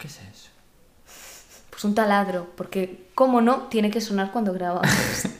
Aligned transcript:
¿Qué 0.00 0.06
es 0.06 0.18
eso? 0.32 0.48
Pues 1.68 1.84
un 1.84 1.94
taladro, 1.94 2.50
porque 2.56 3.10
cómo 3.14 3.42
no, 3.42 3.68
tiene 3.68 3.90
que 3.90 4.00
sonar 4.00 4.32
cuando 4.32 4.54
grabamos. 4.54 4.88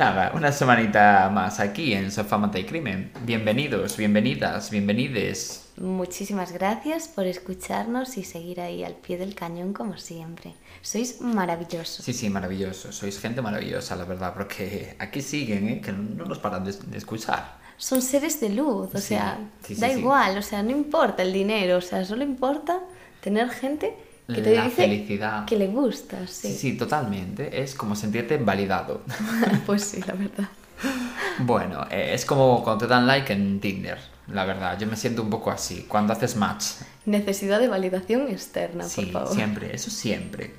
nada, 0.00 0.32
una 0.34 0.50
semanita 0.50 1.28
más 1.30 1.60
aquí 1.60 1.92
en 1.92 2.10
Sofá 2.10 2.38
Mata 2.38 2.58
y 2.58 2.64
Crimen. 2.64 3.12
Bienvenidos, 3.26 3.98
bienvenidas, 3.98 4.70
bienvenides. 4.70 5.66
Muchísimas 5.76 6.52
gracias 6.52 7.06
por 7.06 7.26
escucharnos 7.26 8.16
y 8.16 8.24
seguir 8.24 8.62
ahí 8.62 8.82
al 8.82 8.94
pie 8.94 9.18
del 9.18 9.34
cañón 9.34 9.74
como 9.74 9.98
siempre. 9.98 10.54
Sois 10.80 11.20
maravillosos. 11.20 12.02
Sí, 12.02 12.14
sí, 12.14 12.30
maravilloso. 12.30 12.90
Sois 12.92 13.20
gente 13.20 13.42
maravillosa, 13.42 13.94
la 13.94 14.06
verdad, 14.06 14.32
porque 14.32 14.96
aquí 14.98 15.20
siguen, 15.20 15.68
¿eh? 15.68 15.80
que 15.82 15.92
no 15.92 16.24
nos 16.24 16.38
paran 16.38 16.64
de, 16.64 16.72
de 16.72 16.96
escuchar. 16.96 17.58
Son 17.76 18.00
seres 18.00 18.40
de 18.40 18.48
luz, 18.48 18.94
o 18.94 18.98
Sí, 18.98 19.08
sea, 19.08 19.38
sí, 19.66 19.74
sí, 19.74 19.80
da 19.82 19.92
igual, 19.92 20.38
o 20.38 20.42
sea, 20.42 20.62
no 20.62 20.70
importa 20.70 21.22
el 21.22 21.34
dinero, 21.34 21.76
o 21.76 21.82
sea, 21.82 22.06
solo 22.06 22.24
importa 22.24 22.80
tener 23.20 23.50
gente 23.50 23.94
que 24.34 24.42
te 24.42 24.54
La 24.56 24.64
dice 24.64 24.76
felicidad. 24.76 25.44
que 25.44 25.56
le 25.56 25.66
gustas, 25.68 26.30
sí. 26.30 26.48
Sí, 26.48 26.54
sí, 26.58 26.76
totalmente. 26.76 27.62
Es 27.62 27.74
como 27.74 27.94
sentirte 27.96 28.36
validado. 28.38 29.02
pues 29.66 29.84
sí, 29.84 30.00
la 30.06 30.14
verdad. 30.14 30.48
bueno, 31.38 31.86
eh, 31.90 32.12
es 32.14 32.24
como 32.24 32.62
cuando 32.62 32.86
te 32.86 32.90
dan 32.92 33.06
like 33.06 33.32
en 33.32 33.60
Tinder, 33.60 33.98
la 34.28 34.44
verdad. 34.44 34.78
Yo 34.78 34.86
me 34.86 34.96
siento 34.96 35.22
un 35.22 35.30
poco 35.30 35.50
así, 35.50 35.84
cuando 35.88 36.12
haces 36.12 36.36
match. 36.36 36.64
Necesidad 37.06 37.60
de 37.60 37.68
validación 37.68 38.28
externa, 38.28 38.84
Sí, 38.84 39.02
por 39.06 39.12
favor. 39.22 39.34
siempre, 39.34 39.74
eso 39.74 39.90
siempre. 39.90 40.54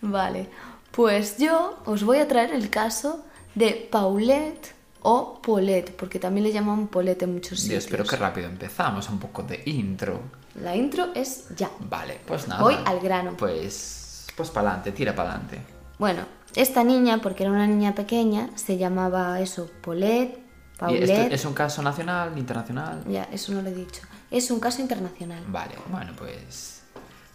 Vale, 0.00 0.48
pues 0.92 1.36
yo 1.38 1.78
os 1.84 2.02
voy 2.04 2.18
a 2.18 2.28
traer 2.28 2.52
el 2.52 2.70
caso 2.70 3.24
de 3.54 3.88
Paulette 3.90 4.74
o 5.02 5.40
Paulette, 5.42 5.92
porque 5.96 6.18
también 6.18 6.44
le 6.44 6.52
llaman 6.52 6.88
Paulette 6.88 7.22
en 7.22 7.34
muchos 7.34 7.60
sitios. 7.60 7.84
Dios, 7.84 7.90
pero 7.90 8.04
qué 8.04 8.16
rápido 8.16 8.48
empezamos, 8.48 9.08
un 9.08 9.18
poco 9.18 9.42
de 9.42 9.62
intro. 9.66 10.20
La 10.54 10.74
intro 10.74 11.08
es 11.14 11.48
ya. 11.56 11.70
Vale, 11.80 12.20
pues 12.26 12.48
nada. 12.48 12.62
Voy 12.62 12.76
al 12.84 13.00
grano. 13.00 13.36
Pues, 13.36 14.26
pues 14.36 14.50
para 14.50 14.68
adelante, 14.68 14.92
tira 14.92 15.14
para 15.14 15.30
adelante. 15.30 15.60
Bueno, 15.98 16.22
esta 16.54 16.82
niña, 16.82 17.18
porque 17.22 17.44
era 17.44 17.52
una 17.52 17.66
niña 17.66 17.94
pequeña, 17.94 18.50
se 18.56 18.76
llamaba 18.76 19.40
eso, 19.40 19.70
Paulette, 19.82 20.38
¿Y 20.38 20.78
Paulette. 20.78 21.32
es 21.32 21.44
un 21.44 21.54
caso 21.54 21.82
nacional, 21.82 22.36
internacional? 22.36 23.04
Ya, 23.06 23.24
eso 23.30 23.52
no 23.52 23.62
lo 23.62 23.68
he 23.68 23.74
dicho. 23.74 24.02
Es 24.30 24.50
un 24.50 24.60
caso 24.60 24.80
internacional. 24.80 25.42
Vale, 25.48 25.74
bueno, 25.90 26.12
pues 26.16 26.82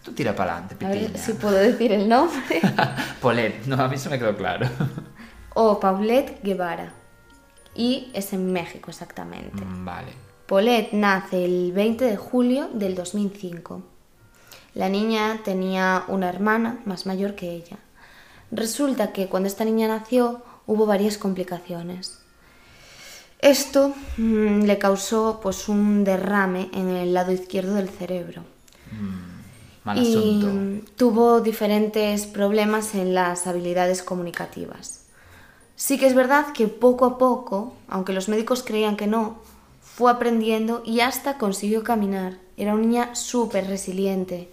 tú 0.03 0.13
tira 0.13 0.35
para 0.35 0.57
adelante, 0.57 0.85
A 0.85 0.89
ver 0.89 1.17
si 1.17 1.33
puedo 1.33 1.55
decir 1.55 1.91
el 1.91 2.09
nombre. 2.09 2.61
Polet, 3.21 3.65
no, 3.65 3.75
a 3.81 3.87
mí 3.87 3.97
se 3.97 4.09
me 4.09 4.19
quedó 4.19 4.35
claro. 4.35 4.67
o 5.53 5.79
Paulette 5.79 6.41
Guevara. 6.43 6.93
Y 7.75 8.11
es 8.13 8.31
en 8.33 8.51
México 8.53 8.89
exactamente. 8.89 9.63
Mm, 9.63 9.85
vale. 9.85 10.24
Paulette 10.47 10.93
nace 10.93 11.43
el 11.43 11.71
20 11.71 12.05
de 12.05 12.17
julio 12.17 12.69
del 12.73 12.93
2005. 12.93 13.81
La 14.75 14.89
niña 14.89 15.41
tenía 15.43 16.03
una 16.07 16.29
hermana 16.29 16.79
más 16.85 17.05
mayor 17.05 17.33
que 17.33 17.51
ella. 17.51 17.77
Resulta 18.51 19.11
que 19.11 19.27
cuando 19.27 19.47
esta 19.47 19.65
niña 19.65 19.87
nació 19.87 20.43
hubo 20.67 20.85
varias 20.85 21.17
complicaciones. 21.17 22.19
Esto 23.39 23.93
mm, 24.17 24.63
le 24.63 24.77
causó 24.77 25.39
pues 25.41 25.67
un 25.67 26.03
derrame 26.03 26.69
en 26.73 26.89
el 26.89 27.13
lado 27.13 27.31
izquierdo 27.31 27.75
del 27.75 27.89
cerebro 27.89 28.43
Mal 29.83 29.97
y 29.97 30.15
asunto. 30.15 30.47
mm, 30.47 30.79
tuvo 30.95 31.41
diferentes 31.41 32.25
problemas 32.27 32.95
en 32.95 33.13
las 33.13 33.47
habilidades 33.47 34.03
comunicativas. 34.03 35.05
Sí 35.75 35.97
que 35.97 36.07
es 36.07 36.15
verdad 36.15 36.53
que 36.53 36.67
poco 36.67 37.05
a 37.05 37.17
poco, 37.17 37.73
aunque 37.87 38.13
los 38.13 38.29
médicos 38.29 38.63
creían 38.63 38.95
que 38.95 39.07
no, 39.07 39.37
fue 39.95 40.11
aprendiendo 40.11 40.83
y 40.85 40.99
hasta 40.99 41.37
consiguió 41.37 41.83
caminar. 41.83 42.37
Era 42.57 42.73
una 42.73 42.81
niña 42.85 43.15
súper 43.15 43.67
resiliente 43.67 44.49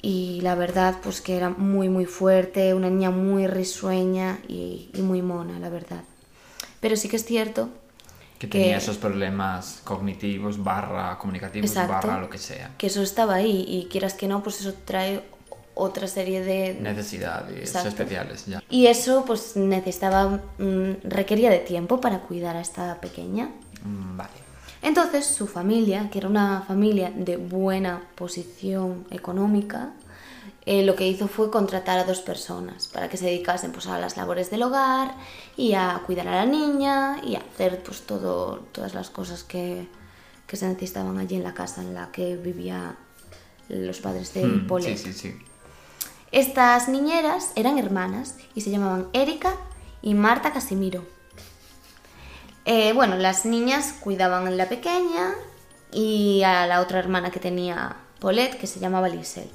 y 0.00 0.40
la 0.42 0.54
verdad 0.54 0.96
pues 1.02 1.20
que 1.20 1.36
era 1.36 1.50
muy 1.50 1.88
muy 1.88 2.06
fuerte, 2.06 2.72
una 2.74 2.88
niña 2.88 3.10
muy 3.10 3.46
risueña 3.46 4.38
y, 4.48 4.88
y 4.94 5.02
muy 5.02 5.20
mona, 5.20 5.58
la 5.58 5.68
verdad. 5.68 6.02
Pero 6.80 6.96
sí 6.96 7.08
que 7.08 7.16
es 7.16 7.24
cierto 7.24 7.68
Que 8.38 8.46
tenía 8.46 8.76
esos 8.78 8.96
problemas 8.98 9.80
cognitivos, 9.84 10.62
barra 10.62 11.18
comunicativos, 11.18 11.70
Exacto. 11.70 11.92
barra 12.08 12.20
lo 12.20 12.30
que 12.30 12.38
sea. 12.38 12.70
que 12.78 12.86
eso 12.86 13.02
estaba 13.02 13.34
ahí 13.34 13.64
y 13.68 13.88
quieras 13.90 14.14
que 14.14 14.26
no, 14.28 14.42
pues 14.42 14.60
eso 14.60 14.72
trae 14.84 15.22
otra 15.74 16.06
serie 16.06 16.42
de 16.42 16.74
Necesidades 16.80 17.58
Exacto. 17.60 17.88
especiales, 17.90 18.46
ya. 18.46 18.62
Y 18.70 18.86
eso 18.86 19.24
pues 19.26 19.56
necesitaba, 19.56 20.40
mm, 20.58 20.92
requería 21.04 21.50
de 21.50 21.58
tiempo 21.58 22.00
para 22.00 22.20
cuidar 22.20 22.56
a 22.56 22.62
esta 22.62 22.98
pequeña. 23.02 23.50
Mm, 23.84 24.16
Vale. 24.16 24.45
Entonces 24.82 25.26
su 25.26 25.46
familia, 25.46 26.10
que 26.10 26.18
era 26.18 26.28
una 26.28 26.62
familia 26.62 27.12
de 27.14 27.36
buena 27.36 28.02
posición 28.14 29.06
económica, 29.10 29.90
eh, 30.64 30.84
lo 30.84 30.96
que 30.96 31.06
hizo 31.06 31.28
fue 31.28 31.50
contratar 31.50 31.98
a 31.98 32.04
dos 32.04 32.20
personas 32.20 32.88
para 32.88 33.08
que 33.08 33.16
se 33.16 33.26
dedicasen 33.26 33.70
pues, 33.72 33.86
a 33.86 33.98
las 33.98 34.16
labores 34.16 34.50
del 34.50 34.64
hogar 34.64 35.14
y 35.56 35.74
a 35.74 36.02
cuidar 36.04 36.26
a 36.28 36.32
la 36.32 36.46
niña 36.46 37.20
y 37.24 37.36
a 37.36 37.38
hacer 37.40 37.82
pues, 37.84 38.02
todo, 38.02 38.60
todas 38.72 38.92
las 38.94 39.10
cosas 39.10 39.44
que, 39.44 39.86
que 40.46 40.56
se 40.56 40.66
necesitaban 40.68 41.18
allí 41.18 41.36
en 41.36 41.44
la 41.44 41.54
casa 41.54 41.82
en 41.82 41.94
la 41.94 42.10
que 42.10 42.36
vivían 42.36 42.96
los 43.68 43.98
padres 44.00 44.34
de 44.34 44.44
Mm, 44.44 44.66
Paulette. 44.66 44.98
Sí, 44.98 45.12
sí, 45.12 45.30
sí. 45.30 45.38
Estas 46.32 46.88
niñeras 46.88 47.52
eran 47.54 47.78
hermanas 47.78 48.34
y 48.54 48.60
se 48.60 48.70
llamaban 48.70 49.06
Erika 49.12 49.54
y 50.02 50.14
Marta 50.14 50.52
Casimiro. 50.52 51.04
Eh, 52.66 52.92
bueno, 52.92 53.16
las 53.16 53.46
niñas 53.46 53.94
cuidaban 54.00 54.46
a 54.48 54.50
la 54.50 54.68
pequeña 54.68 55.32
y 55.92 56.42
a 56.42 56.66
la 56.66 56.80
otra 56.80 56.98
hermana 56.98 57.30
que 57.30 57.38
tenía 57.38 57.96
Paulette, 58.20 58.58
que 58.58 58.66
se 58.66 58.80
llamaba 58.80 59.08
Lisel. 59.08 59.48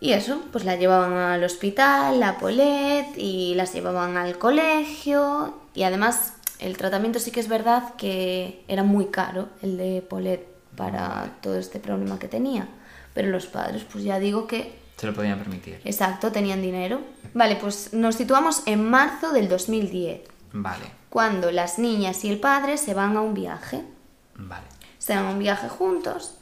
Y 0.00 0.12
eso, 0.12 0.42
pues 0.52 0.64
la 0.64 0.76
llevaban 0.76 1.14
al 1.14 1.42
hospital, 1.42 2.22
a 2.22 2.38
Paulette, 2.38 3.16
y 3.16 3.54
las 3.54 3.72
llevaban 3.72 4.16
al 4.16 4.38
colegio. 4.38 5.54
Y 5.74 5.82
además, 5.82 6.34
el 6.58 6.76
tratamiento 6.76 7.18
sí 7.18 7.30
que 7.30 7.40
es 7.40 7.48
verdad 7.48 7.94
que 7.96 8.64
era 8.68 8.82
muy 8.82 9.06
caro, 9.06 9.48
el 9.62 9.76
de 9.76 10.04
Paulette, 10.08 10.46
para 10.76 11.38
todo 11.40 11.56
este 11.58 11.80
problema 11.80 12.18
que 12.18 12.28
tenía. 12.28 12.68
Pero 13.14 13.28
los 13.30 13.46
padres, 13.46 13.84
pues 13.90 14.04
ya 14.04 14.20
digo 14.20 14.46
que 14.46 14.78
Se 14.98 15.06
lo 15.06 15.14
podían 15.14 15.38
permitir. 15.38 15.80
Exacto, 15.84 16.30
tenían 16.30 16.62
dinero. 16.62 17.00
Vale, 17.34 17.56
pues 17.56 17.92
nos 17.92 18.14
situamos 18.14 18.62
en 18.66 18.88
marzo 18.88 19.32
del 19.32 19.48
2010, 19.48 20.20
Vale, 20.52 20.97
cuando 21.10 21.50
las 21.50 21.78
niñas 21.78 22.24
y 22.24 22.30
el 22.30 22.38
padre 22.40 22.76
se 22.76 22.94
van 22.94 23.16
a 23.16 23.20
un 23.20 23.34
viaje. 23.34 23.84
vale. 24.36 24.66
Se 24.98 25.14
van 25.14 25.26
a 25.26 25.30
un 25.30 25.38
viaje 25.38 25.68
juntos, 25.68 26.34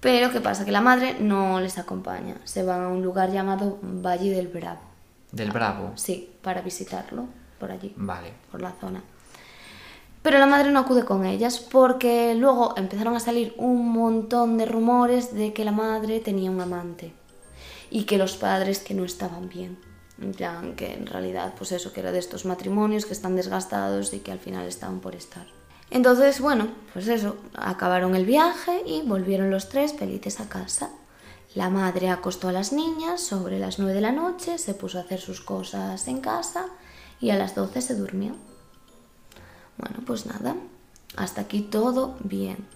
pero 0.00 0.30
¿qué 0.30 0.40
pasa? 0.40 0.64
Que 0.64 0.72
la 0.72 0.80
madre 0.82 1.16
no 1.20 1.60
les 1.60 1.78
acompaña. 1.78 2.36
Se 2.44 2.62
van 2.62 2.82
a 2.82 2.88
un 2.88 3.02
lugar 3.02 3.30
llamado 3.30 3.78
Valle 3.82 4.30
del 4.30 4.48
Bravo. 4.48 4.80
Del 5.32 5.50
Bravo. 5.50 5.92
Sí, 5.94 6.30
para 6.42 6.60
visitarlo 6.60 7.26
por 7.58 7.70
allí, 7.70 7.94
Vale. 7.96 8.32
por 8.50 8.60
la 8.60 8.72
zona. 8.72 9.02
Pero 10.22 10.38
la 10.38 10.46
madre 10.46 10.70
no 10.70 10.80
acude 10.80 11.04
con 11.04 11.24
ellas 11.24 11.58
porque 11.58 12.34
luego 12.34 12.74
empezaron 12.76 13.14
a 13.14 13.20
salir 13.20 13.54
un 13.58 13.90
montón 13.92 14.58
de 14.58 14.66
rumores 14.66 15.34
de 15.34 15.52
que 15.52 15.64
la 15.64 15.72
madre 15.72 16.20
tenía 16.20 16.50
un 16.50 16.60
amante 16.60 17.14
y 17.90 18.04
que 18.04 18.18
los 18.18 18.36
padres 18.36 18.78
que 18.80 18.94
no 18.94 19.04
estaban 19.04 19.48
bien. 19.48 19.78
En 20.20 20.76
que 20.76 20.94
en 20.94 21.06
realidad, 21.06 21.54
pues 21.58 21.72
eso, 21.72 21.92
que 21.92 22.00
era 22.00 22.12
de 22.12 22.18
estos 22.18 22.44
matrimonios 22.44 23.04
que 23.04 23.12
están 23.12 23.34
desgastados 23.34 24.12
y 24.14 24.20
que 24.20 24.32
al 24.32 24.38
final 24.38 24.66
estaban 24.66 25.00
por 25.00 25.14
estar. 25.14 25.46
Entonces, 25.90 26.40
bueno, 26.40 26.68
pues 26.92 27.08
eso, 27.08 27.36
acabaron 27.54 28.14
el 28.14 28.24
viaje 28.24 28.82
y 28.86 29.02
volvieron 29.02 29.50
los 29.50 29.68
tres 29.68 29.92
felices 29.92 30.40
a 30.40 30.48
casa. 30.48 30.90
La 31.54 31.70
madre 31.70 32.10
acostó 32.10 32.48
a 32.48 32.52
las 32.52 32.72
niñas 32.72 33.20
sobre 33.20 33.58
las 33.60 33.78
9 33.78 33.94
de 33.94 34.00
la 34.00 34.12
noche, 34.12 34.58
se 34.58 34.74
puso 34.74 34.98
a 34.98 35.02
hacer 35.02 35.20
sus 35.20 35.40
cosas 35.40 36.08
en 36.08 36.20
casa 36.20 36.66
y 37.20 37.30
a 37.30 37.36
las 37.36 37.54
12 37.54 37.80
se 37.80 37.94
durmió. 37.94 38.34
Bueno, 39.78 39.98
pues 40.04 40.26
nada, 40.26 40.56
hasta 41.16 41.42
aquí 41.42 41.60
todo 41.60 42.16
bien. 42.24 42.66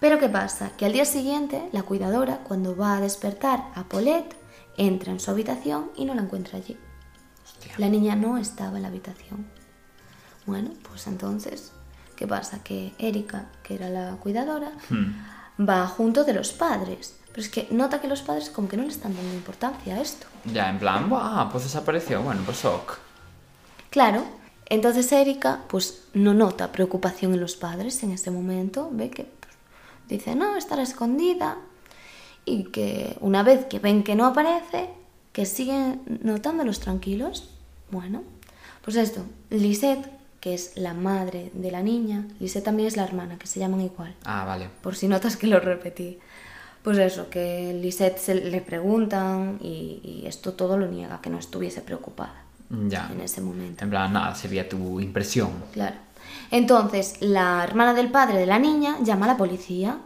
Pero 0.00 0.18
¿qué 0.18 0.28
pasa? 0.28 0.70
Que 0.76 0.86
al 0.86 0.92
día 0.92 1.04
siguiente 1.04 1.68
la 1.72 1.82
cuidadora, 1.82 2.38
cuando 2.38 2.74
va 2.74 2.96
a 2.96 3.00
despertar 3.00 3.64
a 3.74 3.84
Paulette, 3.84 4.34
entra 4.76 5.12
en 5.12 5.20
su 5.20 5.30
habitación 5.30 5.90
y 5.96 6.04
no 6.04 6.14
la 6.14 6.22
encuentra 6.22 6.58
allí. 6.58 6.76
Hostia. 7.44 7.74
La 7.78 7.88
niña 7.88 8.16
no 8.16 8.38
estaba 8.38 8.76
en 8.76 8.82
la 8.82 8.88
habitación. 8.88 9.46
Bueno, 10.46 10.70
pues 10.88 11.06
entonces, 11.06 11.72
¿qué 12.16 12.26
pasa? 12.26 12.62
Que 12.64 12.92
Erika, 12.98 13.46
que 13.62 13.74
era 13.74 13.88
la 13.88 14.16
cuidadora, 14.16 14.72
Hmm. 14.88 15.12
va 15.68 15.86
junto 15.86 16.24
de 16.24 16.34
los 16.34 16.52
padres. 16.52 17.16
Pero 17.28 17.42
es 17.42 17.48
que 17.48 17.68
nota 17.70 18.00
que 18.00 18.08
los 18.08 18.22
padres 18.22 18.50
como 18.50 18.68
que 18.68 18.76
no 18.76 18.82
le 18.82 18.90
están 18.90 19.14
dando 19.16 19.32
importancia 19.34 19.94
a 19.96 20.00
esto. 20.00 20.26
Ya, 20.44 20.68
en 20.68 20.78
plan, 20.78 21.08
¡buah! 21.08 21.48
Pues 21.50 21.64
desapareció. 21.64 22.20
Bueno, 22.22 22.42
pues 22.44 22.64
ok. 22.64 22.98
Claro, 23.90 24.24
entonces 24.66 25.10
Erika 25.12 25.60
pues 25.68 26.04
no 26.14 26.34
nota 26.34 26.72
preocupación 26.72 27.32
en 27.34 27.40
los 27.40 27.56
padres 27.56 28.02
en 28.02 28.10
ese 28.12 28.30
momento, 28.30 28.88
ve 28.92 29.10
que 29.10 29.24
pues, 29.24 29.54
dice, 30.08 30.34
no, 30.34 30.56
estará 30.56 30.82
escondida 30.82 31.56
y 32.44 32.64
que 32.64 33.16
una 33.20 33.42
vez 33.42 33.64
que 33.66 33.78
ven 33.78 34.02
que 34.02 34.14
no 34.14 34.26
aparece, 34.26 34.90
que 35.32 35.46
siguen 35.46 36.00
notándolos 36.22 36.80
tranquilos. 36.80 37.50
Bueno, 37.90 38.22
pues 38.84 38.96
esto, 38.96 39.24
Lisette, 39.50 40.08
que 40.40 40.54
es 40.54 40.72
la 40.76 40.92
madre 40.94 41.50
de 41.54 41.70
la 41.70 41.82
niña, 41.82 42.26
Lisette 42.40 42.64
también 42.64 42.88
es 42.88 42.96
la 42.96 43.04
hermana, 43.04 43.38
que 43.38 43.46
se 43.46 43.60
llaman 43.60 43.80
igual. 43.80 44.14
Ah, 44.24 44.44
vale. 44.44 44.68
Por 44.82 44.96
si 44.96 45.06
notas 45.08 45.36
que 45.36 45.46
lo 45.46 45.60
repetí. 45.60 46.18
Pues 46.82 46.98
eso, 46.98 47.30
que 47.30 47.72
Lisette 47.80 48.18
se 48.18 48.34
le 48.34 48.60
preguntan 48.60 49.58
y, 49.62 50.00
y 50.02 50.24
esto 50.26 50.54
todo 50.54 50.76
lo 50.76 50.88
niega, 50.88 51.20
que 51.20 51.30
no 51.30 51.38
estuviese 51.38 51.80
preocupada 51.80 52.34
Ya. 52.88 53.08
en 53.12 53.20
ese 53.20 53.40
momento. 53.40 53.84
En 53.84 53.90
plan, 53.90 54.12
nada, 54.12 54.34
sería 54.34 54.68
tu 54.68 54.98
impresión. 54.98 55.50
Claro. 55.72 55.94
Entonces, 56.50 57.14
la 57.20 57.62
hermana 57.62 57.94
del 57.94 58.10
padre 58.10 58.38
de 58.38 58.46
la 58.46 58.58
niña 58.58 58.96
llama 59.04 59.26
a 59.26 59.28
la 59.28 59.36
policía. 59.36 59.98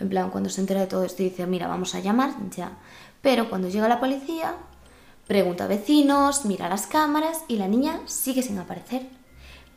En 0.00 0.08
plan, 0.08 0.30
cuando 0.30 0.50
se 0.50 0.60
entera 0.60 0.80
de 0.80 0.86
todo 0.86 1.04
esto, 1.04 1.22
dice, 1.22 1.46
mira, 1.46 1.66
vamos 1.66 1.94
a 1.94 2.00
llamar 2.00 2.32
ya. 2.56 2.72
Pero 3.20 3.48
cuando 3.48 3.68
llega 3.68 3.88
la 3.88 4.00
policía, 4.00 4.54
pregunta 5.26 5.64
a 5.64 5.68
vecinos, 5.68 6.44
mira 6.44 6.68
las 6.68 6.86
cámaras 6.86 7.42
y 7.48 7.56
la 7.56 7.68
niña 7.68 8.00
sigue 8.06 8.42
sin 8.42 8.58
aparecer. 8.58 9.08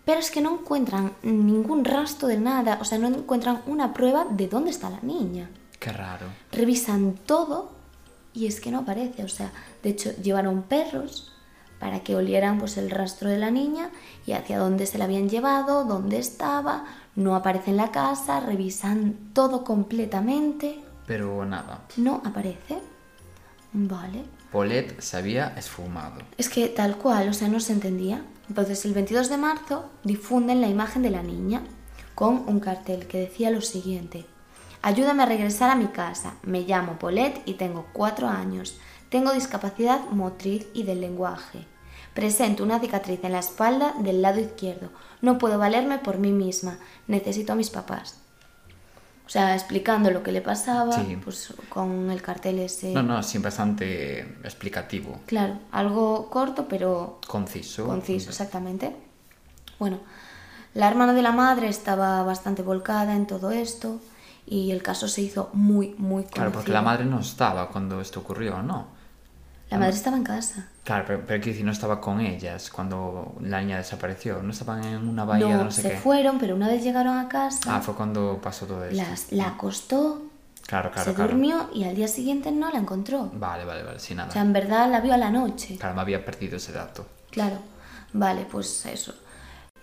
Pero 0.05 0.19
es 0.19 0.31
que 0.31 0.41
no 0.41 0.53
encuentran 0.53 1.13
ningún 1.23 1.85
rastro 1.85 2.27
de 2.27 2.37
nada, 2.37 2.77
o 2.81 2.85
sea, 2.85 2.97
no 2.97 3.07
encuentran 3.07 3.61
una 3.67 3.93
prueba 3.93 4.25
de 4.29 4.47
dónde 4.47 4.71
está 4.71 4.89
la 4.89 5.01
niña. 5.01 5.49
Qué 5.79 5.91
raro. 5.91 6.27
Revisan 6.51 7.13
todo 7.13 7.71
y 8.33 8.47
es 8.47 8.61
que 8.61 8.71
no 8.71 8.79
aparece, 8.79 9.23
o 9.23 9.29
sea, 9.29 9.51
de 9.83 9.89
hecho 9.89 10.11
llevaron 10.21 10.63
perros 10.63 11.31
para 11.79 12.01
que 12.01 12.15
olieran 12.15 12.59
pues 12.59 12.77
el 12.77 12.91
rastro 12.91 13.29
de 13.29 13.39
la 13.39 13.49
niña 13.49 13.89
y 14.25 14.33
hacia 14.33 14.59
dónde 14.59 14.85
se 14.85 14.99
la 14.99 15.05
habían 15.05 15.29
llevado, 15.29 15.83
dónde 15.83 16.19
estaba, 16.19 16.85
no 17.15 17.35
aparece 17.35 17.71
en 17.71 17.77
la 17.77 17.91
casa, 17.91 18.39
revisan 18.39 19.15
todo 19.33 19.63
completamente, 19.63 20.83
Pero 21.05 21.45
nada. 21.45 21.81
no 21.97 22.21
aparece. 22.25 22.79
Vale. 23.73 24.23
Paulette 24.51 24.99
se 25.01 25.17
había 25.17 25.53
esfumado. 25.57 26.21
Es 26.37 26.49
que 26.49 26.67
tal 26.67 26.97
cual, 26.97 27.29
o 27.29 27.33
sea, 27.33 27.47
no 27.47 27.59
se 27.59 27.71
entendía. 27.73 28.23
Entonces, 28.49 28.83
el 28.85 28.93
22 28.93 29.29
de 29.29 29.37
marzo 29.37 29.89
difunden 30.03 30.59
la 30.59 30.67
imagen 30.67 31.01
de 31.03 31.09
la 31.09 31.23
niña 31.23 31.61
con 32.15 32.43
un 32.47 32.59
cartel 32.59 33.07
que 33.07 33.19
decía 33.19 33.49
lo 33.49 33.61
siguiente. 33.61 34.25
Ayúdame 34.81 35.23
a 35.23 35.27
regresar 35.27 35.69
a 35.69 35.75
mi 35.75 35.87
casa. 35.87 36.33
Me 36.43 36.61
llamo 36.61 36.97
Paulette 36.99 37.41
y 37.45 37.53
tengo 37.53 37.85
cuatro 37.93 38.27
años. 38.27 38.77
Tengo 39.09 39.31
discapacidad 39.31 40.09
motriz 40.09 40.67
y 40.73 40.83
del 40.83 40.99
lenguaje. 41.01 41.65
Presento 42.13 42.63
una 42.63 42.79
cicatriz 42.79 43.23
en 43.23 43.31
la 43.31 43.39
espalda 43.39 43.93
del 43.99 44.21
lado 44.21 44.39
izquierdo. 44.39 44.89
No 45.21 45.37
puedo 45.37 45.57
valerme 45.57 45.97
por 45.99 46.17
mí 46.17 46.31
misma. 46.31 46.77
Necesito 47.07 47.53
a 47.53 47.55
mis 47.55 47.69
papás. 47.69 48.17
O 49.25 49.29
sea, 49.29 49.53
explicando 49.55 50.11
lo 50.11 50.23
que 50.23 50.33
le 50.33 50.41
pasaba, 50.41 50.91
Sí. 50.93 51.17
pues 51.23 51.53
con 51.69 52.11
el 52.11 52.21
cartel 52.21 52.59
ese. 52.59 52.91
No, 52.93 53.01
no, 53.01 53.23
sí, 53.23 53.37
bastante 53.37 54.19
explicativo. 54.43 55.21
Claro, 55.25 55.57
algo 55.71 56.29
corto, 56.29 56.67
pero 56.67 57.21
Conciso. 57.27 57.85
Conciso, 57.85 58.29
exactamente. 58.29 58.93
Bueno, 59.79 59.99
la 60.73 60.89
hermana 60.89 61.13
de 61.13 61.21
la 61.21 61.31
madre 61.31 61.69
estaba 61.69 62.23
bastante 62.23 62.61
volcada 62.61 63.15
en 63.15 63.25
todo 63.25 63.51
esto 63.51 64.01
y 64.45 64.71
el 64.71 64.83
caso 64.83 65.07
se 65.07 65.21
hizo 65.21 65.49
muy, 65.53 65.95
muy 65.97 66.23
conocido. 66.23 66.33
Claro, 66.33 66.51
porque 66.51 66.71
la 66.71 66.81
madre 66.81 67.05
no 67.05 67.21
estaba 67.21 67.69
cuando 67.69 68.01
esto 68.01 68.19
ocurrió, 68.19 68.61
¿no? 68.61 68.87
La 69.69 69.77
madre 69.77 69.93
estaba 69.93 70.17
en 70.17 70.23
casa. 70.25 70.67
Claro, 70.83 71.03
pero, 71.05 71.19
pero 71.27 71.39
quiero 71.41 71.53
decir, 71.53 71.65
no 71.65 71.71
estaba 71.71 72.01
con 72.01 72.19
ellas 72.21 72.69
cuando 72.71 73.35
la 73.41 73.61
niña 73.61 73.77
desapareció. 73.77 74.41
No 74.41 74.51
estaban 74.51 74.83
en 74.83 75.07
una 75.07 75.25
bahía 75.25 75.45
de 75.47 75.53
No, 75.53 75.63
no 75.65 75.71
sé 75.71 75.83
se 75.83 75.89
qué. 75.91 75.97
fueron, 75.97 76.39
pero 76.39 76.55
una 76.55 76.67
vez 76.67 76.83
llegaron 76.83 77.17
a 77.17 77.29
casa, 77.29 77.75
Ah, 77.75 77.81
fue 77.81 77.93
cuando 77.93 78.39
pasó 78.41 78.65
todo 78.65 78.83
esto. 78.85 78.97
las- 78.97 79.31
la 79.31 79.49
acostó, 79.49 80.23
Claro, 80.65 80.89
claro, 80.91 81.09
se 81.09 81.15
claro. 81.15 81.31
durmió 81.33 81.69
y 81.73 81.83
al 81.83 81.95
día 81.95 82.07
siguiente 82.07 82.51
no 82.51 82.71
la 82.71 82.79
encontró. 82.79 83.29
Vale, 83.33 83.63
vale, 83.65 83.83
vale, 83.83 83.99
sin 83.99 84.17
nada. 84.17 84.29
O 84.29 84.31
sea, 84.31 84.41
en 84.41 84.53
verdad 84.53 84.89
la 84.89 85.01
vio 85.01 85.13
a 85.13 85.17
la 85.17 85.29
noche. 85.29 85.77
Claro, 85.77 85.93
me 85.95 86.01
había 86.01 86.25
perdido 86.25 86.57
ese 86.57 86.71
dato. 86.71 87.05
Claro, 87.29 87.57
vale, 88.13 88.47
pues 88.49 88.85
eso. 88.87 89.13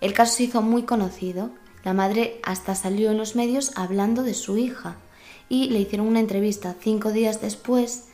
El 0.00 0.12
caso 0.14 0.34
se 0.36 0.44
hizo 0.44 0.62
muy 0.62 0.82
conocido. 0.82 1.50
La 1.84 1.92
madre 1.94 2.40
hasta 2.42 2.74
salió 2.74 3.12
en 3.12 3.18
los 3.18 3.36
medios 3.36 3.70
hablando 3.76 4.22
de 4.24 4.34
su 4.34 4.56
hija 4.58 4.96
y 5.48 5.70
le 5.70 5.78
hicieron 5.78 6.06
una 6.08 6.20
entrevista 6.20 6.74
cinco 6.80 7.12
días 7.12 7.40
después 7.40 8.06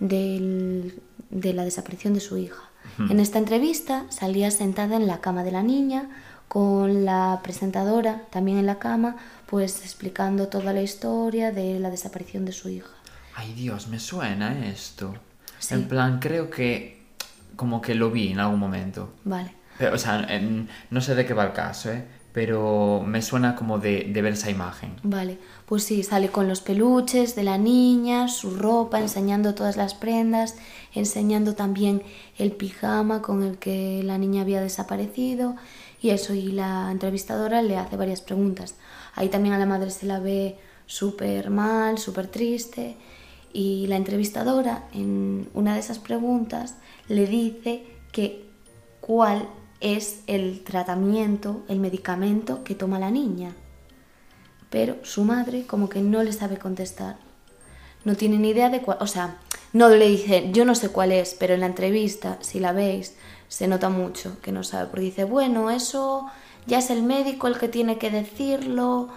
del- 0.00 1.00
de 1.32 1.52
la 1.54 1.64
desaparición 1.64 2.14
de 2.14 2.20
su 2.20 2.36
hija. 2.36 2.62
En 3.10 3.18
esta 3.20 3.38
entrevista 3.38 4.04
salía 4.10 4.50
sentada 4.50 4.96
en 4.96 5.06
la 5.06 5.20
cama 5.20 5.42
de 5.44 5.50
la 5.52 5.62
niña 5.62 6.08
con 6.48 7.04
la 7.04 7.40
presentadora 7.42 8.22
también 8.30 8.58
en 8.58 8.66
la 8.66 8.78
cama, 8.78 9.16
pues 9.46 9.82
explicando 9.82 10.48
toda 10.48 10.72
la 10.72 10.82
historia 10.82 11.50
de 11.52 11.78
la 11.80 11.90
desaparición 11.90 12.44
de 12.44 12.52
su 12.52 12.68
hija. 12.68 12.90
Ay, 13.34 13.54
Dios, 13.54 13.88
me 13.88 13.98
suena 13.98 14.66
esto. 14.68 15.14
Sí. 15.58 15.74
En 15.74 15.88
plan, 15.88 16.18
creo 16.20 16.50
que 16.50 17.02
como 17.56 17.80
que 17.80 17.94
lo 17.94 18.10
vi 18.10 18.32
en 18.32 18.40
algún 18.40 18.58
momento. 18.60 19.12
Vale. 19.24 19.54
Pero, 19.78 19.94
o 19.94 19.98
sea, 19.98 20.26
en- 20.28 20.68
no 20.90 21.00
sé 21.00 21.14
de 21.14 21.24
qué 21.24 21.32
va 21.34 21.44
el 21.44 21.52
caso, 21.52 21.90
¿eh? 21.92 22.04
Pero 22.32 23.02
me 23.06 23.20
suena 23.20 23.54
como 23.54 23.78
de, 23.78 24.10
de 24.12 24.22
ver 24.22 24.32
esa 24.32 24.50
imagen. 24.50 24.96
Vale, 25.02 25.38
pues 25.66 25.84
sí, 25.84 26.02
sale 26.02 26.28
con 26.28 26.48
los 26.48 26.60
peluches 26.60 27.34
de 27.34 27.42
la 27.42 27.58
niña, 27.58 28.28
su 28.28 28.56
ropa, 28.56 29.00
enseñando 29.00 29.54
todas 29.54 29.76
las 29.76 29.94
prendas, 29.94 30.56
enseñando 30.94 31.54
también 31.54 32.02
el 32.38 32.52
pijama 32.52 33.20
con 33.20 33.42
el 33.42 33.58
que 33.58 34.02
la 34.02 34.16
niña 34.16 34.42
había 34.42 34.62
desaparecido 34.62 35.56
y 36.00 36.10
eso, 36.10 36.34
y 36.34 36.52
la 36.52 36.90
entrevistadora 36.90 37.62
le 37.62 37.76
hace 37.76 37.96
varias 37.96 38.22
preguntas. 38.22 38.74
Ahí 39.14 39.28
también 39.28 39.54
a 39.54 39.58
la 39.58 39.66
madre 39.66 39.90
se 39.90 40.06
la 40.06 40.18
ve 40.18 40.58
súper 40.86 41.50
mal, 41.50 41.98
súper 41.98 42.26
triste 42.26 42.96
y 43.52 43.86
la 43.86 43.96
entrevistadora 43.96 44.88
en 44.92 45.48
una 45.54 45.74
de 45.74 45.80
esas 45.80 45.98
preguntas 45.98 46.76
le 47.08 47.26
dice 47.26 47.84
que 48.10 48.46
cuál 49.00 49.48
es 49.82 50.20
el 50.26 50.62
tratamiento, 50.64 51.62
el 51.68 51.80
medicamento 51.80 52.64
que 52.64 52.74
toma 52.74 52.98
la 52.98 53.10
niña 53.10 53.54
pero 54.72 54.96
su 55.02 55.22
madre 55.22 55.66
como 55.66 55.90
que 55.90 56.00
no 56.00 56.22
le 56.24 56.32
sabe 56.32 56.56
contestar. 56.56 57.16
No 58.04 58.16
tiene 58.16 58.38
ni 58.38 58.48
idea 58.48 58.70
de 58.70 58.80
cuál, 58.80 58.96
o 59.00 59.06
sea, 59.06 59.36
no 59.74 59.90
le 59.90 60.08
dice, 60.08 60.48
yo 60.50 60.64
no 60.64 60.74
sé 60.74 60.88
cuál 60.88 61.12
es, 61.12 61.36
pero 61.38 61.52
en 61.52 61.60
la 61.60 61.66
entrevista, 61.66 62.38
si 62.40 62.58
la 62.58 62.72
veis, 62.72 63.14
se 63.48 63.68
nota 63.68 63.90
mucho 63.90 64.40
que 64.40 64.50
no 64.50 64.64
sabe, 64.64 64.86
porque 64.86 65.04
dice, 65.04 65.24
bueno, 65.24 65.70
eso 65.70 66.26
ya 66.66 66.78
es 66.78 66.88
el 66.88 67.02
médico 67.02 67.48
el 67.48 67.58
que 67.58 67.68
tiene 67.68 67.98
que 67.98 68.10
decirlo, 68.10 69.10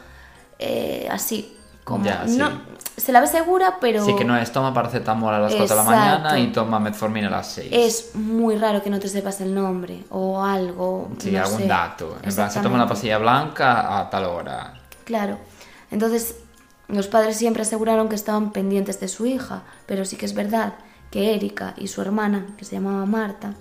eh, 0.60 1.08
así, 1.10 1.55
como, 1.86 2.04
Ya, 2.04 2.28
sí. 2.28 2.36
no, 2.38 2.50
se 2.98 3.12
la 3.14 3.22
ve 3.22 3.28
segura, 3.28 3.78
pero 3.80 4.04
Sí, 4.04 4.14
que 4.16 4.26
no 4.26 4.36
es 4.38 4.52
toma 4.52 4.74
paracetamol 4.74 5.34
a 5.34 5.40
las 5.40 5.54
4 5.56 5.68
de 5.78 5.82
la 5.82 5.84
mañana 5.90 6.16
Exacto. 6.18 6.38
y 6.40 6.48
toma 6.52 6.80
metformina 6.82 7.28
a 7.28 7.32
las 7.32 7.48
6. 7.48 7.70
es 7.72 8.16
muy 8.16 8.58
raro 8.58 8.84
que 8.84 8.90
no 8.90 9.00
te 9.00 9.08
sepas 9.08 9.40
el 9.42 9.54
nombre 9.56 10.04
o 10.10 10.44
algo. 10.44 11.10
Sí, 11.20 11.32
no 11.32 11.44
algún 11.44 11.60
sé. 11.60 11.68
dato. 11.68 12.18
En 12.24 12.36
plan, 12.36 12.52
se 12.52 12.60
toma 12.60 12.76
una 12.76 12.88
pastilla 12.88 13.18
blanca 13.20 14.00
a 14.00 14.10
tal 14.10 14.26
hora. 14.26 14.74
Claro. 15.06 15.38
Entonces, 15.92 16.36
los 16.88 17.08
padres 17.08 17.38
siempre 17.38 17.62
aseguraron 17.62 18.10
que 18.10 18.16
estaban 18.16 18.52
pendientes 18.52 19.00
de 19.00 19.08
su 19.08 19.26
hija, 19.26 19.64
pero 19.86 20.04
sí 20.06 20.16
que 20.18 20.26
es 20.26 20.34
verdad 20.34 20.74
que 21.12 21.36
Erika 21.36 21.74
y 21.78 21.88
su 21.88 22.02
hermana, 22.02 22.48
que 22.58 22.66
se 22.66 22.76
llamaba 22.76 23.06
Marta, 23.06 23.54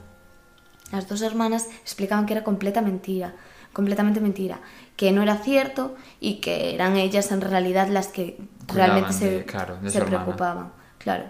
las 0.93 1.09
dos 1.09 1.23
hermanas 1.23 1.67
explicaban 1.83 2.27
que 2.27 2.33
era 2.35 2.45
completa 2.45 2.81
mentira, 2.81 3.33
completamente 3.75 4.21
mentira, 4.21 4.61
que 4.97 5.13
no 5.13 5.23
era 5.23 5.37
cierto 5.37 5.95
y 6.21 6.37
que 6.37 6.75
eran 6.75 6.97
ellas 6.97 7.31
en 7.33 7.43
realidad 7.43 7.89
las 7.89 8.09
que 8.09 8.39
Cuidaban 8.67 8.91
realmente 8.91 9.13
se, 9.13 9.45
claro, 9.45 9.77
de 9.83 9.91
se 9.91 10.01
preocupaban. 10.01 10.73
Claro. 10.97 11.25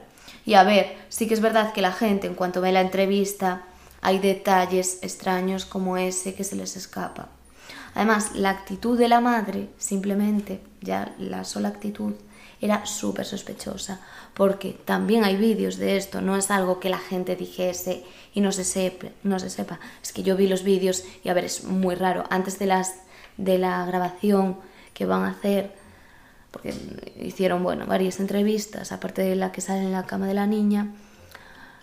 Y 0.46 0.54
a 0.54 0.62
ver, 0.62 0.96
sí 1.08 1.26
que 1.26 1.34
es 1.34 1.40
verdad 1.40 1.72
que 1.72 1.82
la 1.82 1.90
gente, 1.90 2.28
en 2.28 2.34
cuanto 2.34 2.60
ve 2.60 2.70
la 2.70 2.82
entrevista, 2.82 3.62
hay 4.02 4.18
detalles 4.18 4.98
extraños 5.02 5.64
como 5.64 5.96
ese 5.96 6.34
que 6.34 6.44
se 6.44 6.54
les 6.54 6.76
escapa. 6.76 7.28
Además, 7.94 8.32
la 8.34 8.50
actitud 8.50 8.98
de 8.98 9.08
la 9.08 9.20
madre, 9.20 9.70
simplemente, 9.78 10.60
ya 10.80 11.14
la 11.18 11.44
sola 11.44 11.68
actitud, 11.68 12.12
era 12.64 12.87
súper 12.87 13.26
sospechosa, 13.26 14.00
porque 14.33 14.73
también 14.73 15.23
hay 15.23 15.37
vídeos 15.37 15.76
de 15.76 15.99
esto, 15.99 16.23
no 16.23 16.35
es 16.35 16.50
algo 16.50 16.80
que 16.80 16.88
la 16.88 16.99
gente 16.99 17.37
dijese 17.37 18.04
y 18.33 18.40
no 18.40 18.52
se, 18.52 18.64
sepa, 18.64 19.09
no 19.23 19.38
se 19.38 19.50
sepa. 19.50 19.78
Es 20.02 20.12
que 20.12 20.23
yo 20.23 20.35
vi 20.35 20.49
los 20.49 20.64
vídeos 20.64 21.04
y 21.23 21.28
a 21.28 21.35
ver, 21.35 21.44
es 21.44 21.64
muy 21.64 21.94
raro. 21.94 22.25
Antes 22.30 22.59
de, 22.59 22.64
las, 22.64 22.94
de 23.37 23.59
la 23.59 23.85
grabación 23.85 24.56
que 24.94 25.04
van 25.04 25.25
a 25.25 25.33
hacer, 25.33 25.75
porque 26.50 26.73
hicieron, 27.21 27.62
bueno, 27.62 27.85
varias 27.85 28.18
entrevistas, 28.18 28.92
aparte 28.92 29.21
de 29.21 29.37
la 29.37 29.52
que 29.52 29.61
sale 29.61 29.83
en 29.83 29.92
la 29.92 30.06
cama 30.06 30.26
de 30.26 30.35
la 30.35 30.47
niña, 30.47 30.94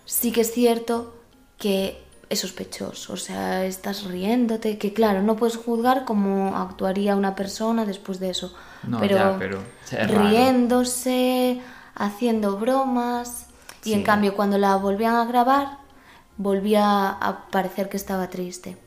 sí 0.05 0.31
que 0.31 0.41
es 0.41 0.51
cierto 0.51 1.15
que 1.59 2.01
es 2.27 2.39
sospechoso, 2.39 3.13
o 3.13 3.17
sea, 3.17 3.65
estás 3.65 4.05
riéndote, 4.05 4.79
que 4.79 4.93
claro, 4.93 5.21
no 5.21 5.35
puedes 5.35 5.57
juzgar 5.57 6.05
cómo 6.05 6.57
actuaría 6.57 7.15
una 7.15 7.35
persona 7.35 7.85
después 7.85 8.19
de 8.19 8.31
eso, 8.31 8.55
No, 8.83 8.99
pero, 8.99 9.15
ya, 9.15 9.35
pero 9.39 9.63
riéndose, 10.07 11.61
haciendo 11.95 12.57
bromas, 12.57 13.47
y 13.83 13.89
Sí. 13.89 13.93
en 13.93 14.03
cambio 14.03 14.35
cuando 14.35 14.57
la 14.57 14.75
volvían 14.75 15.15
a 15.15 15.25
grabar, 15.25 15.77
volvía 16.37 17.09
a 17.09 17.47
parecer 17.49 17.89
que 17.89 17.97
estaba 17.97 18.29
triste. 18.29 18.77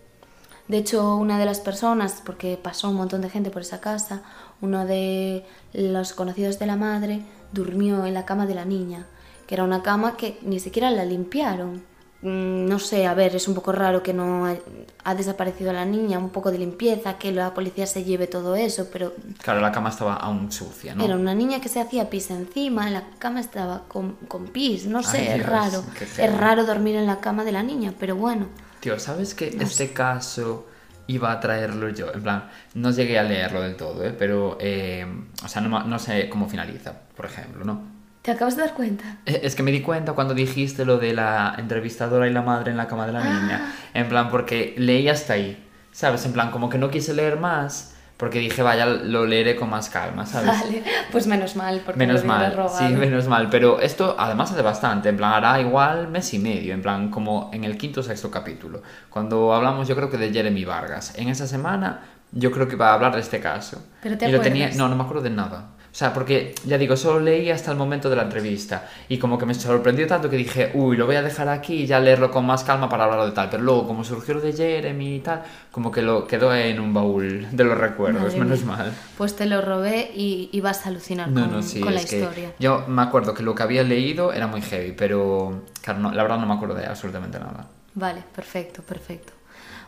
De 0.68 0.78
hecho, 0.78 1.16
una 1.16 1.38
de 1.38 1.44
las 1.44 1.60
personas, 1.60 2.22
porque 2.24 2.58
pasó 2.60 2.88
un 2.88 2.96
montón 2.96 3.20
de 3.20 3.28
gente 3.30 3.50
por 3.50 3.62
esa 3.62 3.80
casa, 3.80 4.22
uno 4.60 4.86
de 4.86 5.44
los 5.74 6.12
conocidos 6.14 6.58
de 6.58 6.66
la 6.66 6.76
madre 6.76 7.22
durmió 7.52 8.06
en 8.06 8.14
la 8.14 8.24
cama 8.24 8.46
de 8.46 8.54
la 8.54 8.64
niña, 8.64 9.06
que 9.46 9.54
era 9.54 9.64
una 9.64 9.82
cama 9.82 10.16
que 10.16 10.38
ni 10.42 10.58
siquiera 10.60 10.90
la 10.90 11.04
limpiaron. 11.04 11.84
Mm, 12.24 12.66
no 12.66 12.78
sé, 12.80 13.06
a 13.06 13.14
ver, 13.14 13.36
es 13.36 13.46
un 13.46 13.54
poco 13.54 13.70
raro 13.70 14.02
que 14.02 14.12
no 14.12 14.46
ha, 14.46 14.56
ha 15.04 15.14
desaparecido 15.14 15.72
la 15.72 15.84
niña, 15.84 16.18
un 16.18 16.30
poco 16.30 16.50
de 16.50 16.58
limpieza, 16.58 17.16
que 17.18 17.30
la 17.30 17.54
policía 17.54 17.86
se 17.86 18.02
lleve 18.02 18.26
todo 18.26 18.56
eso, 18.56 18.88
pero 18.92 19.12
Claro, 19.42 19.60
la 19.60 19.70
cama 19.70 19.90
estaba 19.90 20.14
aún 20.14 20.50
sucia, 20.50 20.94
¿no? 20.94 21.04
era 21.04 21.14
una 21.14 21.34
niña 21.34 21.60
que 21.60 21.68
se 21.68 21.80
hacía 21.80 22.10
pis 22.10 22.30
encima, 22.30 22.90
la 22.90 23.04
cama 23.18 23.40
estaba 23.40 23.82
con, 23.86 24.14
con 24.26 24.48
pis, 24.48 24.86
no 24.86 25.02
sé, 25.02 25.18
Ay, 25.18 25.26
es 25.28 25.34
Dios, 25.36 25.46
raro. 25.48 25.84
Es 26.18 26.36
raro 26.36 26.64
dormir 26.66 26.96
en 26.96 27.06
la 27.06 27.20
cama 27.20 27.44
de 27.44 27.52
la 27.52 27.62
niña, 27.62 27.92
pero 28.00 28.16
bueno. 28.16 28.46
Tío, 28.80 28.98
¿sabes 28.98 29.34
que 29.34 29.56
este 29.60 29.92
caso 29.92 30.66
iba 31.06 31.30
a 31.32 31.40
traerlo 31.40 31.88
yo? 31.90 32.12
En 32.12 32.22
plan, 32.22 32.50
no 32.74 32.90
llegué 32.90 33.18
a 33.18 33.22
leerlo 33.22 33.60
del 33.62 33.76
todo, 33.76 34.02
¿eh? 34.04 34.14
Pero, 34.18 34.58
eh, 34.60 35.06
o 35.44 35.48
sea, 35.48 35.62
no, 35.62 35.84
no 35.84 35.98
sé 35.98 36.28
cómo 36.28 36.48
finaliza, 36.48 36.92
por 37.16 37.26
ejemplo, 37.26 37.64
¿no? 37.64 37.93
¿Te 38.24 38.30
acabas 38.30 38.56
de 38.56 38.62
dar 38.62 38.72
cuenta? 38.72 39.18
Eh, 39.26 39.40
Es 39.42 39.54
que 39.54 39.62
me 39.62 39.70
di 39.70 39.82
cuenta 39.82 40.14
cuando 40.14 40.32
dijiste 40.32 40.86
lo 40.86 40.96
de 40.96 41.12
la 41.12 41.54
entrevistadora 41.58 42.26
y 42.26 42.32
la 42.32 42.40
madre 42.40 42.70
en 42.70 42.78
la 42.78 42.86
cama 42.88 43.04
de 43.06 43.12
la 43.12 43.22
niña. 43.22 43.74
En 43.92 44.08
plan, 44.08 44.30
porque 44.30 44.74
leí 44.78 45.10
hasta 45.10 45.34
ahí, 45.34 45.62
¿sabes? 45.92 46.24
En 46.24 46.32
plan, 46.32 46.50
como 46.50 46.70
que 46.70 46.78
no 46.78 46.88
quise 46.88 47.12
leer 47.12 47.38
más, 47.38 47.94
porque 48.16 48.38
dije, 48.38 48.62
vaya, 48.62 48.86
lo 48.86 49.26
leeré 49.26 49.56
con 49.56 49.68
más 49.68 49.90
calma, 49.90 50.24
¿sabes? 50.24 50.58
Vale, 50.58 50.82
pues 51.12 51.26
menos 51.26 51.54
mal, 51.54 51.82
porque 51.84 51.98
Menos 51.98 52.22
me 52.22 52.28
mal, 52.28 52.54
robado. 52.56 52.78
sí, 52.78 52.94
menos 52.94 53.28
mal. 53.28 53.50
Pero 53.50 53.78
esto 53.78 54.16
además 54.18 54.52
hace 54.52 54.62
bastante, 54.62 55.10
en 55.10 55.18
plan, 55.18 55.34
hará 55.34 55.60
igual 55.60 56.08
mes 56.08 56.32
y 56.32 56.38
medio, 56.38 56.72
en 56.72 56.80
plan, 56.80 57.10
como 57.10 57.50
en 57.52 57.64
el 57.64 57.76
quinto 57.76 58.00
o 58.00 58.02
sexto 58.02 58.30
capítulo. 58.30 58.82
Cuando 59.10 59.52
hablamos, 59.52 59.86
yo 59.86 59.94
creo 59.96 60.08
que 60.08 60.16
de 60.16 60.32
Jeremy 60.32 60.64
Vargas. 60.64 61.12
En 61.18 61.28
esa 61.28 61.46
semana, 61.46 62.00
yo 62.32 62.50
creo 62.50 62.68
que 62.68 62.76
iba 62.76 62.88
a 62.88 62.94
hablar 62.94 63.14
de 63.14 63.20
este 63.20 63.38
caso. 63.40 63.86
¿Pero 64.02 64.16
te 64.16 64.30
y 64.30 64.32
lo 64.32 64.40
tenía, 64.40 64.70
no, 64.76 64.88
no 64.88 64.96
me 64.96 65.02
acuerdo 65.02 65.22
de 65.22 65.28
nada. 65.30 65.66
O 65.94 65.96
sea, 65.96 66.12
porque, 66.12 66.56
ya 66.64 66.76
digo, 66.76 66.96
solo 66.96 67.20
leí 67.20 67.50
hasta 67.52 67.70
el 67.70 67.76
momento 67.76 68.10
de 68.10 68.16
la 68.16 68.22
entrevista. 68.24 68.88
Y 69.08 69.18
como 69.18 69.38
que 69.38 69.46
me 69.46 69.54
sorprendió 69.54 70.08
tanto 70.08 70.28
que 70.28 70.36
dije, 70.36 70.72
uy, 70.74 70.96
lo 70.96 71.06
voy 71.06 71.14
a 71.14 71.22
dejar 71.22 71.48
aquí 71.48 71.82
y 71.82 71.86
ya 71.86 72.00
leerlo 72.00 72.32
con 72.32 72.44
más 72.44 72.64
calma 72.64 72.88
para 72.88 73.04
hablar 73.04 73.24
de 73.26 73.30
tal. 73.30 73.48
Pero 73.48 73.62
luego, 73.62 73.86
como 73.86 74.02
surgió 74.02 74.34
lo 74.34 74.40
de 74.40 74.52
Jeremy 74.52 75.14
y 75.14 75.20
tal, 75.20 75.44
como 75.70 75.92
que 75.92 76.02
lo 76.02 76.26
quedó 76.26 76.52
en 76.52 76.80
un 76.80 76.92
baúl 76.92 77.46
de 77.52 77.62
los 77.62 77.78
recuerdos, 77.78 78.24
Madre 78.24 78.40
menos 78.40 78.64
mía. 78.64 78.76
mal. 78.76 78.92
Pues 79.16 79.36
te 79.36 79.46
lo 79.46 79.60
robé 79.62 80.10
y, 80.16 80.48
y 80.50 80.60
vas 80.60 80.84
a 80.84 80.88
alucinar 80.88 81.28
No, 81.28 81.42
con, 81.42 81.52
no, 81.52 81.62
sí, 81.62 81.80
con 81.80 81.94
la 81.94 82.02
historia. 82.02 82.52
yo 82.58 82.84
me 82.88 83.02
acuerdo 83.02 83.32
que 83.32 83.44
lo 83.44 83.54
que 83.54 83.62
había 83.62 83.84
leído 83.84 84.32
era 84.32 84.48
muy 84.48 84.62
heavy, 84.62 84.90
pero 84.98 85.62
claro, 85.80 86.00
no- 86.00 86.10
la 86.12 86.24
verdad 86.24 86.38
no 86.40 86.46
me 86.46 86.54
acuerdo 86.54 86.74
de 86.74 86.86
absolutamente 86.86 87.38
nada. 87.38 87.68
Vale, 87.94 88.24
perfecto, 88.34 88.82
perfecto. 88.82 89.32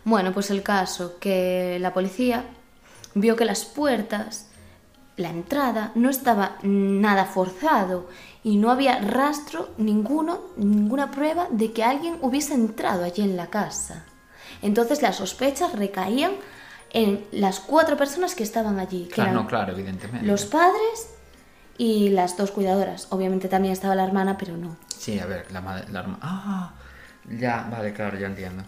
Bueno, 0.05 0.33
pues 0.33 0.53
el 0.53 0.63
caso 0.63 1.19
que 1.19 1.79
la 1.81 1.93
policía 1.93 2.45
vio 3.15 3.35
que 3.35 3.45
las 3.45 3.65
puertas, 3.65 4.46
la 5.17 5.31
entrada, 5.31 5.93
no 5.95 6.11
estaba 6.11 6.57
nada 6.63 7.25
forzado 7.25 8.09
y 8.45 8.57
no 8.57 8.71
había 8.71 8.99
rastro 9.01 9.71
ninguno, 9.79 10.41
ninguna 10.57 11.11
prueba 11.11 11.47
de 11.51 11.73
que 11.73 11.83
alguien 11.85 12.19
hubiese 12.21 12.55
entrado 12.55 13.05
allí 13.05 13.23
en 13.23 13.37
la 13.37 13.47
casa. 13.49 14.05
Entonces 14.63 15.03
las 15.03 15.17
sospechas 15.17 15.73
recaían 15.73 16.33
en 16.91 17.25
las 17.33 17.61
cuatro 17.61 17.97
personas 17.97 18.35
que 18.35 18.43
estaban 18.43 18.79
allí, 18.79 19.05
que 19.07 19.15
Claro, 19.15 19.31
eran 19.31 19.43
no, 19.43 19.49
claro, 19.49 19.73
evidentemente. 19.73 20.27
los 20.27 20.45
padres 20.47 21.11
y 21.79 22.11
las 22.11 22.37
dos 22.37 22.51
cuidadoras. 22.53 23.09
Obviamente 23.11 23.49
también 23.49 23.73
estaba 23.73 23.95
la 23.95 24.05
hermana, 24.05 24.37
pero 24.39 24.57
no. 24.57 24.77
Sí, 24.97 25.19
a 25.19 25.27
ver, 25.27 25.51
la 25.53 25.61
madre, 25.61 25.91
la 25.91 26.01
hermana... 26.01 26.19
Ah, 26.23 26.75
ya, 27.29 27.69
vale, 27.71 27.93
claro, 27.93 28.19
ya 28.19 28.27
entiendo. 28.27 28.63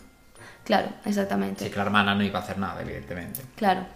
Claro, 0.64 0.88
exactamente. 1.04 1.64
Sí, 1.64 1.70
que 1.70 1.76
la 1.76 1.84
hermana 1.84 2.14
no 2.14 2.22
iba 2.22 2.38
a 2.40 2.42
hacer 2.42 2.58
nada, 2.58 2.82
evidentemente. 2.82 3.40
Claro. 3.56 3.86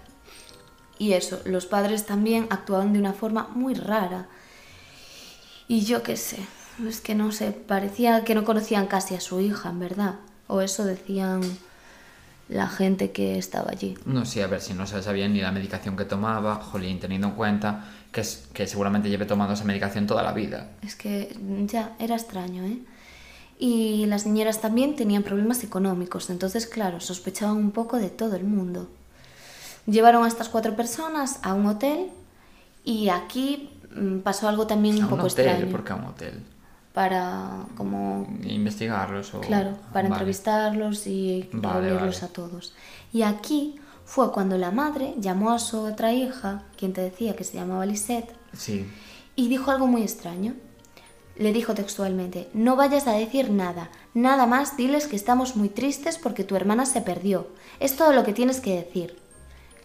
Y 1.03 1.15
eso, 1.15 1.41
los 1.47 1.67
padres 1.67 2.07
también 2.07 2.47
actuaban 2.51 2.93
de 2.93 3.01
una 3.01 3.13
forma 3.13 3.49
muy 3.57 3.75
rara. 3.75 4.29
Y 5.67 5.81
yo 5.81 6.05
qué 6.05 6.17
sé, 6.17 6.39
es 6.89 7.01
que 7.01 7.17
no 7.17 7.33
sé, 7.33 7.51
parecía 7.51 8.23
que 8.23 8.37
no 8.37 8.45
conocían 8.45 8.87
casi 8.87 9.17
a 9.17 9.21
su 9.21 9.41
hija, 9.41 9.71
en 9.71 9.81
verdad. 9.81 10.15
O 10.47 10.61
eso 10.61 10.85
decían 10.85 11.41
la 12.49 12.69
gente 12.69 13.11
que 13.11 13.37
estaba 13.37 13.73
allí. 13.73 13.99
No 14.05 14.25
sé, 14.25 14.45
a 14.45 14.47
ver 14.47 14.61
si 14.61 14.75
no 14.75 14.87
se 14.87 15.03
sabía 15.03 15.27
ni 15.27 15.41
la 15.41 15.51
medicación 15.51 15.97
que 15.97 16.05
tomaba, 16.05 16.55
jolín, 16.55 17.01
teniendo 17.01 17.27
en 17.27 17.35
cuenta 17.35 17.85
que, 18.13 18.21
es, 18.21 18.47
que 18.53 18.69
seguramente 18.69 19.11
lleve 19.11 19.27
tomando 19.27 19.55
esa 19.55 19.65
medicación 19.65 20.07
toda 20.07 20.23
la 20.23 20.33
vida. 20.33 20.71
Es 20.83 20.95
que 20.95 21.37
ya 21.67 21.97
era 21.99 22.15
extraño, 22.15 22.63
¿eh? 22.63 22.79
Y 23.59 24.07
las 24.07 24.25
niñeras 24.25 24.61
también 24.61 24.95
tenían 24.95 25.25
problemas 25.25 25.65
económicos, 25.65 26.31
entonces, 26.31 26.69
claro, 26.69 27.01
sospechaban 27.01 27.57
un 27.57 27.73
poco 27.73 27.97
de 27.97 28.11
todo 28.11 28.37
el 28.37 28.45
mundo. 28.45 28.89
Llevaron 29.87 30.25
a 30.25 30.29
estas 30.29 30.49
cuatro 30.49 30.77
personas 30.77 31.41
a 31.43 31.55
un 31.55 31.67
hotel 31.67 32.11
y 32.85 33.09
aquí 33.09 33.71
mm, 33.95 34.19
pasó 34.21 34.49
algo 34.49 34.67
también 34.67 34.97
un 34.97 35.03
A 35.03 35.05
un 35.07 35.11
poco 35.11 35.27
hotel, 35.27 35.47
extraño. 35.49 35.71
¿por 35.73 35.85
qué 35.85 35.93
a 35.93 35.97
un 35.97 36.05
hotel? 36.05 36.43
Para, 36.93 37.67
como, 37.77 38.27
Investigarlos 38.43 39.33
o... 39.35 39.41
claro, 39.41 39.71
para 39.93 40.09
Vale. 40.09 40.15
entrevistarlos 40.15 41.07
y 41.07 41.49
Vale, 41.53 41.81
reunirlos 41.89 42.21
vale. 42.21 42.31
a 42.31 42.35
todos. 42.35 42.75
Y 43.13 43.23
aquí 43.23 43.77
fue 44.05 44.31
cuando 44.31 44.59
la 44.59 44.71
madre 44.71 45.15
llamó 45.19 45.53
a 45.53 45.59
su 45.59 45.81
otra 45.81 46.13
hija, 46.13 46.65
quien 46.77 46.93
te 46.93 47.01
decía 47.01 47.35
que 47.35 47.45
se 47.45 47.55
llamaba 47.55 47.87
Lisette, 47.87 48.31
Sí, 48.53 48.87
y 49.37 49.49
dijo 49.49 49.71
algo 49.71 49.87
muy 49.87 50.03
extraño. 50.03 50.55
Le 51.37 51.55
dijo 51.55 51.73
textualmente, 51.73 52.51
no 52.53 52.77
vayas 52.77 53.07
a 53.07 53.13
decir 53.13 53.51
nada, 53.51 53.89
nada 54.13 54.45
más 54.45 54.77
diles 54.77 55.07
que 55.07 55.17
estamos 55.17 55.57
muy 55.57 55.71
tristes 55.71 56.19
porque 56.19 56.45
tu 56.45 56.57
hermana 56.57 56.85
se 56.85 57.01
perdió. 57.01 57.47
Es 57.81 57.97
todo 57.97 58.13
lo 58.13 58.23
que 58.23 58.35
tienes 58.35 58.61
que 58.61 58.77
decir. 58.77 59.17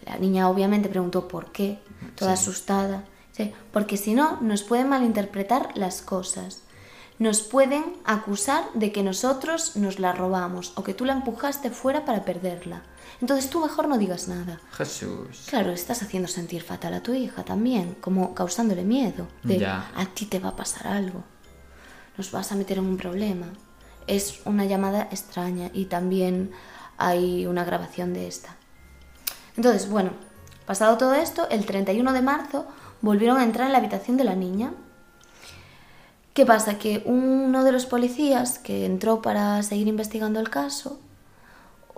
La 0.10 0.18
niña 0.18 0.50
obviamente 0.50 0.90
preguntó 0.90 1.28
por 1.28 1.52
qué, 1.52 1.80
toda 2.16 2.36
Sí. 2.36 2.42
asustada. 2.44 3.04
Sí, 3.32 3.54
porque 3.72 3.98
si 3.98 4.14
no, 4.16 4.40
nos 4.42 4.64
pueden 4.64 4.90
malinterpretar 4.90 5.70
las 5.76 6.02
cosas. 6.02 6.64
Nos 7.20 7.42
pueden 7.42 7.84
acusar 8.06 8.64
de 8.76 8.92
que 8.92 9.02
nosotros 9.04 9.76
nos 9.76 10.00
la 10.00 10.12
robamos 10.14 10.72
o 10.76 10.84
que 10.84 10.94
tú 10.94 11.04
la 11.06 11.14
empujaste 11.14 11.72
fuera 11.72 12.06
para 12.06 12.24
perderla. 12.26 12.84
Entonces 13.22 13.50
tú 13.50 13.60
mejor 13.60 13.88
no 13.88 13.98
digas 13.98 14.28
nada. 14.28 14.60
Jesús. 14.74 15.46
Claro, 15.50 15.72
estás 15.72 16.04
haciendo 16.04 16.28
sentir 16.28 16.62
fatal 16.62 16.94
a 16.94 17.02
tu 17.02 17.14
hija 17.14 17.44
también, 17.44 17.96
como 18.02 18.36
causándole 18.36 18.84
miedo. 18.84 19.28
De 19.44 19.58
Ya. 19.60 19.92
a 19.96 20.06
ti 20.06 20.26
te 20.26 20.38
va 20.40 20.50
a 20.50 20.56
pasar 20.56 20.88
algo. 20.88 21.24
Nos 22.18 22.32
vas 22.32 22.52
a 22.52 22.56
meter 22.56 22.78
en 22.78 22.86
un 22.86 22.98
problema. 22.98 23.48
Es 24.06 24.42
una 24.46 24.66
llamada 24.66 25.08
extraña 25.12 25.70
y 25.74 25.86
también 25.86 26.52
hay 26.98 27.46
una 27.48 27.64
grabación 27.66 28.14
de 28.14 28.28
esta. 28.28 28.56
Entonces, 29.58 29.90
bueno, 29.90 30.12
pasado 30.66 30.98
todo 30.98 31.16
esto, 31.16 31.50
el 31.50 31.66
31 31.66 32.14
de 32.14 32.22
marzo 32.22 32.68
volvieron 33.02 33.38
a 33.38 33.44
entrar 33.44 33.66
en 33.66 33.74
la 33.74 33.80
habitación 33.80 34.16
de 34.16 34.24
la 34.24 34.36
niña. 34.36 34.72
¿Qué 36.34 36.46
pasa? 36.46 36.78
Que 36.78 37.02
uno 37.06 37.64
de 37.64 37.72
los 37.72 37.88
policías 37.88 38.60
que 38.60 38.86
entró 38.86 39.24
para 39.24 39.62
seguir 39.64 39.88
investigando 39.88 40.40
el 40.40 40.52
caso 40.52 41.00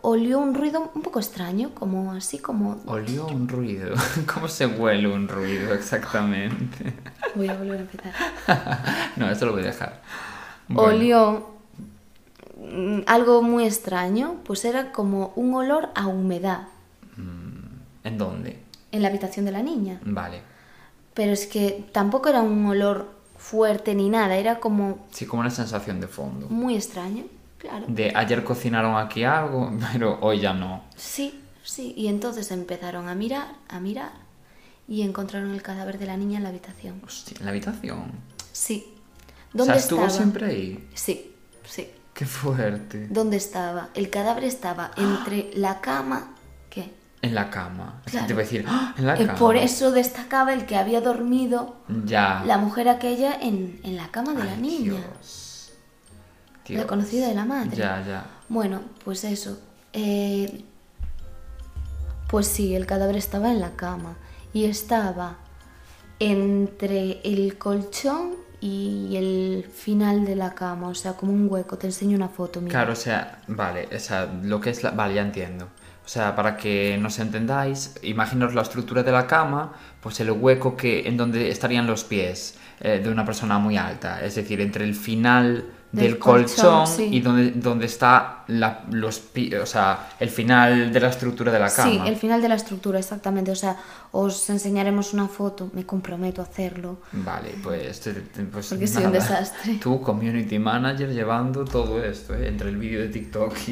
olió 0.02 0.40
un 0.40 0.56
ruido 0.56 0.90
un 0.96 1.02
poco 1.02 1.20
extraño, 1.20 1.72
como 1.76 2.14
así 2.14 2.40
como 2.40 2.82
Olió 2.86 3.28
un 3.28 3.50
ruido. 3.50 3.94
¿Cómo 4.34 4.48
se 4.48 4.66
huele 4.66 5.10
un 5.10 5.28
ruido 5.28 5.74
exactamente? 5.74 6.94
Voy 7.36 7.50
a 7.50 7.58
volver 7.58 7.80
a 7.80 7.82
empezar. 7.82 8.14
no, 9.18 9.30
esto 9.30 9.46
lo 9.46 9.52
voy 9.52 9.64
a 9.64 9.66
dejar. 9.66 10.02
Bueno, 10.70 10.96
Olió 10.96 11.50
mm, 12.58 13.00
algo 13.08 13.42
muy 13.42 13.66
extraño, 13.66 14.38
pues 14.46 14.64
era 14.64 14.94
como 14.94 15.34
un 15.36 15.54
olor 15.54 15.90
a 15.96 16.08
humedad 16.08 16.70
¿En 18.04 18.18
dónde? 18.18 18.60
en 18.92 19.04
la 19.04 19.10
habitación 19.10 19.46
de 19.46 19.52
la 19.52 19.62
niña. 19.62 20.00
Vale. 20.04 20.42
Pero 21.14 21.32
es 21.32 21.46
que 21.46 21.86
tampoco 21.92 22.28
era 22.30 22.42
un 22.42 22.66
olor 22.66 23.12
fuerte 23.38 23.94
ni 23.94 24.10
nada, 24.10 24.36
era 24.36 24.60
como 24.60 25.06
Sí, 25.12 25.26
como 25.28 25.42
una 25.42 25.52
sensación 25.52 26.00
de 26.02 26.08
fondo. 26.08 26.48
muy 26.50 26.76
extraño, 26.76 27.26
claro. 27.60 27.86
De 27.88 28.12
ayer 28.16 28.44
cocinaron 28.44 28.96
aquí 28.98 29.24
algo, 29.24 29.72
pero 29.94 30.18
hoy 30.22 30.40
ya 30.40 30.54
no. 30.54 30.84
Sí, 30.96 31.40
sí, 31.64 31.94
y 31.96 32.08
entonces 32.08 32.50
empezaron 32.52 33.10
a 33.10 33.16
mirar, 33.16 33.54
a 33.68 33.80
mirar, 33.80 34.12
y 34.88 35.04
encontraron 35.04 35.52
el 35.52 35.62
cadáver 35.62 36.00
de 36.00 36.08
la 36.08 36.18
niña 36.18 36.38
en 36.38 36.44
la 36.44 36.50
habitación. 36.50 37.00
Hostia, 37.06 37.38
en 37.40 37.46
la 37.46 37.52
habitación. 37.52 38.12
Sí. 38.52 38.92
O 39.54 39.58
¿Dónde 39.60 39.74
sea, 39.74 39.82
estuvo 39.82 40.02
estaba? 40.02 40.18
siempre 40.18 40.46
ahí. 40.48 40.90
Sí, 40.96 41.32
sí. 41.64 41.88
Qué 42.16 42.26
fuerte. 42.26 43.08
¿Dónde 43.10 43.38
estaba? 43.38 43.90
El 43.94 44.10
cadáver 44.10 44.46
estaba 44.46 44.92
entre 44.98 45.52
la 45.54 45.80
cama. 45.80 46.34
En 47.22 47.36
la 47.36 47.50
cama. 47.50 48.02
Claro. 48.06 48.28
te 48.28 48.34
iba 48.34 48.42
a 48.42 48.46
decir, 48.46 48.66
¡ah! 48.68 48.94
en 48.98 49.06
la 49.08 49.18
cama. 49.18 49.36
por 49.36 49.58
eso 49.58 49.92
destacaba 49.92 50.54
el 50.54 50.66
que 50.66 50.78
había 50.78 51.02
dormido 51.02 51.76
Ya. 52.06 52.44
la 52.46 52.58
mujer 52.58 52.88
aquella 52.88 53.34
en, 53.42 53.80
en 53.84 53.98
la 53.98 54.08
cama 54.10 54.34
de 54.34 54.44
la 54.46 54.56
niña. 54.56 54.94
Dios. 54.94 55.74
La 56.70 56.86
conocida 56.88 57.28
de 57.28 57.34
la 57.36 57.46
madre. 57.46 57.76
Ya, 57.76 58.04
ya. 58.08 58.26
Bueno, 58.48 58.82
pues 59.04 59.24
eso. 59.24 59.60
eh, 59.94 60.64
pues 62.30 62.48
sí, 62.48 62.76
el 62.76 62.86
cadáver 62.86 63.16
estaba 63.18 63.50
en 63.52 63.60
la 63.60 63.72
cama 63.76 64.16
y 64.54 64.66
estaba 64.66 65.38
entre 66.20 67.22
el 67.24 67.58
colchón 67.58 68.36
y 68.62 69.16
el 69.16 69.64
final 69.74 70.26
de 70.26 70.36
la 70.36 70.54
cama, 70.54 70.90
o 70.90 70.96
sea, 70.96 71.14
como 71.14 71.32
un 71.32 71.48
hueco. 71.50 71.78
Te 71.78 71.88
enseño 71.88 72.16
una 72.16 72.28
foto, 72.30 72.62
mira. 72.62 72.72
Claro, 72.72 72.94
o 72.94 72.96
sea, 72.96 73.42
vale, 73.48 73.88
o 73.96 74.00
sea, 74.00 74.26
lo 74.44 74.60
que 74.62 74.70
es 74.70 74.84
la... 74.84 74.92
Vale, 74.92 75.16
ya 75.16 75.22
entiendo. 75.22 75.70
O 76.10 76.12
sea, 76.12 76.36
para 76.36 76.58
que 76.58 76.98
nos 77.00 77.20
entendáis, 77.20 77.94
imaginaos 78.02 78.56
la 78.56 78.64
estructura 78.64 79.04
de 79.04 79.12
la 79.12 79.28
cama, 79.28 79.74
pues 80.02 80.20
el 80.20 80.32
hueco 80.32 80.76
que 80.76 81.08
en 81.08 81.18
donde 81.18 81.52
estarían 81.52 81.86
los 81.86 82.04
pies 82.04 82.58
eh, 82.80 83.00
de 83.00 83.12
una 83.12 83.24
persona 83.24 83.60
muy 83.60 83.78
alta, 83.78 84.26
es 84.26 84.34
decir, 84.34 84.60
entre 84.60 84.86
el 84.86 84.96
final 84.96 85.66
del, 85.92 86.06
Del 86.12 86.20
colchón, 86.20 86.86
colchón, 86.86 86.88
sí. 86.88 87.10
y 87.12 87.20
donde, 87.20 87.52
donde 87.52 87.88
está 87.88 88.44
la, 88.48 88.84
los, 88.92 89.24
o 89.62 89.66
sea, 89.66 90.10
el 90.20 90.30
final 90.30 90.94
de 90.94 91.00
la 91.00 91.10
estructura 91.10 91.52
de 91.52 91.60
la 91.60 91.72
cama. 91.72 91.92
Sí, 91.92 92.00
el 92.06 92.16
final 92.16 92.42
de 92.44 92.50
la 92.50 92.56
estructura, 92.56 93.00
exactamente. 93.00 93.50
O 93.50 93.56
sea, 93.56 93.76
os 94.12 94.50
enseñaremos 94.52 95.14
una 95.14 95.28
foto, 95.28 95.72
me 95.74 95.86
comprometo 95.88 96.42
a 96.42 96.44
hacerlo. 96.46 97.00
Vale, 97.12 97.56
pues, 97.64 98.08
pues 98.52 98.68
Porque 98.68 98.88
soy 98.88 99.06
un 99.06 99.14
desastre. 99.14 99.80
Tú, 99.82 100.00
community 100.02 100.60
manager, 100.60 101.12
llevando 101.12 101.66
todo 101.66 102.04
esto, 102.04 102.36
¿eh? 102.36 102.48
entre 102.48 102.70
el 102.70 102.78
vídeo 102.78 103.02
de 103.02 103.10
TikTok 103.10 103.56
y, 103.68 103.72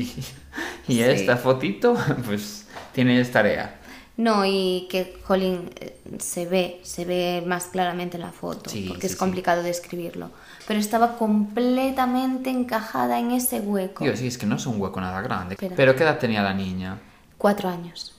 y 0.87 0.93
Sí. 0.95 1.01
esta 1.03 1.37
fotito, 1.37 1.95
pues 2.25 2.65
tienes 2.93 3.31
tarea. 3.31 3.79
No, 4.17 4.43
y 4.43 4.87
que, 4.89 5.19
jolín, 5.23 5.69
eh, 5.79 5.99
se 6.17 6.47
ve, 6.47 6.79
se 6.81 7.05
ve 7.05 7.43
más 7.45 7.65
claramente 7.65 8.17
en 8.17 8.23
la 8.23 8.31
foto, 8.31 8.71
Sí, 8.71 8.85
porque 8.87 9.07
sí, 9.07 9.13
es 9.13 9.15
complicado 9.19 9.61
describirlo. 9.61 10.31
Pero 10.67 10.79
estaba 10.79 11.17
completamente 11.17 12.49
encajada 12.49 13.19
en 13.19 13.31
ese 13.31 13.59
hueco. 13.61 14.03
Tío, 14.03 14.15
sí, 14.17 14.27
es 14.27 14.37
que 14.37 14.45
no 14.45 14.55
es 14.57 14.65
un 14.65 14.79
hueco 14.81 14.99
nada 14.99 15.21
grande. 15.21 15.53
Espera. 15.55 15.75
Pero 15.75 15.95
¿qué 15.95 16.03
edad 16.03 16.19
tenía 16.19 16.41
la 16.43 16.53
niña? 16.53 16.97
Cuatro 17.37 17.69
años. 17.69 18.13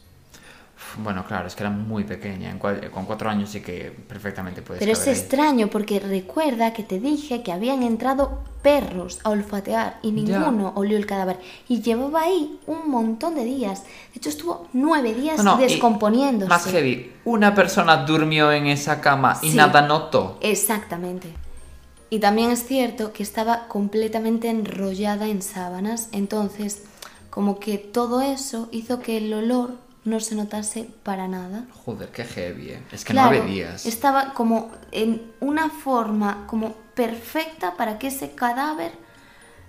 Bueno, 0.96 1.24
claro, 1.26 1.46
es 1.46 1.54
que 1.54 1.62
era 1.64 1.70
muy 1.70 2.04
pequeña. 2.04 2.58
Con 2.58 3.04
cuatro 3.04 3.28
años 3.28 3.50
sí 3.50 3.60
que 3.60 3.90
perfectamente 4.08 4.62
puedes 4.62 4.80
Pero 4.80 4.92
es 4.92 5.06
ahí. 5.06 5.12
extraño 5.12 5.68
porque 5.68 6.00
recuerda 6.00 6.72
que 6.72 6.82
te 6.82 6.98
dije 6.98 7.42
que 7.42 7.52
habían 7.52 7.82
entrado 7.82 8.42
perros 8.62 9.20
a 9.24 9.28
olfatear 9.30 9.98
y 10.02 10.08
Ya. 10.24 10.38
ninguno 10.38 10.72
olió 10.76 10.96
el 10.96 11.04
cadáver. 11.04 11.38
Y 11.68 11.82
llevaba 11.82 12.22
ahí 12.22 12.58
un 12.66 12.90
montón 12.90 13.34
de 13.34 13.44
días. 13.44 13.82
De 13.84 14.18
hecho, 14.18 14.30
estuvo 14.30 14.66
nueve 14.72 15.12
días 15.14 15.36
No, 15.44 15.56
no, 15.56 15.56
descomponiéndose. 15.58 16.48
Más 16.48 16.64
heavy, 16.66 17.12
una 17.26 17.54
persona 17.54 17.98
durmió 18.06 18.50
en 18.50 18.66
esa 18.66 19.00
cama 19.02 19.38
y 19.42 19.50
Sí. 19.50 19.56
nada 19.56 19.82
notó. 19.82 20.38
Exactamente. 20.40 21.28
Y 22.10 22.20
también 22.20 22.50
es 22.50 22.64
cierto 22.66 23.12
que 23.12 23.22
estaba 23.22 23.68
completamente 23.68 24.48
enrollada 24.48 25.28
en 25.28 25.42
sábanas, 25.42 26.08
entonces 26.12 26.82
como 27.30 27.60
que 27.60 27.78
todo 27.78 28.20
eso 28.20 28.68
hizo 28.72 29.00
que 29.00 29.18
el 29.18 29.32
olor 29.32 29.76
no 30.04 30.20
se 30.20 30.34
notase 30.34 30.88
para 31.02 31.28
nada. 31.28 31.66
Joder, 31.84 32.08
qué 32.08 32.24
heavy, 32.24 32.70
eh. 32.70 32.82
Es 32.90 33.04
que 33.04 33.12
Claro, 33.12 33.30
nueve 33.36 33.46
días. 33.52 33.84
Estaba 33.84 34.32
como 34.32 34.70
en 34.90 35.30
una 35.40 35.68
forma 35.68 36.46
como 36.46 36.74
perfecta 36.94 37.76
para 37.76 37.98
que 37.98 38.08
ese 38.08 38.30
cadáver 38.30 38.92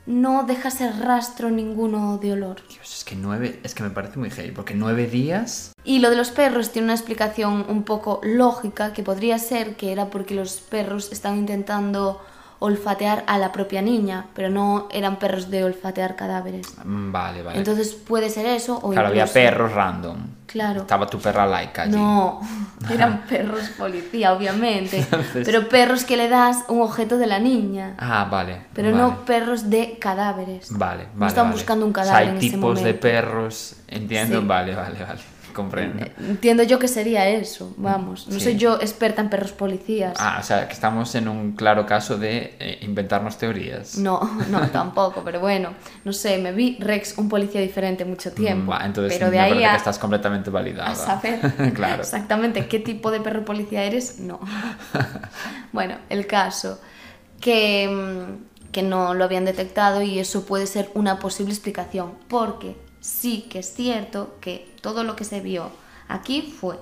no 0.09 0.43
dejase 0.43 0.91
rastro 0.91 1.51
ninguno 1.51 2.17
de 2.17 2.33
olor. 2.33 2.63
Dios, 2.67 2.97
es 2.97 3.03
que 3.03 3.15
nueve, 3.15 3.59
es 3.63 3.75
que 3.75 3.83
me 3.83 3.91
parece 3.91 4.17
muy 4.17 4.31
heavy, 4.31 4.49
porque 4.49 4.73
nueve 4.73 5.05
días... 5.05 5.71
Y 5.83 5.99
lo 5.99 6.09
de 6.09 6.15
los 6.15 6.31
perros 6.31 6.71
tiene 6.71 6.87
una 6.87 6.95
explicación 6.95 7.67
un 7.69 7.83
poco 7.83 8.19
lógica, 8.23 8.91
que 8.91 9.03
podría 9.03 9.37
ser 9.37 9.75
que 9.75 9.91
era 9.91 10.09
porque 10.09 10.33
los 10.33 10.61
perros 10.61 11.11
estaban 11.11 11.37
intentando 11.37 12.21
olfatear 12.59 13.23
a 13.27 13.37
la 13.37 13.51
propia 13.51 13.81
niña, 13.81 14.25
pero 14.33 14.49
no 14.49 14.87
eran 14.91 15.17
perros 15.17 15.49
de 15.49 15.63
olfatear 15.63 16.15
cadáveres. 16.15 16.67
Mm, 16.83 17.11
Vale, 17.11 17.41
vale. 17.41 17.57
Entonces 17.57 17.93
puede 17.93 18.29
ser 18.29 18.45
eso 18.45 18.77
o 18.81 18.91
claro, 18.91 19.07
había 19.07 19.21
incluso- 19.23 19.33
perros 19.33 19.71
random. 19.73 20.17
Claro. 20.45 20.81
Estaba 20.81 21.05
tu 21.05 21.19
perra 21.19 21.45
laica 21.45 21.83
allí. 21.83 21.91
No, 21.95 22.41
eran 22.91 23.21
perros 23.29 23.69
policía, 23.77 24.33
obviamente, 24.33 24.97
Entonces- 24.99 25.45
pero 25.45 25.69
perros 25.69 26.03
que 26.03 26.17
le 26.17 26.27
das 26.27 26.65
un 26.67 26.81
objeto 26.81 27.17
de 27.17 27.27
la 27.27 27.39
niña, 27.39 27.93
Ah, 27.99 28.27
vale. 28.29 28.63
pero 28.73 28.89
vale. 28.91 29.01
no 29.03 29.25
perros 29.25 29.69
de 29.69 29.97
cadáveres. 29.99 30.67
Vale, 30.77 31.03
vale. 31.03 31.09
No 31.15 31.27
están 31.27 31.45
vale. 31.45 31.55
buscando 31.55 31.85
un 31.85 31.91
O 31.91 31.93
sea, 31.95 32.03
cadáver 32.03 32.23
hay 32.23 32.29
en 32.31 32.37
ese 32.39 32.49
tipos 32.49 32.75
de 32.75 32.81
momento. 32.81 32.99
perros, 33.01 33.75
entiendo. 33.87 34.41
Sí. 34.41 34.45
Vale, 34.47 34.75
vale, 34.75 34.99
vale. 35.03 35.19
Comprendo. 35.59 36.05
Entiendo 36.19 36.63
yo 36.63 36.79
que 36.79 36.87
sería 36.87 37.27
eso, 37.27 37.73
vamos. 37.77 38.27
No 38.27 38.35
Sí. 38.35 38.39
soy 38.45 38.55
yo 38.57 38.75
experta 38.79 39.21
en 39.21 39.29
perros 39.29 39.51
policías. 39.51 40.13
Ah, 40.17 40.37
o 40.39 40.43
sea, 40.43 40.67
que 40.67 40.73
estamos 40.73 41.13
en 41.15 41.27
un 41.27 41.51
claro 41.51 41.85
caso 41.85 42.17
de 42.17 42.55
eh, 42.59 42.77
inventarnos 42.81 43.37
teorías. 43.37 43.97
No, 43.97 44.19
no, 44.49 44.69
tampoco, 44.69 45.21
pero 45.25 45.39
bueno, 45.41 45.73
no 46.05 46.13
sé, 46.13 46.37
me 46.37 46.51
vi 46.53 46.77
Rex, 46.79 47.17
un 47.17 47.27
policía 47.27 47.59
diferente 47.61 48.05
mucho 48.05 48.31
tiempo. 48.31 48.71
Mm, 48.73 48.85
entonces 48.85 49.13
pero 49.17 49.25
me 49.27 49.31
de 49.33 49.39
ahí 49.39 49.49
parece 49.49 49.65
a, 49.67 49.71
que 49.71 49.77
estás 49.77 49.99
completamente 49.99 50.49
validada. 50.49 50.91
a 50.91 50.95
saber 50.95 51.39
claro. 51.73 52.01
exactamente 52.03 52.67
qué 52.67 52.79
tipo 52.79 53.11
de 53.11 53.19
perro 53.19 53.43
policía 53.43 53.83
eres, 53.83 54.19
no. 54.19 54.39
bueno, 55.73 55.95
el 56.09 56.25
caso, 56.27 56.79
que, 57.41 57.87
mm, 57.87 58.71
que 58.71 58.83
no 58.83 59.13
lo 59.13 59.23
habían 59.25 59.45
detectado 59.45 60.01
y 60.01 60.19
eso 60.19 60.45
puede 60.45 60.67
ser 60.67 60.89
una 60.93 61.19
posible 61.19 61.51
explicación, 61.51 62.13
porque 62.27 62.75
sí 62.99 63.47
que 63.49 63.59
es 63.59 63.73
cierto 63.73 64.35
que 64.41 64.71
todo 64.81 65.03
lo 65.03 65.15
que 65.15 65.23
se 65.23 65.39
vio 65.41 65.71
aquí 66.07 66.41
fue 66.41 66.77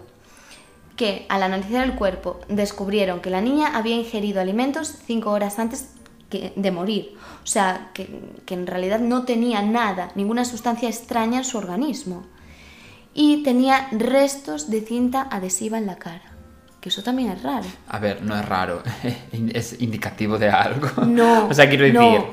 que 0.95 1.25
al 1.29 1.43
analizar 1.43 1.83
el 1.83 1.93
cuerpo 1.95 2.39
descubrieron 2.49 3.19
que 3.21 3.29
la 3.29 3.41
niña 3.41 3.77
había 3.77 3.95
ingerido 3.95 4.41
alimentos 4.41 4.95
cinco 5.05 5.31
horas 5.31 5.59
antes 5.59 5.89
que- 6.29 6.53
de 6.55 6.71
morir. 6.71 7.15
O 7.43 7.47
sea, 7.47 7.91
que, 7.93 8.09
que 8.45 8.53
en 8.55 8.65
realidad 8.67 8.99
no 8.99 9.23
tenía 9.23 9.61
nada, 9.61 10.09
ninguna 10.15 10.43
sustancia 10.43 10.89
extraña 10.89 11.37
en 11.37 11.45
su 11.45 11.57
organismo. 11.59 12.25
Y 13.13 13.43
tenía 13.43 13.87
restos 13.91 14.69
de 14.69 14.81
cinta 14.81 15.27
adhesiva 15.31 15.77
en 15.77 15.85
la 15.85 15.97
cara. 15.97 16.23
Que 16.81 16.89
eso 16.89 17.01
también 17.03 17.29
es 17.29 17.43
raro. 17.43 17.65
A 17.87 17.99
ver, 17.99 18.21
no 18.23 18.35
es 18.37 18.43
raro. 18.45 18.81
es 19.53 19.79
indicativo 19.79 20.37
de 20.37 20.49
algo. 20.49 20.89
No, 21.05 21.47
o 21.49 21.53
sea, 21.53 21.69
quiero 21.69 21.87
no. 21.93 22.25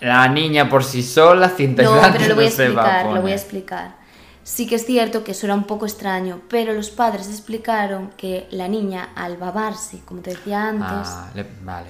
La 0.00 0.28
niña 0.28 0.68
por 0.68 0.84
sí 0.84 1.02
sola, 1.02 1.48
cinta 1.48 1.82
No, 1.82 2.00
pero 2.12 2.28
lo 2.28 2.34
voy 2.36 2.44
a 2.44 2.48
explicar, 2.48 3.06
lo 3.06 3.22
voy 3.22 3.32
a 3.32 3.34
explicar. 3.34 3.96
Sí 4.42 4.66
que 4.68 4.76
es 4.76 4.86
cierto 4.86 5.24
que 5.24 5.32
eso 5.32 5.46
era 5.46 5.54
un 5.54 5.64
poco 5.64 5.86
extraño, 5.86 6.40
pero 6.48 6.72
los 6.72 6.90
padres 6.90 7.28
explicaron 7.28 8.10
que 8.16 8.46
la 8.50 8.68
niña 8.68 9.08
al 9.16 9.36
babarse, 9.36 10.00
como 10.04 10.20
te 10.20 10.30
decía 10.30 10.68
antes, 10.68 10.86
Ah, 11.08 11.30
le- 11.34 11.46
vale. 11.62 11.88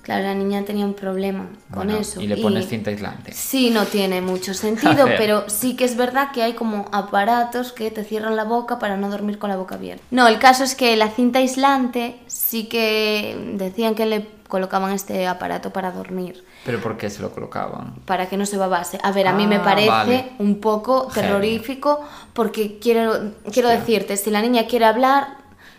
claro, 0.00 0.22
la 0.22 0.34
niña 0.34 0.64
tenía 0.64 0.86
un 0.86 0.94
problema 0.94 1.48
con 1.70 1.90
eso. 1.90 2.22
Y 2.22 2.28
le 2.28 2.38
pones 2.38 2.68
cinta 2.68 2.88
aislante. 2.90 3.32
Sí, 3.32 3.68
no 3.68 3.84
tiene 3.84 4.22
mucho 4.22 4.54
sentido, 4.66 5.06
pero 5.18 5.50
sí 5.50 5.76
que 5.76 5.84
es 5.84 5.96
verdad 5.98 6.30
que 6.32 6.42
hay 6.42 6.54
como 6.54 6.86
aparatos 6.92 7.72
que 7.72 7.90
te 7.90 8.04
cierran 8.04 8.36
la 8.36 8.44
boca 8.44 8.78
para 8.78 8.96
no 8.96 9.10
dormir 9.10 9.38
con 9.38 9.50
la 9.50 9.56
boca 9.56 9.74
abierta. 9.74 10.02
No, 10.10 10.28
el 10.28 10.38
caso 10.38 10.64
es 10.64 10.74
que 10.76 10.96
la 10.96 11.10
cinta 11.10 11.40
aislante 11.40 12.16
sí 12.26 12.68
que 12.70 13.36
decían 13.54 13.94
que 13.94 14.06
le 14.06 14.28
colocaban 14.48 14.92
este 14.92 15.26
aparato 15.26 15.72
para 15.74 15.90
dormir, 15.90 16.42
Pero 16.66 16.80
¿por 16.80 16.96
qué 16.98 17.08
se 17.08 17.22
lo 17.22 17.30
colocaban? 17.30 17.94
para 18.04 18.28
que 18.28 18.36
no 18.36 18.44
se 18.44 18.56
babase. 18.58 18.98
A 19.02 19.12
ver, 19.12 19.26
a 19.28 19.32
mí 19.32 19.46
me 19.46 19.56
Ah, 19.56 19.62
parece 19.64 19.88
vale. 19.88 20.32
un 20.40 20.60
poco 20.60 21.06
terrorífico 21.14 22.00
porque 22.34 22.78
quiero, 22.80 23.12
quiero 23.52 23.68
Hostia. 23.68 23.80
decirte, 23.80 24.16
si 24.16 24.30
la 24.30 24.42
niña 24.42 24.66
quiere 24.66 24.84
hablar, 24.84 25.28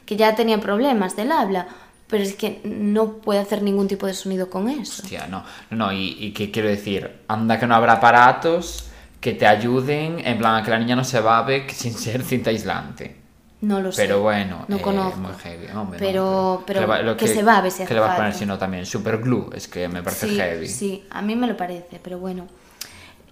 que 0.05 0.15
ya 0.15 0.33
tenía 0.35 0.59
problemas 0.59 1.15
del 1.17 1.31
habla, 1.33 1.67
pero 2.07 2.23
es 2.23 2.35
que 2.35 2.61
no 2.63 3.15
puede 3.17 3.41
hacer 3.41 3.61
ningún 3.61 3.89
tipo 3.89 4.07
de 4.07 4.13
sonido 4.13 4.49
con 4.49 4.69
eso. 4.69 5.03
Hostia, 5.03 5.27
no. 5.27 5.43
No, 5.71 5.91
y, 5.91 6.15
y 6.19 6.31
que 6.31 6.49
quiero 6.51 6.69
decir, 6.69 7.11
anda 7.27 7.59
que 7.59 7.67
no 7.67 7.75
habrá 7.75 7.93
aparatos 7.93 8.85
que 9.19 9.33
te 9.33 9.45
ayuden, 9.45 10.19
en 10.25 10.37
plan, 10.37 10.55
a 10.55 10.63
que 10.63 10.71
la 10.71 10.79
niña 10.79 10.95
no 10.95 11.03
se 11.03 11.19
babe 11.19 11.67
sin 11.73 11.93
ser 11.93 12.23
cinta 12.23 12.49
aislante. 12.49 13.16
No 13.61 13.81
lo 13.81 13.91
sé. 13.91 14.03
Pero 14.03 14.21
bueno, 14.21 14.65
no 14.67 14.75
eh, 14.77 14.81
conozco. 14.81 15.19
muy 15.19 15.33
heavy. 15.33 15.67
hombre, 15.75 15.97
Pero- 15.99 16.57
no, 16.59 16.63
pero 16.65 16.79
¿qué 16.81 16.85
va- 16.85 17.01
lo 17.01 17.17
que 17.17 17.27
se 17.27 17.41
babe 17.43 17.71
si 17.71 17.77
¿Qué 17.77 17.83
hace 17.85 17.93
le 17.95 17.99
vas 17.99 18.11
a 18.11 18.15
poner 18.15 18.31
falta. 18.31 18.39
si 18.39 18.45
no 18.45 18.57
también? 18.57 18.85
Super 18.85 19.17
glue, 19.17 19.49
es 19.55 19.67
que 19.67 19.87
me 19.87 20.03
parece 20.03 20.27
sí, 20.29 20.35
heavy. 20.35 20.67
Sí, 20.67 21.05
a 21.09 21.21
mí 21.23 21.35
me 21.35 21.47
lo 21.47 21.57
parece, 21.57 21.99
pero 22.03 22.19
bueno. 22.19 22.47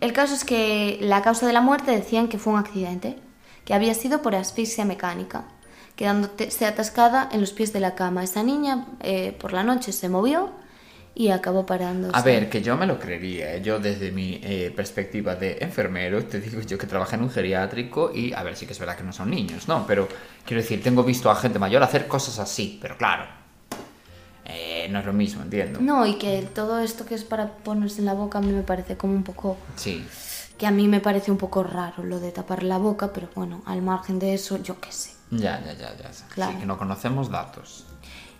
El 0.01 0.13
caso 0.13 0.33
es 0.33 0.43
que 0.43 0.97
la 1.01 1.21
causa 1.21 1.45
de 1.47 1.53
la 1.53 1.61
muerte 1.61 1.91
decían 1.91 2.27
que 2.27 2.37
fue 2.39 2.53
un 2.53 2.59
accidente, 2.59 3.17
que 3.65 3.73
había 3.73 3.93
sido 3.93 4.21
por 4.21 4.35
asfixia 4.35 4.83
mecánica, 4.83 5.45
quedándose 5.95 6.65
atascada 6.65 7.29
en 7.31 7.39
los 7.41 7.51
pies 7.53 7.71
de 7.71 7.79
la 7.79 7.95
cama. 7.95 8.23
Esa 8.23 8.43
niña 8.43 8.85
eh, 9.01 9.35
por 9.39 9.53
la 9.53 9.63
noche 9.63 9.91
se 9.93 10.09
movió 10.09 10.51
y 11.15 11.29
acabó 11.29 11.65
parándose. 11.65 12.15
A 12.15 12.21
ver, 12.21 12.49
que 12.49 12.61
yo 12.61 12.75
me 12.75 12.85
lo 12.85 12.99
creería, 12.99 13.55
¿eh? 13.55 13.61
yo 13.61 13.79
desde 13.79 14.11
mi 14.11 14.41
eh, 14.43 14.71
perspectiva 14.75 15.35
de 15.35 15.57
enfermero, 15.61 16.23
te 16.25 16.41
digo 16.41 16.61
yo 16.61 16.77
que 16.77 16.85
trabajé 16.87 17.15
en 17.15 17.23
un 17.23 17.29
geriátrico 17.31 18.11
y, 18.13 18.33
a 18.33 18.43
ver, 18.43 18.57
sí 18.57 18.65
que 18.65 18.73
es 18.73 18.79
verdad 18.79 18.97
que 18.97 19.03
no 19.03 19.13
son 19.13 19.29
niños, 19.29 19.69
¿no? 19.69 19.87
Pero 19.87 20.09
quiero 20.45 20.61
decir, 20.61 20.83
tengo 20.83 21.03
visto 21.03 21.31
a 21.31 21.35
gente 21.35 21.57
mayor 21.57 21.81
hacer 21.83 22.07
cosas 22.07 22.37
así, 22.39 22.77
pero 22.81 22.97
claro, 22.97 23.25
eh, 24.43 24.87
no 24.91 24.99
es 24.99 25.05
lo 25.05 25.13
mismo, 25.13 25.41
entiendo. 25.41 25.79
No, 25.79 26.05
y 26.05 26.17
que 26.17 26.41
todo 26.53 26.79
esto 26.79 27.05
que 27.05 27.15
es 27.15 27.23
para 27.23 27.47
ponerse 27.47 27.99
en 27.99 28.05
la 28.05 28.13
boca 28.13 28.39
a 28.39 28.41
mí 28.41 28.51
me 28.51 28.63
parece 28.63 28.97
como 28.97 29.13
un 29.13 29.23
poco... 29.23 29.57
Sí, 29.77 30.05
Que 30.57 30.67
a 30.67 30.71
mí 30.71 30.87
me 30.87 30.99
parece 30.99 31.31
un 31.31 31.37
poco 31.37 31.63
raro 31.63 32.03
lo 32.03 32.19
de 32.19 32.31
tapar 32.31 32.63
la 32.63 32.77
boca, 32.77 33.11
pero 33.13 33.29
bueno, 33.35 33.61
al 33.65 33.81
margen 33.81 34.19
de 34.19 34.33
eso, 34.33 34.61
yo 34.61 34.79
qué 34.79 34.91
sé. 34.91 35.11
ya, 35.31 35.63
ya, 35.65 35.73
ya, 35.73 35.95
ya. 35.97 36.11
Claro. 36.33 36.51
Sí, 36.53 36.59
que 36.59 36.65
no 36.65 36.77
conocemos 36.77 37.29
datos. 37.29 37.84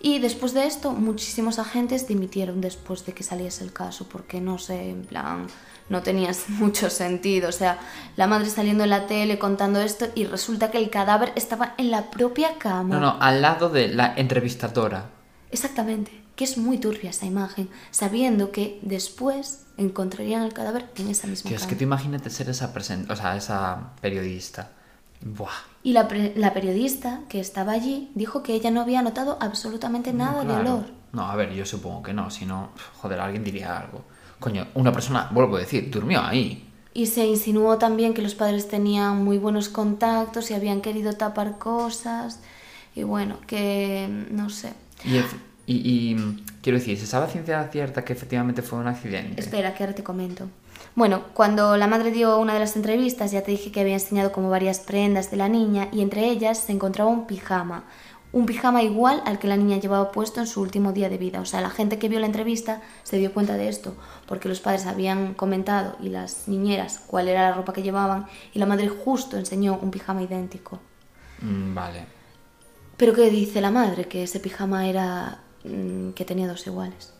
Y 0.05 0.19
después 0.19 0.53
de 0.53 0.67
esto, 0.67 0.91
muchísimos 0.91 1.57
agentes 1.57 2.07
dimitieron 2.07 2.61
después 2.61 3.07
de 3.07 3.13
que 3.13 3.23
saliese 3.23 3.63
el 3.63 3.73
caso, 3.73 4.07
porque 4.07 4.39
no 4.39 4.59
sé, 4.59 4.91
en 4.91 5.01
plan, 5.03 5.47
no 5.89 6.03
tenía 6.03 6.29
mucho 6.47 6.91
sentido. 6.91 7.49
O 7.49 7.51
sea, 7.51 7.79
la 8.15 8.27
madre 8.27 8.51
saliendo 8.51 8.83
en 8.83 8.91
la 8.91 9.07
tele 9.07 9.39
contando 9.39 9.81
esto 9.81 10.05
y 10.13 10.25
resulta 10.25 10.69
que 10.69 10.77
el 10.77 10.91
cadáver 10.91 11.33
estaba 11.35 11.73
en 11.79 11.89
la 11.89 12.11
propia 12.11 12.59
cama. 12.59 12.93
No, 12.93 12.99
no, 12.99 13.17
al 13.19 13.41
lado 13.41 13.69
de 13.69 13.87
la 13.87 14.13
entrevistadora. 14.15 15.09
Exactamente, 15.49 16.11
que 16.35 16.43
es 16.43 16.59
muy 16.59 16.77
turbia 16.77 17.09
esa 17.09 17.25
imagen, 17.25 17.67
sabiendo 17.89 18.51
que 18.51 18.77
después 18.83 19.63
encontrarían 19.75 20.43
el 20.43 20.53
cadáver 20.53 20.87
en 20.97 21.09
esa 21.09 21.25
misma 21.25 21.49
Tío, 21.49 21.57
es 21.57 21.65
que 21.65 21.75
tú 21.75 21.83
imagínate 21.83 22.29
ser 22.29 22.47
esa 22.47 22.71
o 22.71 23.15
sea, 23.15 23.35
esa 23.35 23.95
periodista. 24.01 24.69
Buah. 25.21 25.49
Y 25.84 25.93
la, 25.93 26.08
la 26.36 26.54
periodista 26.54 27.21
que 27.30 27.39
estaba 27.39 27.71
allí 27.73 28.10
dijo 28.15 28.43
que 28.43 28.54
ella 28.54 28.71
no 28.71 28.82
había 28.82 29.01
notado 29.01 29.38
absolutamente 29.39 30.13
nada 30.13 30.39
de 30.41 30.45
claro. 30.47 30.62
olor. 30.62 30.86
No, 31.13 31.30
a 31.30 31.36
ver, 31.36 31.54
yo 31.54 31.65
supongo 31.65 32.04
que 32.04 32.13
no, 32.13 32.30
si 32.30 32.45
no, 32.45 32.69
joder, 32.97 33.19
alguien 33.19 33.43
diría 33.43 33.78
algo. 33.78 34.04
Coño, 34.39 34.67
una 34.73 34.91
persona, 34.91 35.30
vuelvo 35.32 35.56
a 35.56 35.60
decir, 35.60 35.89
durmió 35.89 36.21
ahí. 36.21 36.67
Y 36.93 37.08
se 37.08 37.25
insinuó 37.25 37.78
también 37.78 38.13
que 38.13 38.21
los 38.21 38.36
padres 38.36 38.67
tenían 38.67 39.23
muy 39.23 39.38
buenos 39.38 39.69
contactos 39.69 40.49
y 40.51 40.54
habían 40.54 40.82
querido 40.82 41.13
tapar 41.13 41.58
cosas. 41.58 42.39
Y 42.95 43.04
bueno, 43.04 43.38
que 43.47 44.08
no 44.32 44.49
sé. 44.49 44.73
Y, 45.04 45.17
y- 45.67 46.12
y, 46.12 46.15
mm, 46.15 46.45
quiero 46.62 46.78
decir, 46.80 46.97
¿se 46.97 47.06
sabe 47.06 47.25
a 47.25 47.30
ciencia 47.30 47.67
cierta 47.71 48.04
que 48.06 48.13
efectivamente 48.13 48.62
fue 48.62 48.80
un 48.80 48.88
accidente? 48.88 49.41
Espera, 49.41 49.73
que 49.73 49.84
ahora 49.84 49.95
te 49.95 50.04
comento. 50.04 50.47
Bueno, 50.95 51.23
cuando 51.34 51.75
la 51.75 51.88
madre 51.88 52.10
dio 52.12 52.39
una 52.39 52.53
de 52.53 52.62
las 52.62 52.77
entrevistas, 52.77 53.31
ya 53.31 53.43
te 53.43 53.51
dije 53.51 53.69
que 53.69 53.81
había 53.81 53.95
enseñado 53.95 54.31
como 54.31 54.49
varias 54.49 54.79
prendas 54.79 55.29
de 55.29 55.36
la 55.36 55.49
niña 55.49 55.89
y 55.91 56.01
entre 56.01 56.29
ellas 56.29 56.58
se 56.58 56.71
encontraba 56.71 57.10
un 57.10 57.27
pijama. 57.27 57.84
Un 58.31 58.45
pijama 58.45 58.81
igual 58.81 59.21
al 59.25 59.38
que 59.38 59.49
la 59.49 59.58
niña 59.58 59.77
llevaba 59.77 60.12
puesto 60.13 60.39
en 60.39 60.47
su 60.47 60.62
último 60.62 60.93
día 60.93 61.10
de 61.10 61.17
vida. 61.17 61.41
O 61.41 61.45
sea, 61.45 61.60
la 61.60 61.69
gente 61.69 61.99
que 61.99 62.08
vio 62.08 62.21
la 62.21 62.25
entrevista 62.27 62.81
se 63.03 63.17
dio 63.17 63.34
cuenta 63.34 63.58
de 63.58 63.67
esto, 63.67 63.95
porque 64.25 64.47
los 64.47 64.62
padres 64.62 64.86
habían 64.86 65.34
comentado 65.34 65.97
y 66.01 66.10
las 66.10 66.47
niñeras 66.47 67.01
cuál 67.08 67.27
era 67.27 67.49
la 67.49 67.55
ropa 67.55 67.73
que 67.73 67.84
llevaban 67.84 68.27
y 68.53 68.60
la 68.60 68.65
madre 68.65 68.88
justo 68.88 69.38
enseñó 69.38 69.77
un 69.81 69.91
pijama 69.91 70.23
idéntico. 70.23 70.79
Mm, 71.41 71.73
vale. 71.75 72.05
Pero 72.97 73.13
¿qué 73.13 73.29
dice 73.29 73.60
la 73.60 73.71
madre? 73.71 74.08
Que 74.08 74.23
ese 74.23 74.39
pijama 74.39 74.88
era... 74.88 75.39
mm, 75.65 76.12
que 76.12 76.25
tenía 76.25 76.47
dos 76.47 76.65
iguales. 76.67 77.14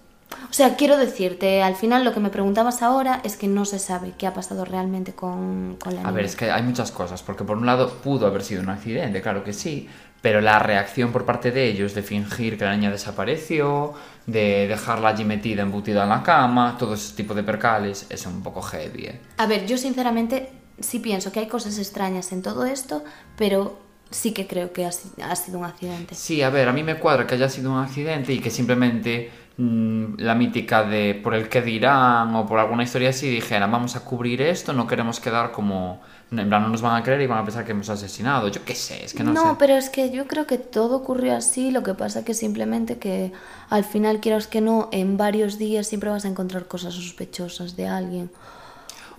O 0.49 0.53
sea, 0.53 0.75
quiero 0.75 0.97
decirte, 0.97 1.61
al 1.61 1.75
final 1.75 2.03
lo 2.03 2.13
que 2.13 2.19
me 2.19 2.29
preguntabas 2.29 2.81
ahora 2.81 3.21
es 3.23 3.35
que 3.35 3.47
no 3.47 3.65
se 3.65 3.79
sabe 3.79 4.13
qué 4.17 4.25
ha 4.25 4.33
pasado 4.33 4.65
realmente 4.65 5.13
con, 5.13 5.75
con 5.81 5.93
la 5.93 5.99
niña. 5.99 6.09
A 6.09 6.11
ver, 6.11 6.25
es 6.25 6.35
que 6.35 6.49
hay 6.49 6.63
muchas 6.63 6.91
cosas, 6.91 7.23
porque 7.23 7.43
por 7.43 7.57
un 7.57 7.65
lado 7.65 7.89
pudo 7.89 8.25
haber 8.27 8.43
sido 8.43 8.61
un 8.61 8.69
accidente, 8.69 9.21
claro 9.21 9.43
que 9.43 9.53
sí, 9.53 9.88
pero 10.21 10.41
la 10.41 10.57
reacción 10.59 11.11
por 11.11 11.25
parte 11.25 11.51
de 11.51 11.67
ellos 11.67 11.93
de 11.93 12.01
fingir 12.01 12.57
que 12.57 12.65
la 12.65 12.75
niña 12.75 12.89
desapareció, 12.89 13.93
de 14.25 14.67
dejarla 14.67 15.09
allí 15.09 15.23
metida, 15.23 15.61
embutida 15.61 16.03
en 16.03 16.09
la 16.09 16.23
cama, 16.23 16.77
todo 16.79 16.95
ese 16.95 17.15
tipo 17.15 17.33
de 17.33 17.43
percales, 17.43 18.07
es 18.09 18.25
un 18.25 18.41
poco 18.41 18.61
heavy, 18.61 19.05
¿eh? 19.05 19.21
A 19.38 19.45
ver, 19.45 19.67
yo 19.67 19.77
sinceramente 19.77 20.51
sí 20.79 20.99
pienso 20.99 21.31
que 21.31 21.41
hay 21.41 21.47
cosas 21.47 21.77
extrañas 21.77 22.31
en 22.31 22.41
todo 22.41 22.65
esto, 22.65 23.03
pero 23.38 23.84
sí 24.09 24.33
que 24.33 24.47
creo 24.47 24.71
que 24.73 24.85
ha, 24.85 24.91
si- 24.91 25.09
ha 25.21 25.35
sido 25.35 25.59
un 25.59 25.65
accidente. 25.65 26.15
Sí, 26.15 26.41
a 26.41 26.49
ver, 26.49 26.67
a 26.69 26.73
mí 26.73 26.83
me 26.83 26.95
cuadra 26.99 27.27
que 27.27 27.35
haya 27.35 27.49
sido 27.49 27.71
un 27.71 27.79
accidente 27.79 28.33
y 28.33 28.39
que 28.39 28.49
simplemente 28.49 29.31
mm, 29.57 30.15
la 30.17 30.35
mítica 30.35 30.83
de 30.83 31.15
por 31.15 31.33
el 31.33 31.49
que 31.49 31.61
dirán 31.61 32.35
o 32.35 32.45
por 32.45 32.59
alguna 32.59 32.83
historia 32.83 33.09
así 33.09 33.29
dijeran 33.29 33.71
vamos 33.71 33.95
a 33.95 34.03
cubrir 34.05 34.41
esto, 34.41 34.73
no 34.73 34.87
queremos 34.87 35.19
quedar 35.19 35.51
como... 35.51 36.01
En 36.31 36.49
plan, 36.49 36.63
no 36.63 36.69
nos 36.69 36.81
van 36.81 36.95
a 36.99 37.03
creer 37.03 37.21
y 37.21 37.27
van 37.27 37.37
a 37.37 37.43
pensar 37.45 37.63
que 37.63 37.71
hemos 37.71 37.87
asesinado. 37.87 38.47
Yo 38.47 38.65
qué 38.65 38.73
sé, 38.75 39.05
es 39.05 39.13
que 39.13 39.23
no, 39.23 39.31
no, 39.31 39.51
sé. 39.51 39.55
pero 39.59 39.75
es 39.75 39.89
que 39.89 40.09
yo 40.09 40.25
creo 40.27 40.47
que 40.47 40.57
todo 40.57 40.97
ocurrió 40.97 41.35
así, 41.35 41.69
lo 41.71 41.83
que 41.83 41.93
pasa 41.93 42.25
que 42.25 42.33
simplemente 42.33 42.97
que 42.97 43.31
al 43.69 43.83
final, 43.83 44.19
quieras 44.19 44.47
que 44.47 44.59
no, 44.59 44.89
en 44.91 45.17
varios 45.17 45.59
días 45.59 45.87
siempre 45.87 46.09
vas 46.09 46.25
a 46.25 46.27
encontrar 46.27 46.67
cosas 46.67 46.95
sospechosas 46.95 47.75
de 47.75 47.87
alguien. 47.87 48.31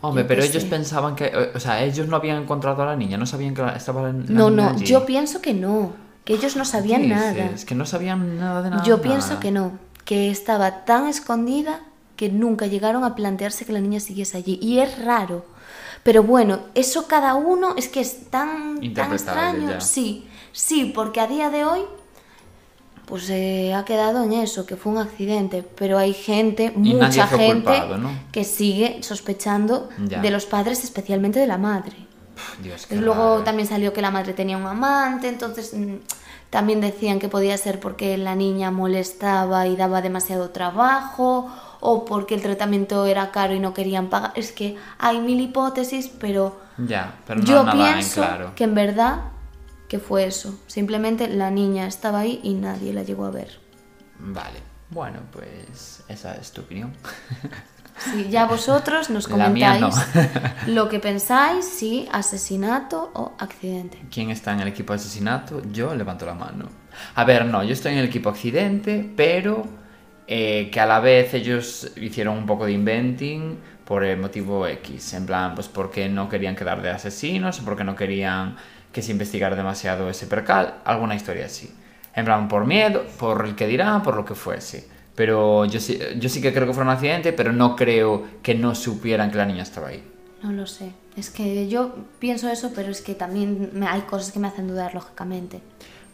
Hombre, 0.03 0.25
Yo 0.25 0.29
pero 0.29 0.43
ellos 0.43 0.63
sé. 0.63 0.69
pensaban 0.69 1.17
que... 1.17 1.27
eh, 1.27 1.53
O 1.55 1.61
sea, 1.61 1.83
ellos 1.83 2.07
no 2.09 2.17
habían 2.17 2.43
encontrado 2.43 2.83
a 2.83 2.87
la 2.87 2.97
niña, 2.97 3.17
no 3.17 3.27
sabían 3.27 3.55
que 3.55 3.63
la- 3.63 3.77
estaba 3.77 4.03
la, 4.03 4.09
la 4.09 4.15
No, 4.29 4.51
niña 4.51 4.63
no, 4.65 4.71
allí. 4.71 4.85
yo 4.85 5.07
pienso 5.07 5.41
que 5.41 5.55
no, 5.55 5.93
que 6.25 6.35
ellos 6.35 6.57
no 6.57 6.65
sabían 6.65 7.03
¿Qué 7.03 7.09
nada. 7.09 7.33
dices? 7.33 7.65
Que 7.65 7.75
no 7.75 7.87
sabían 7.87 8.39
nada 8.39 8.63
de 8.63 8.71
nada. 8.71 8.83
Yo 8.85 9.01
pienso 9.01 9.41
que 9.41 9.51
no, 9.51 9.79
que 10.05 10.31
estaba 10.31 10.85
tan 10.85 11.07
escondida 11.09 11.81
que 12.17 12.29
nunca 12.31 12.67
llegaron 12.67 13.05
a 13.05 13.15
plantearse 13.15 13.65
que 13.65 13.73
la 13.73 13.81
niña 13.81 14.01
siguiese 14.01 14.37
allí. 14.39 14.59
Y 14.63 14.79
es 14.79 15.05
raro. 15.05 15.45
Pero 16.03 16.23
bueno, 16.23 16.61
eso 16.75 17.07
cada 17.09 17.35
uno 17.35 17.75
es 17.77 17.89
que 17.89 18.01
es 18.01 18.31
tan, 18.31 18.81
tan 18.95 19.13
extraño. 19.13 19.69
ya. 19.71 19.81
Sí, 19.81 20.27
sí, 20.53 20.93
porque 20.95 21.21
a 21.21 21.27
día 21.27 21.51
de 21.51 21.65
hoy 21.65 21.81
pues 23.07 23.25
se 23.25 23.73
ha 23.73 23.85
quedado 23.85 24.25
en 24.25 24.33
eso, 24.33 24.67
que 24.67 24.77
fue 24.77 24.93
un 24.93 24.99
accidente, 24.99 25.65
pero 25.79 25.97
hay 25.97 26.13
gente, 26.13 26.73
Y 26.77 26.95
mucha 26.95 27.27
gente 27.29 27.53
culpado, 27.53 27.99
¿no? 27.99 28.11
que 28.33 28.45
sigue 28.45 28.99
sospechando 29.03 29.89
Ya. 30.07 30.21
de 30.21 30.31
los 30.31 30.45
padres, 30.47 30.83
especialmente 30.85 31.39
de 31.39 31.47
la 31.47 31.57
madre. 31.59 31.97
Pff, 32.35 32.63
Dios, 32.63 32.87
qué 32.87 32.97
luego 32.97 33.31
raro. 33.31 33.43
también 33.45 33.69
salió 33.69 33.93
que 33.93 34.03
la 34.03 34.11
madre 34.11 34.33
tenía 34.35 34.57
un 34.59 34.67
amante, 34.67 35.29
entonces 35.29 35.73
mm, 35.73 35.95
también 36.51 36.81
decían 36.81 37.19
que 37.19 37.29
podía 37.29 37.57
ser 37.57 37.81
porque 37.81 38.19
la 38.19 38.35
niña 38.35 38.71
molestaba 38.71 39.67
y 39.67 39.77
daba 39.77 40.03
demasiado 40.03 40.51
trabajo 40.51 41.49
o 41.81 42.05
porque 42.05 42.35
el 42.35 42.43
tratamiento 42.43 43.07
era 43.07 43.31
caro 43.31 43.55
y 43.55 43.61
no 43.61 43.73
querían 43.73 44.09
pagar. 44.09 44.33
Es 44.35 44.51
que 44.53 44.77
hay 44.99 45.21
mil 45.21 45.41
hipótesis, 45.41 46.09
pero 46.21 46.57
Ya, 46.79 47.15
pero 47.27 47.41
no 47.41 47.47
yo 47.47 47.63
nada 47.65 47.73
pienso 47.95 48.21
en 48.23 48.27
claro. 48.29 48.53
que 48.57 48.65
en 48.65 48.75
verdad 48.75 49.21
que 49.89 49.99
fue 49.99 50.27
eso. 50.27 50.59
Simplemente 50.67 51.29
la 51.29 51.51
niña 51.51 51.87
estaba 51.87 52.21
ahí 52.21 52.41
y 52.43 52.55
nadie 52.55 52.93
la 52.93 53.03
llegó 53.03 53.25
a 53.27 53.31
ver. 53.31 53.59
Vale. 54.19 54.61
Bueno, 54.91 55.21
pues 55.33 56.05
esa 56.09 56.35
es 56.37 56.53
tu 56.53 56.63
opinión. 56.63 56.93
Si 57.99 58.29
ya 58.29 58.45
vosotros 58.45 59.09
nos 59.09 59.27
comentáis 59.29 59.81
no. 59.81 59.91
lo 60.67 60.89
que 60.89 61.01
pensáis, 61.01 61.65
si 61.65 62.07
asesinato 62.13 63.11
o 63.15 63.33
accidente. 63.39 63.99
¿Quién 64.11 64.31
está 64.31 64.53
en 64.53 64.61
el 64.61 64.69
equipo 64.69 64.93
de 64.93 64.99
asesinato? 64.99 65.63
Yo 65.73 65.95
levanto 65.95 66.27
la 66.27 66.35
mano. 66.35 66.67
A 67.15 67.25
ver, 67.25 67.47
no, 67.47 67.65
yo 67.65 67.73
estoy 67.73 67.93
en 67.93 67.99
el 68.01 68.05
equipo 68.07 68.29
accidente, 68.29 69.11
pero 69.17 69.65
eh, 70.27 70.69
que 70.71 70.81
a 70.81 70.87
la 70.87 71.01
vez 71.01 71.35
ellos 71.35 71.93
hicieron 71.97 72.37
un 72.37 72.47
poco 72.47 72.67
de 72.67 72.73
inventing 72.73 73.59
por 73.85 74.05
el 74.05 74.19
motivo 74.19 74.67
X. 74.67 75.15
En 75.15 75.27
plan, 75.27 75.55
pues 75.55 75.69
porque 75.69 76.09
no 76.09 76.29
querían 76.29 76.57
quedar 76.57 76.83
de 76.83 76.91
asesinos, 76.91 77.61
porque 77.61 77.85
no 77.85 77.95
querían 77.95 78.57
que 78.97 79.03
se 79.03 79.13
investigara 79.13 79.55
demasiado 79.55 80.09
ese 80.09 80.27
percal, 80.27 80.77
alguna 80.87 81.15
historia 81.15 81.45
así. 81.45 81.71
En 82.15 82.25
plan, 82.25 82.49
por 82.49 82.65
miedo, 82.65 83.05
por 83.19 83.45
el 83.45 83.55
que 83.55 83.67
dirán, 83.67 84.03
por 84.03 84.17
lo 84.17 84.25
que 84.25 84.35
fuese. 84.35 84.89
Pero 85.15 85.67
yo 85.67 85.81
sí, 85.81 85.99
yo 86.19 86.31
sí 86.31 86.41
que 86.41 86.51
creo 86.51 86.67
que 86.67 86.73
fue 86.73 86.83
un 86.83 86.89
accidente, 86.89 87.35
pero 87.35 87.53
no 87.53 87.77
creo 87.77 88.25
que 88.43 88.55
no 88.55 88.75
supieran 88.75 89.31
que 89.31 89.37
la 89.37 89.45
niña 89.45 89.65
estaba 89.65 89.89
ahí. 89.89 90.03
No 90.43 90.51
lo 90.51 90.67
sé. 90.67 90.93
Es 91.15 91.29
que 91.29 91.69
yo 91.69 91.95
pienso 92.19 92.49
eso, 92.49 92.73
pero 92.75 92.91
es 92.91 93.03
que 93.03 93.15
también 93.15 93.69
me- 93.75 93.87
hay 93.87 94.01
cosas 94.03 94.33
que 94.33 94.39
me 94.39 94.49
hacen 94.49 94.67
dudar, 94.67 94.95
lógicamente. 94.95 95.61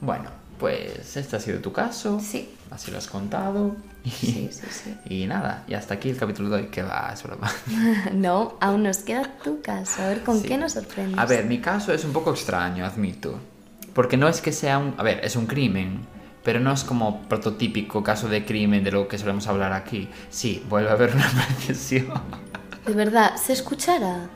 Bueno, 0.01 0.31
pues 0.59 1.17
este 1.17 1.37
ha 1.37 1.41
sido 1.41 1.61
tu 1.61 1.73
caso. 1.73 2.19
Sí. 2.19 2.51
Así 2.73 2.91
lo 2.91 2.99
has 2.99 3.07
contado. 3.07 3.77
Y, 4.05 4.11
Sí, 4.11 4.49
sí, 4.51 4.67
sí. 4.71 4.95
y 5.15 5.27
nada, 5.27 5.65
y 5.69 5.75
hasta 5.75 5.95
aquí 5.95 6.09
el 6.11 6.17
capítulo 6.17 6.49
de 6.49 6.57
hoy. 6.63 6.67
Que 6.69 6.83
va, 6.83 7.11
es 7.13 7.23
broma. 7.23 7.51
no, 8.13 8.57
aún 8.61 8.83
nos 8.85 8.99
queda 8.99 9.31
tu 9.45 9.61
caso. 9.61 10.03
A 10.03 10.09
ver 10.09 10.23
con 10.23 10.43
qué 10.43 10.57
nos 10.59 10.73
sorprendes. 10.73 11.19
A 11.19 11.27
ver, 11.27 11.45
mi 11.45 11.61
caso 11.61 11.93
es 11.93 12.05
un 12.05 12.13
poco 12.13 12.31
extraño, 12.31 12.85
admito. 12.85 13.39
Porque 13.95 14.17
no 14.17 14.27
es 14.29 14.41
que 14.41 14.53
sea 14.53 14.79
un... 14.79 14.95
A 14.97 15.03
ver, 15.03 15.21
es 15.23 15.37
un 15.37 15.47
crimen, 15.47 16.01
pero 16.43 16.61
no 16.61 16.73
es 16.73 16.83
como 16.83 17.23
prototípico 17.29 18.03
caso 18.03 18.27
de 18.29 18.45
crimen 18.47 18.83
de 18.83 18.91
lo 18.91 19.07
que 19.07 19.19
solemos 19.19 19.47
hablar 19.49 19.73
aquí. 19.75 20.09
Sí, 20.31 20.65
vuelve 20.69 20.89
a 20.89 20.93
haber 20.95 21.15
una 21.15 21.31
precisión. 21.67 22.11
De 22.87 22.95
verdad, 22.95 23.37
¿se 23.37 23.53
escuchará? 23.53 24.29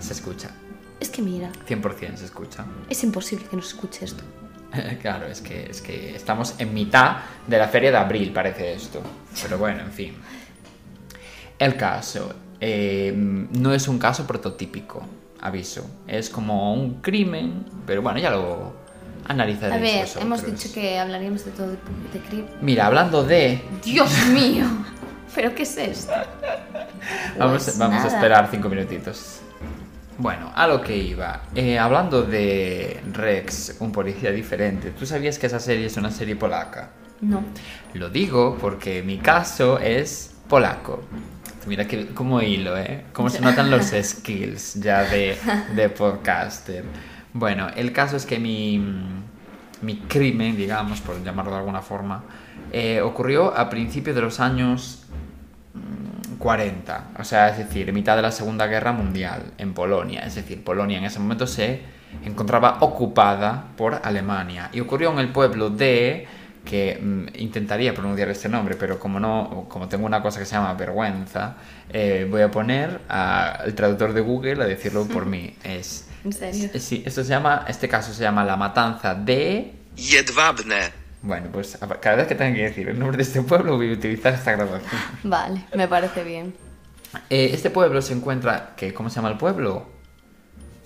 Se 0.00 0.12
escucha. 0.12 0.50
Es 0.98 1.08
que 1.10 1.22
mira, 1.22 1.50
100% 1.68 2.16
se 2.16 2.24
escucha. 2.24 2.64
es 2.90 3.04
imposible 3.04 3.46
que 3.48 3.56
nos 3.56 3.68
escuche 3.68 4.04
esto. 4.04 4.24
claro, 5.02 5.26
es 5.26 5.40
que, 5.40 5.70
es 5.70 5.80
que 5.80 6.14
estamos 6.14 6.54
en 6.58 6.72
mitad 6.74 7.18
de 7.46 7.58
la 7.58 7.68
feria 7.68 7.90
de 7.90 7.96
abril, 7.98 8.32
parece 8.32 8.74
esto. 8.74 9.02
Pero 9.42 9.58
bueno, 9.58 9.80
en 9.80 9.92
fin. 9.92 10.14
El 11.58 11.76
caso 11.76 12.34
eh, 12.60 13.12
no 13.16 13.72
es 13.72 13.88
un 13.88 13.98
caso 13.98 14.26
prototípico, 14.26 15.02
aviso. 15.40 15.88
Es 16.06 16.30
como 16.30 16.74
un 16.74 17.00
crimen, 17.00 17.64
pero 17.86 18.02
bueno, 18.02 18.18
ya 18.18 18.30
lo 18.30 18.74
analizaréis 19.28 19.74
A 19.74 19.78
ver, 19.82 20.00
vosotros. 20.02 20.24
hemos 20.24 20.46
dicho 20.46 20.74
que 20.74 20.98
hablaríamos 20.98 21.44
de 21.44 21.50
todo 21.52 21.68
de, 21.68 21.78
de 22.12 22.20
crimen. 22.28 22.50
Mira, 22.60 22.86
hablando 22.86 23.24
de... 23.24 23.62
¡Dios 23.84 24.10
mío! 24.28 24.64
¿Pero 25.34 25.54
qué 25.54 25.64
es 25.64 25.76
esto? 25.76 26.12
Vamos, 27.38 27.64
Pues 27.64 27.78
vamos 27.78 28.04
a 28.04 28.06
esperar 28.08 28.48
cinco 28.50 28.68
minutitos. 28.68 29.40
Bueno, 30.18 30.50
a 30.54 30.66
lo 30.66 30.80
que 30.80 30.96
iba. 30.96 31.42
Eh, 31.54 31.78
hablando 31.78 32.22
de 32.22 33.00
Rex, 33.12 33.76
un 33.80 33.92
policía 33.92 34.30
diferente, 34.30 34.90
¿tú 34.92 35.04
sabías 35.04 35.38
que 35.38 35.46
esa 35.46 35.60
serie 35.60 35.86
es 35.86 35.96
una 35.96 36.10
serie 36.10 36.36
polaca? 36.36 36.90
No. 37.20 37.44
Lo 37.94 38.08
digo 38.08 38.56
porque 38.60 39.02
mi 39.02 39.18
caso 39.18 39.78
es 39.78 40.34
polaco. 40.48 41.02
Mira 41.66 41.86
que 41.86 42.06
como 42.08 42.40
hilo, 42.40 42.78
¿eh? 42.78 43.04
Cómo 43.12 43.28
se 43.28 43.40
notan 43.40 43.70
los 43.70 43.92
skills 44.02 44.74
ya 44.74 45.02
de, 45.02 45.36
de 45.74 45.88
podcaster. 45.88 46.84
Bueno, 47.32 47.68
el 47.76 47.92
caso 47.92 48.16
es 48.16 48.24
que 48.24 48.38
mi, 48.38 48.82
mi 49.82 49.96
crimen, 49.96 50.56
digamos, 50.56 51.00
por 51.00 51.22
llamarlo 51.22 51.52
de 51.52 51.58
alguna 51.58 51.82
forma, 51.82 52.22
eh, 52.72 53.00
ocurrió 53.00 53.56
a 53.56 53.68
principios 53.68 54.16
de 54.16 54.22
los 54.22 54.40
años 54.40 55.05
40, 56.38 57.10
o 57.18 57.24
sea, 57.24 57.48
es 57.48 57.58
decir, 57.58 57.92
mitad 57.92 58.16
de 58.16 58.22
la 58.22 58.30
Segunda 58.30 58.66
Guerra 58.66 58.92
Mundial 58.92 59.52
en 59.58 59.74
Polonia. 59.74 60.20
Es 60.20 60.34
decir, 60.34 60.62
Polonia 60.62 60.98
en 60.98 61.04
ese 61.04 61.18
momento 61.18 61.46
se 61.46 61.80
encontraba 62.24 62.78
ocupada 62.80 63.68
por 63.76 64.00
Alemania 64.02 64.70
y 64.72 64.80
ocurrió 64.80 65.12
en 65.12 65.18
el 65.18 65.28
pueblo 65.28 65.70
de 65.70 66.26
que 66.64 66.98
mm, 67.00 67.40
intentaría 67.40 67.94
pronunciar 67.94 68.28
este 68.28 68.48
nombre, 68.48 68.76
pero 68.76 68.98
como 68.98 69.18
no, 69.18 69.66
como 69.68 69.88
tengo 69.88 70.04
una 70.04 70.20
cosa 70.20 70.40
que 70.40 70.44
se 70.44 70.56
llama 70.56 70.74
vergüenza, 70.74 71.56
eh, 71.88 72.26
voy 72.28 72.42
a 72.42 72.50
poner 72.50 73.00
al 73.08 73.74
traductor 73.74 74.12
de 74.12 74.20
Google 74.20 74.62
a 74.62 74.66
decirlo 74.66 75.06
por 75.06 75.24
mí. 75.24 75.54
Es 75.64 76.06
¿En 76.24 76.32
serio? 76.32 76.68
Sí, 76.80 77.02
esto 77.06 77.22
se 77.22 77.30
llama, 77.30 77.64
este 77.68 77.88
caso 77.88 78.12
se 78.12 78.22
llama 78.22 78.44
la 78.44 78.56
matanza 78.56 79.14
de 79.14 79.72
Jedwabne. 79.96 81.05
Bueno, 81.22 81.48
pues 81.52 81.78
cada 82.00 82.16
vez 82.16 82.28
que 82.28 82.34
tenga 82.34 82.54
que 82.54 82.62
decir 82.64 82.88
el 82.88 82.98
nombre 82.98 83.16
de 83.16 83.22
este 83.24 83.42
pueblo 83.42 83.76
voy 83.76 83.90
a 83.90 83.94
utilizar 83.94 84.34
esta 84.34 84.52
grabación. 84.52 85.00
Vale, 85.24 85.64
me 85.74 85.88
parece 85.88 86.22
bien. 86.22 86.54
Eh, 87.30 87.50
este 87.52 87.70
pueblo 87.70 88.02
se 88.02 88.12
encuentra, 88.12 88.74
que, 88.76 88.92
¿cómo 88.94 89.08
se 89.10 89.16
llama 89.16 89.30
el 89.30 89.38
pueblo? 89.38 89.88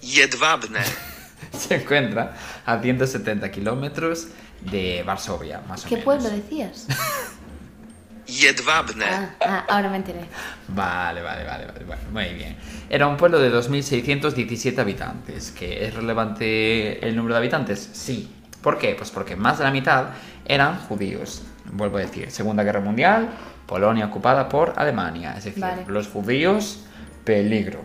Jedwabne. 0.03 0.81
Se 1.53 1.77
encuentra 1.77 2.35
a 2.67 2.79
170 2.81 3.51
kilómetros 3.51 4.29
de 4.61 5.03
Varsovia, 5.05 5.63
más 5.67 5.85
o 5.85 5.89
¿Qué 5.89 5.97
menos. 5.97 6.05
pueblo 6.05 6.31
decías? 6.31 6.87
Jedwabne. 8.27 9.05
Ah, 9.05 9.35
ah, 9.41 9.65
ahora 9.69 9.89
me 9.91 9.97
enteré. 9.97 10.21
Vale, 10.69 11.23
vale, 11.23 11.45
vale, 11.45 11.67
vale, 11.67 11.85
bueno, 11.85 12.03
muy 12.13 12.29
bien. 12.35 12.57
Era 12.89 13.09
un 13.09 13.17
pueblo 13.17 13.41
de 13.41 13.51
2.617 13.53 14.79
habitantes. 14.79 15.51
¿Que 15.51 15.87
es 15.87 15.95
relevante 15.95 17.05
el 17.07 17.17
número 17.17 17.35
de 17.35 17.39
habitantes? 17.39 17.91
Sí. 17.93 18.31
¿Por 18.63 18.79
qué? 18.79 18.95
Pues 18.97 19.11
porque 19.11 19.37
más 19.37 19.59
de 19.59 19.65
la 19.65 19.71
mitad 19.71 20.07
eran 20.45 20.79
judíos. 20.79 21.43
Vuelvo 21.73 21.99
a 21.99 22.01
decir, 22.01 22.31
Segunda 22.31 22.63
Guerra 22.63 22.81
Mundial, 22.81 23.31
Polonia 23.67 24.07
ocupada 24.07 24.49
por 24.49 24.75
Alemania. 24.77 25.35
Es 25.37 25.45
decir, 25.45 25.63
Vale. 25.63 25.85
los 25.87 26.09
judíos, 26.09 26.85
peligro. 27.25 27.81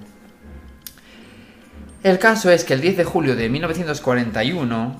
El 2.04 2.20
caso 2.20 2.52
es 2.52 2.64
que 2.64 2.74
el 2.74 2.82
10 2.82 2.98
de 2.98 3.04
julio 3.04 3.36
de 3.36 3.50
1941 3.50 5.00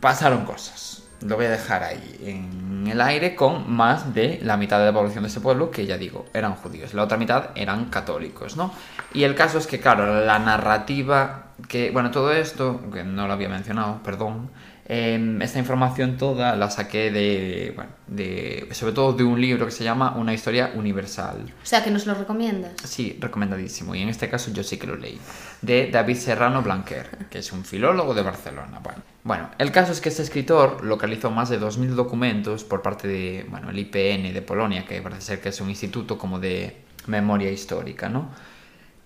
pasaron 0.00 0.44
cosas. 0.44 1.04
Lo 1.20 1.36
voy 1.36 1.46
a 1.46 1.50
dejar 1.50 1.82
ahí 1.82 2.20
en 2.24 2.86
el 2.86 3.00
aire 3.00 3.34
con 3.34 3.70
más 3.70 4.14
de 4.14 4.38
la 4.42 4.56
mitad 4.56 4.78
de 4.78 4.86
la 4.86 4.92
población 4.92 5.24
de 5.24 5.28
ese 5.28 5.40
pueblo, 5.40 5.70
que 5.70 5.84
ya 5.84 5.98
digo, 5.98 6.26
eran 6.32 6.54
judíos. 6.54 6.94
La 6.94 7.02
otra 7.02 7.18
mitad 7.18 7.50
eran 7.56 7.86
católicos, 7.86 8.56
¿no? 8.56 8.72
Y 9.12 9.24
el 9.24 9.34
caso 9.34 9.58
es 9.58 9.66
que, 9.66 9.80
claro, 9.80 10.24
la 10.24 10.38
narrativa 10.38 11.48
que, 11.66 11.90
bueno, 11.90 12.10
todo 12.10 12.32
esto, 12.32 12.80
que 12.92 13.02
no 13.02 13.26
lo 13.26 13.32
había 13.32 13.48
mencionado, 13.48 14.00
perdón, 14.04 14.50
eh, 14.90 15.38
esta 15.42 15.58
información 15.58 16.16
toda 16.16 16.56
la 16.56 16.70
saqué 16.70 17.10
de, 17.10 17.74
bueno, 17.76 17.90
de, 18.06 18.66
sobre 18.72 18.94
todo 18.94 19.12
de 19.12 19.22
un 19.22 19.38
libro 19.38 19.66
que 19.66 19.70
se 19.70 19.84
llama 19.84 20.16
Una 20.16 20.32
historia 20.32 20.72
universal. 20.74 21.44
O 21.62 21.66
sea, 21.66 21.84
que 21.84 21.90
nos 21.90 22.06
lo 22.06 22.14
recomiendas. 22.14 22.72
Sí, 22.84 23.18
recomendadísimo. 23.20 23.94
Y 23.94 24.00
en 24.00 24.08
este 24.08 24.30
caso 24.30 24.50
yo 24.50 24.64
sí 24.64 24.78
que 24.78 24.86
lo 24.86 24.96
leí. 24.96 25.20
De 25.60 25.90
David 25.90 26.16
Serrano 26.16 26.62
Blanquer, 26.62 27.26
que 27.28 27.40
es 27.40 27.52
un 27.52 27.66
filólogo 27.66 28.14
de 28.14 28.22
Barcelona. 28.22 28.80
Bueno, 28.82 29.02
bueno 29.24 29.50
el 29.58 29.70
caso 29.72 29.92
es 29.92 30.00
que 30.00 30.08
este 30.08 30.22
escritor 30.22 30.82
localizó 30.82 31.30
más 31.30 31.50
de 31.50 31.60
2.000 31.60 31.88
documentos 31.88 32.64
por 32.64 32.80
parte 32.80 33.08
de, 33.08 33.44
bueno, 33.50 33.68
el 33.68 33.78
IPN 33.78 34.32
de 34.32 34.40
Polonia, 34.40 34.86
que 34.86 35.02
parece 35.02 35.20
ser 35.20 35.40
que 35.42 35.50
es 35.50 35.60
un 35.60 35.68
instituto 35.68 36.16
como 36.16 36.40
de 36.40 36.78
memoria 37.06 37.50
histórica, 37.50 38.08
¿no? 38.08 38.30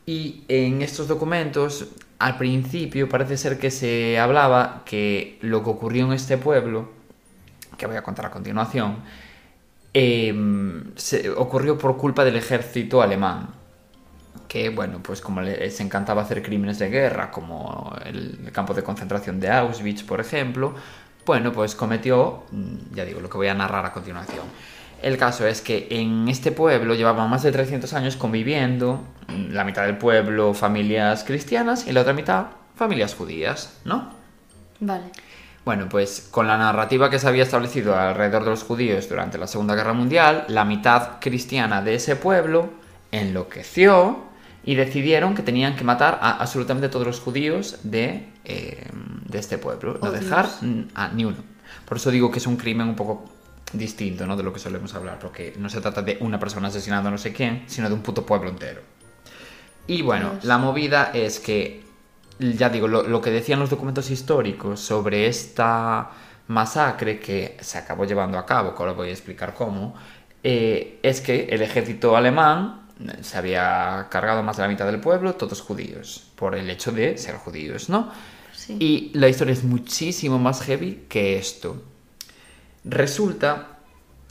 Y 0.06 0.44
en 0.46 0.82
estos 0.82 1.08
documentos, 1.08 1.88
al 2.22 2.36
principio 2.36 3.08
parece 3.08 3.36
ser 3.36 3.58
que 3.58 3.72
se 3.72 4.16
hablaba 4.20 4.82
que 4.84 5.38
lo 5.40 5.64
que 5.64 5.70
ocurrió 5.70 6.06
en 6.06 6.12
este 6.12 6.38
pueblo, 6.38 6.88
que 7.76 7.86
voy 7.86 7.96
a 7.96 8.02
contar 8.02 8.26
a 8.26 8.30
continuación, 8.30 8.98
eh, 9.92 10.32
se 10.94 11.30
ocurrió 11.30 11.76
por 11.76 11.96
culpa 11.96 12.24
del 12.24 12.36
ejército 12.36 13.02
alemán. 13.02 13.48
Que, 14.46 14.68
bueno, 14.68 15.00
pues 15.02 15.20
como 15.20 15.40
les 15.40 15.80
encantaba 15.80 16.22
hacer 16.22 16.42
crímenes 16.44 16.78
de 16.78 16.90
guerra, 16.90 17.30
como 17.32 17.96
el, 18.04 18.38
el 18.46 18.52
campo 18.52 18.72
de 18.72 18.84
concentración 18.84 19.40
de 19.40 19.50
Auschwitz, 19.50 20.04
por 20.04 20.20
ejemplo, 20.20 20.74
bueno, 21.26 21.52
pues 21.52 21.74
cometió, 21.74 22.44
mm, 22.52 22.94
ya 22.94 23.04
digo, 23.04 23.20
lo 23.20 23.28
que 23.28 23.36
voy 23.36 23.48
a 23.48 23.54
narrar 23.54 23.84
a 23.84 23.92
continuación. 23.92 24.44
El 25.02 25.18
caso 25.18 25.46
es 25.46 25.60
que 25.60 25.88
en 25.90 26.28
este 26.28 26.52
pueblo 26.52 26.94
llevaban 26.94 27.28
más 27.28 27.42
de 27.42 27.50
300 27.52 27.92
años 27.92 28.16
conviviendo, 28.16 29.02
la 29.50 29.64
mitad 29.64 29.84
del 29.84 29.98
pueblo 29.98 30.54
familias 30.54 31.24
cristianas 31.24 31.86
y 31.86 31.92
la 31.92 32.02
otra 32.02 32.12
mitad 32.12 32.46
familias 32.76 33.14
judías, 33.14 33.78
¿no? 33.84 34.10
Vale. 34.80 35.04
Bueno, 35.64 35.88
pues 35.88 36.28
con 36.30 36.46
la 36.46 36.56
narrativa 36.56 37.10
que 37.10 37.18
se 37.18 37.28
había 37.28 37.42
establecido 37.44 37.96
alrededor 37.96 38.44
de 38.44 38.50
los 38.50 38.62
judíos 38.64 39.08
durante 39.08 39.38
la 39.38 39.46
Segunda 39.46 39.74
Guerra 39.74 39.92
Mundial, 39.92 40.44
la 40.48 40.64
mitad 40.64 41.20
cristiana 41.20 41.82
de 41.82 41.94
ese 41.96 42.16
pueblo 42.16 42.70
enloqueció 43.12 44.18
y 44.64 44.74
decidieron 44.76 45.34
que 45.34 45.42
tenían 45.42 45.76
que 45.76 45.84
matar 45.84 46.18
a 46.22 46.30
absolutamente 46.38 46.88
todos 46.88 47.06
los 47.06 47.20
judíos 47.20 47.78
de, 47.82 48.28
eh, 48.44 48.86
de 49.28 49.38
este 49.38 49.58
pueblo, 49.58 49.98
no 50.02 50.08
Oh, 50.08 50.12
dejar 50.12 50.46
Dios. 50.60 50.86
a 50.94 51.08
ni 51.08 51.24
uno. 51.24 51.38
Por 51.86 51.96
eso 51.96 52.10
digo 52.10 52.30
que 52.30 52.38
es 52.38 52.46
un 52.46 52.56
crimen 52.56 52.88
un 52.88 52.96
poco 52.96 53.24
distinto 53.72 54.26
¿no? 54.26 54.36
de 54.36 54.42
lo 54.42 54.52
que 54.52 54.60
solemos 54.60 54.94
hablar, 54.94 55.18
porque 55.18 55.54
no 55.58 55.68
se 55.68 55.80
trata 55.80 56.02
de 56.02 56.18
una 56.20 56.38
persona 56.38 56.68
asesinando 56.68 57.08
a 57.08 57.12
no 57.12 57.18
sé 57.18 57.32
quién, 57.32 57.64
sino 57.66 57.88
de 57.88 57.94
un 57.94 58.02
puto 58.02 58.24
pueblo 58.26 58.50
entero. 58.50 58.80
Y 59.86 60.02
bueno, 60.02 60.34
la 60.42 60.58
movida 60.58 61.10
es 61.12 61.40
que, 61.40 61.82
ya 62.38 62.68
digo, 62.68 62.86
lo, 62.86 63.02
lo 63.02 63.20
que 63.20 63.30
decían 63.30 63.58
los 63.58 63.70
documentos 63.70 64.10
históricos 64.10 64.80
sobre 64.80 65.26
esta 65.26 66.10
masacre 66.48 67.18
que 67.18 67.56
se 67.60 67.78
acabó 67.78 68.04
llevando 68.04 68.38
a 68.38 68.46
cabo, 68.46 68.74
que 68.74 68.82
ahora 68.82 68.92
voy 68.92 69.08
a 69.08 69.12
explicar 69.12 69.54
cómo, 69.54 69.94
eh, 70.42 70.98
es 71.02 71.20
que 71.20 71.46
el 71.46 71.62
ejército 71.62 72.16
alemán 72.16 72.88
eh, 73.00 73.18
se 73.22 73.38
había 73.38 74.08
cargado 74.10 74.42
más 74.42 74.56
de 74.56 74.62
la 74.62 74.68
mitad 74.68 74.86
del 74.86 75.00
pueblo, 75.00 75.34
todos 75.34 75.60
judíos, 75.60 76.30
por 76.36 76.54
el 76.54 76.68
hecho 76.70 76.92
de 76.92 77.16
ser 77.16 77.36
judíos, 77.36 77.88
¿no? 77.88 78.10
Sí. 78.52 78.76
Y 78.78 79.18
la 79.18 79.28
historia 79.28 79.52
es 79.52 79.64
muchísimo 79.64 80.38
más 80.38 80.62
heavy 80.62 81.06
que 81.08 81.36
esto. 81.36 81.82
Resulta 82.84 83.68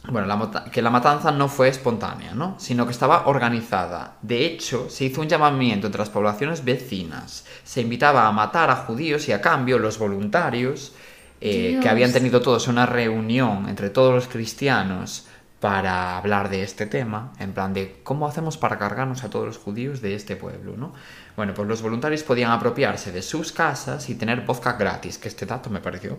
bueno, 0.09 0.25
la 0.27 0.35
mata- 0.35 0.65
que 0.65 0.81
la 0.81 0.89
matanza 0.89 1.31
no 1.31 1.47
fue 1.47 1.67
espontánea, 1.67 2.33
¿no? 2.33 2.55
Sino 2.57 2.85
que 2.85 2.91
estaba 2.91 3.27
organizada. 3.27 4.17
De 4.23 4.45
hecho, 4.45 4.89
se 4.89 5.05
hizo 5.05 5.21
un 5.21 5.29
llamamiento 5.29 5.85
entre 5.85 5.99
las 5.99 6.09
poblaciones 6.09 6.65
vecinas. 6.65 7.45
Se 7.63 7.81
invitaba 7.81 8.25
a 8.27 8.31
matar 8.31 8.71
a 8.71 8.77
judíos 8.77 9.27
y 9.27 9.31
a 9.31 9.41
cambio 9.41 9.77
los 9.77 9.99
voluntarios, 9.99 10.93
eh, 11.39 11.77
que 11.81 11.87
habían 11.89 12.11
tenido 12.11 12.41
todos 12.41 12.67
una 12.67 12.87
reunión 12.87 13.69
entre 13.69 13.91
todos 13.91 14.13
los 14.13 14.27
cristianos 14.27 15.27
para 15.59 16.17
hablar 16.17 16.49
de 16.49 16.63
este 16.63 16.87
tema, 16.87 17.33
en 17.37 17.53
plan 17.53 17.71
de 17.71 17.99
cómo 18.03 18.27
hacemos 18.27 18.57
para 18.57 18.79
cargarnos 18.79 19.23
a 19.23 19.29
todos 19.29 19.45
los 19.45 19.59
judíos 19.59 20.01
de 20.01 20.15
este 20.15 20.35
pueblo, 20.35 20.75
¿no? 20.77 20.93
Bueno, 21.35 21.53
pues 21.53 21.67
los 21.67 21.83
voluntarios 21.83 22.23
podían 22.23 22.49
apropiarse 22.49 23.11
de 23.11 23.21
sus 23.21 23.51
casas 23.51 24.09
y 24.09 24.15
tener 24.15 24.41
vodka 24.41 24.73
gratis, 24.73 25.19
que 25.19 25.27
este 25.27 25.45
dato 25.45 25.69
me 25.69 25.79
pareció 25.79 26.17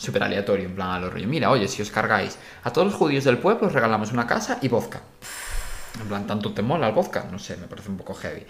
súper 0.00 0.22
aleatorio, 0.22 0.64
en 0.64 0.74
plan 0.74 0.90
a 0.90 0.98
lo 0.98 1.10
rollo. 1.10 1.28
Mira, 1.28 1.50
oye, 1.50 1.68
si 1.68 1.82
os 1.82 1.90
cargáis 1.90 2.38
a 2.64 2.72
todos 2.72 2.86
los 2.88 2.96
judíos 2.96 3.24
del 3.24 3.38
pueblo, 3.38 3.66
os 3.66 3.72
regalamos 3.72 4.12
una 4.12 4.26
casa 4.26 4.58
y 4.62 4.68
vodka. 4.68 5.02
En 6.00 6.08
plan, 6.08 6.26
¿tanto 6.26 6.52
te 6.52 6.62
mola 6.62 6.88
el 6.88 6.94
vodka? 6.94 7.26
No 7.30 7.38
sé, 7.38 7.56
me 7.58 7.66
parece 7.66 7.90
un 7.90 7.98
poco 7.98 8.14
heavy. 8.14 8.46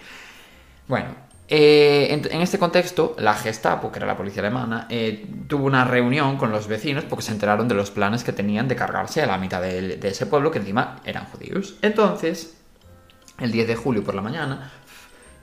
Bueno, 0.87 1.09
eh, 1.49 2.07
en, 2.09 2.41
este 2.41 2.57
contexto, 2.57 3.15
la 3.19 3.33
Gestapo, 3.33 3.91
que 3.91 3.99
era 3.99 4.07
la 4.07 4.15
policía 4.15 4.41
alemana, 4.41 4.87
eh, 4.89 5.27
tuvo 5.47 5.65
una 5.65 5.83
reunión 5.83 6.37
con 6.37 6.51
los 6.51 6.67
vecinos 6.67 7.03
porque 7.03 7.23
se 7.23 7.33
enteraron 7.33 7.67
de 7.67 7.75
los 7.75 7.91
planes 7.91 8.23
que 8.23 8.31
tenían 8.31 8.69
de 8.69 8.77
cargarse 8.77 9.21
a 9.21 9.25
la 9.25 9.37
mitad 9.37 9.61
de, 9.61 9.99
ese 10.01 10.25
pueblo, 10.27 10.51
que 10.51 10.59
encima 10.59 11.01
eran 11.03 11.25
judíos. 11.25 11.75
Entonces, 11.81 12.55
el 13.39 13.51
10 13.51 13.67
de 13.67 13.75
julio 13.75 14.03
por 14.05 14.15
la 14.15 14.21
mañana 14.21 14.71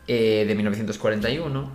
eh, 0.07 0.47
de 0.49 0.55
1941, 0.55 1.71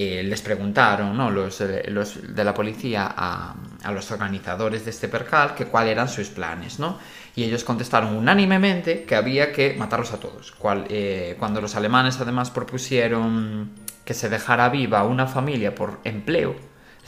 eh, 0.00 0.22
les 0.22 0.40
preguntaron, 0.42 1.16
¿no? 1.16 1.28
Los, 1.28 1.60
eh, 1.60 1.82
de 1.82 2.44
la 2.44 2.54
policía 2.54 3.12
a, 3.16 3.56
los 3.92 4.08
organizadores 4.12 4.84
de 4.84 4.92
este 4.92 5.08
percal 5.08 5.56
que 5.56 5.66
cuáles 5.66 5.90
eran 5.90 6.08
sus 6.08 6.28
planes, 6.28 6.78
¿no? 6.78 7.00
Y 7.34 7.42
ellos 7.42 7.64
contestaron 7.64 8.14
unánimemente 8.14 9.02
que 9.02 9.16
había 9.16 9.50
que 9.50 9.74
matarlos 9.76 10.12
a 10.12 10.20
todos. 10.20 10.54
Eh, 10.88 11.34
cuando 11.40 11.60
los 11.60 11.74
alemanes 11.74 12.20
además 12.20 12.52
propusieron 12.52 13.72
que 14.04 14.14
se 14.14 14.28
dejara 14.28 14.68
viva 14.68 15.02
una 15.02 15.26
familia 15.26 15.74
por 15.74 15.98
empleo, 16.04 16.54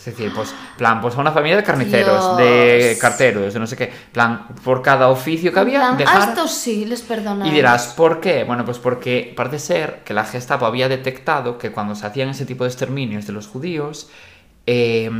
es 0.00 0.16
decir, 0.16 0.32
pues, 0.34 0.54
plan, 0.78 1.00
pues 1.02 1.14
a 1.14 1.20
una 1.20 1.30
familia 1.30 1.58
de 1.58 1.62
carniceros, 1.62 2.38
de 2.38 2.88
Dios. 2.88 2.98
carteros, 2.98 3.52
de 3.52 3.60
no 3.60 3.66
sé 3.66 3.76
qué, 3.76 3.92
plan, 4.12 4.48
por 4.64 4.80
cada 4.80 5.08
oficio 5.08 5.52
que 5.52 5.60
había, 5.60 5.80
plan, 5.80 5.96
dejar... 5.98 6.22
A 6.22 6.24
estos 6.30 6.52
sí, 6.52 6.86
les 6.86 7.02
perdonamos. 7.02 7.46
Y 7.46 7.50
dirás, 7.54 7.88
¿por 7.88 8.18
qué? 8.18 8.44
Bueno, 8.44 8.64
pues 8.64 8.78
porque 8.78 9.34
parece 9.36 9.58
ser 9.58 10.00
que 10.04 10.14
la 10.14 10.24
Gestapo 10.24 10.64
había 10.64 10.88
detectado 10.88 11.58
que 11.58 11.70
cuando 11.70 11.94
se 11.94 12.06
hacían 12.06 12.30
ese 12.30 12.46
tipo 12.46 12.64
de 12.64 12.70
exterminios 12.70 13.26
de 13.26 13.34
los 13.34 13.46
judíos, 13.46 14.08
eh, 14.66 15.10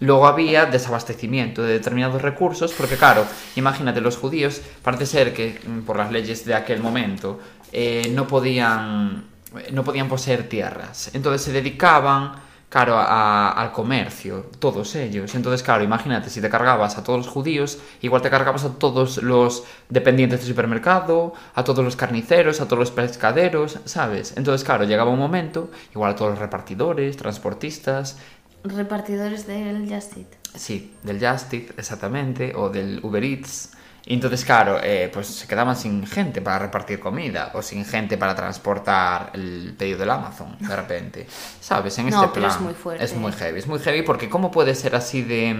luego 0.00 0.26
había 0.26 0.66
desabastecimiento 0.66 1.62
de 1.62 1.72
determinados 1.72 2.22
recursos, 2.22 2.72
porque 2.72 2.96
claro, 2.96 3.26
imagínate, 3.56 4.00
los 4.00 4.16
judíos 4.16 4.62
parece 4.82 5.06
ser 5.06 5.34
que 5.34 5.60
mm, 5.66 5.80
por 5.80 5.96
las 5.96 6.10
leyes 6.10 6.44
de 6.44 6.54
aquel 6.54 6.80
momento 6.80 7.40
eh, 7.72 8.10
no 8.14 8.26
podían 8.26 9.28
no 9.72 9.82
podían 9.82 10.08
poseer 10.08 10.48
tierras, 10.48 11.10
entonces 11.12 11.42
se 11.42 11.50
dedicaban 11.50 12.49
claro, 12.70 12.96
a- 12.96 13.50
al 13.52 13.72
comercio, 13.72 14.46
todos 14.58 14.94
ellos. 14.94 15.34
Entonces, 15.34 15.62
claro, 15.62 15.84
imagínate, 15.84 16.30
si 16.30 16.40
te 16.40 16.48
cargabas 16.48 16.96
a 16.96 17.04
todos 17.04 17.18
los 17.18 17.28
judíos, 17.28 17.78
igual 18.00 18.22
te 18.22 18.30
cargabas 18.30 18.64
a 18.64 18.70
todos 18.78 19.22
los 19.22 19.64
dependientes 19.90 20.40
del 20.40 20.48
supermercado, 20.48 21.34
a 21.54 21.62
todos 21.64 21.84
los 21.84 21.96
carniceros, 21.96 22.60
a 22.62 22.64
todos 22.66 22.78
los 22.78 22.90
pescaderos, 22.92 23.78
¿sabes? 23.84 24.34
Entonces, 24.38 24.64
claro, 24.64 24.84
llegaba 24.84 25.10
un 25.10 25.18
momento, 25.18 25.70
igual 25.92 26.12
a 26.12 26.16
todos 26.16 26.30
los 26.30 26.38
repartidores, 26.38 27.16
transportistas, 27.18 28.16
Repartidores 28.62 29.46
del 29.46 29.88
Just 29.88 30.18
Eat. 30.18 30.26
sí, 30.54 30.94
del 31.02 31.18
Just 31.18 31.52
Eat, 31.54 31.78
exactamente, 31.78 32.52
o 32.54 32.68
del 32.68 33.00
Uber 33.02 33.24
Eats. 33.24 33.70
Y 34.06 34.14
entonces, 34.14 34.44
claro, 34.44 34.78
eh, 34.82 35.10
pues 35.12 35.26
se 35.26 35.46
quedaban 35.46 35.76
sin 35.76 36.06
gente 36.06 36.40
para 36.40 36.58
repartir 36.58 36.98
comida 36.98 37.50
o 37.54 37.62
sin 37.62 37.84
gente 37.84 38.16
para 38.16 38.34
transportar 38.34 39.30
el 39.34 39.74
pedido 39.78 39.98
del 39.98 40.10
Amazon, 40.10 40.56
de 40.58 40.74
repente. 40.74 41.26
¿Sabes? 41.60 41.96
En 41.98 42.08
No, 42.10 42.24
este 42.24 42.34
pero 42.34 42.46
plan. 42.46 42.56
es 42.56 42.60
muy 42.62 42.74
fuerte. 42.74 43.04
Es 43.04 43.14
muy 43.14 43.32
heavy, 43.32 43.58
es 43.58 43.66
muy 43.66 43.78
heavy 43.78 44.02
porque 44.02 44.28
¿cómo 44.28 44.50
puede 44.50 44.74
ser 44.74 44.96
así 44.96 45.22
de, 45.22 45.54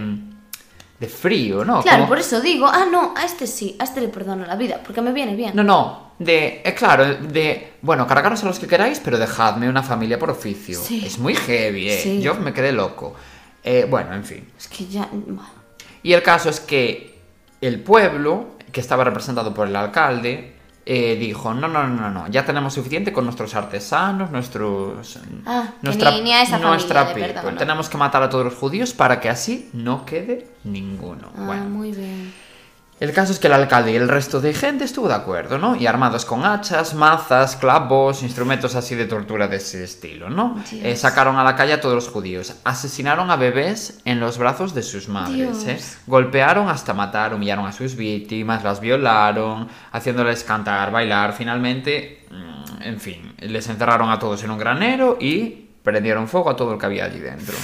de 0.99 1.07
frío, 1.07 1.63
¿no? 1.63 1.81
Claro, 1.81 1.99
Como- 1.99 2.09
por 2.09 2.19
eso 2.19 2.41
digo, 2.41 2.65
ah, 2.67 2.85
no, 2.91 3.13
a 3.15 3.23
este 3.25 3.45
sí, 3.47 3.75
a 3.79 3.83
este 3.83 4.01
le 4.01 4.07
perdono 4.09 4.45
la 4.45 4.55
vida, 4.55 4.81
porque 4.83 5.01
me 5.01 5.13
viene 5.13 5.35
bien. 5.35 5.55
No, 5.55 5.63
no, 5.63 6.11
de, 6.19 6.61
eh, 6.65 6.73
claro, 6.73 7.05
de, 7.15 7.73
bueno, 7.83 8.05
cargaros 8.07 8.43
a 8.43 8.47
los 8.47 8.59
que 8.59 8.67
queráis, 8.67 8.99
pero 8.99 9.17
dejadme 9.19 9.69
una 9.69 9.83
familia 9.83 10.17
por 10.19 10.29
oficio. 10.31 10.79
Sí. 10.79 11.03
Es 11.05 11.19
muy 11.19 11.35
heavy, 11.35 11.89
¿eh? 11.89 11.99
Sí. 12.01 12.21
Yo 12.21 12.33
me 12.35 12.53
quedé 12.53 12.71
loco. 12.71 13.15
Eh, 13.63 13.85
bueno, 13.89 14.13
en 14.15 14.23
fin. 14.25 14.47
Es 14.57 14.67
que 14.67 14.87
ya... 14.87 15.07
Y 16.03 16.13
el 16.13 16.23
caso 16.23 16.49
es 16.49 16.59
que 16.59 17.10
el 17.61 17.79
pueblo, 17.79 18.57
que 18.71 18.81
estaba 18.81 19.03
representado 19.03 19.53
por 19.53 19.67
el 19.67 19.75
alcalde, 19.75 20.55
eh, 20.85 21.15
dijo, 21.19 21.53
no, 21.53 21.67
no, 21.67 21.87
no, 21.87 22.09
no, 22.09 22.27
ya 22.27 22.43
tenemos 22.43 22.73
suficiente 22.73 23.13
con 23.13 23.23
nuestros 23.25 23.53
artesanos, 23.53 24.31
nuestros... 24.31 25.19
Ah, 25.45 25.69
que 25.81 26.11
ni- 26.11 26.21
ni 26.21 26.33
a 26.33 26.41
esa 26.41 26.57
nuestra 26.57 27.05
familia, 27.05 27.27
de 27.27 27.33
no. 27.33 27.57
Tenemos 27.59 27.87
que 27.87 27.97
matar 27.97 28.23
a 28.23 28.29
todos 28.29 28.45
los 28.45 28.55
judíos 28.55 28.93
para 28.93 29.19
que 29.19 29.29
así 29.29 29.69
no 29.73 30.05
quede 30.05 30.47
ninguno. 30.63 31.29
Ah, 31.37 31.43
bueno, 31.45 31.65
muy 31.65 31.91
bien. 31.91 32.33
El 33.01 33.13
caso 33.13 33.31
es 33.31 33.39
que 33.39 33.47
el 33.47 33.53
alcalde 33.53 33.93
y 33.93 33.95
el 33.95 34.07
resto 34.07 34.39
de 34.39 34.53
gente 34.53 34.83
estuvo 34.83 35.07
de 35.07 35.15
acuerdo, 35.15 35.57
¿no? 35.57 35.75
Y 35.75 35.87
armados 35.87 36.23
con 36.23 36.45
hachas, 36.45 36.93
mazas, 36.93 37.55
clavos, 37.55 38.21
instrumentos 38.21 38.75
así 38.75 38.93
de 38.93 39.05
tortura 39.05 39.47
de 39.47 39.57
ese 39.57 39.83
estilo, 39.83 40.29
¿no? 40.29 40.63
Eh, 40.71 40.95
sacaron 40.95 41.39
a 41.39 41.43
la 41.43 41.55
calle 41.55 41.73
a 41.73 41.81
todos 41.81 41.95
los 41.95 42.09
judíos. 42.09 42.53
Asesinaron 42.63 43.31
a 43.31 43.37
bebés 43.37 44.01
en 44.05 44.19
los 44.19 44.37
brazos 44.37 44.75
de 44.75 44.83
sus 44.83 45.09
madres. 45.09 45.65
¿eh? 45.65 45.79
Golpearon 46.05 46.69
hasta 46.69 46.93
matar, 46.93 47.33
humillaron 47.33 47.65
a 47.65 47.71
sus 47.71 47.95
víctimas, 47.95 48.63
las 48.63 48.79
violaron, 48.79 49.67
haciéndoles 49.91 50.43
cantar, 50.43 50.91
bailar. 50.91 51.33
Finalmente, 51.33 52.27
mm, 52.29 52.83
en 52.83 52.99
fin, 52.99 53.33
les 53.39 53.67
encerraron 53.67 54.11
a 54.11 54.19
todos 54.19 54.43
en 54.43 54.51
un 54.51 54.59
granero 54.59 55.17
y 55.19 55.69
prendieron 55.81 56.27
fuego 56.27 56.51
a 56.51 56.55
todo 56.55 56.73
lo 56.73 56.77
que 56.77 56.85
había 56.85 57.05
allí 57.05 57.17
dentro 57.17 57.55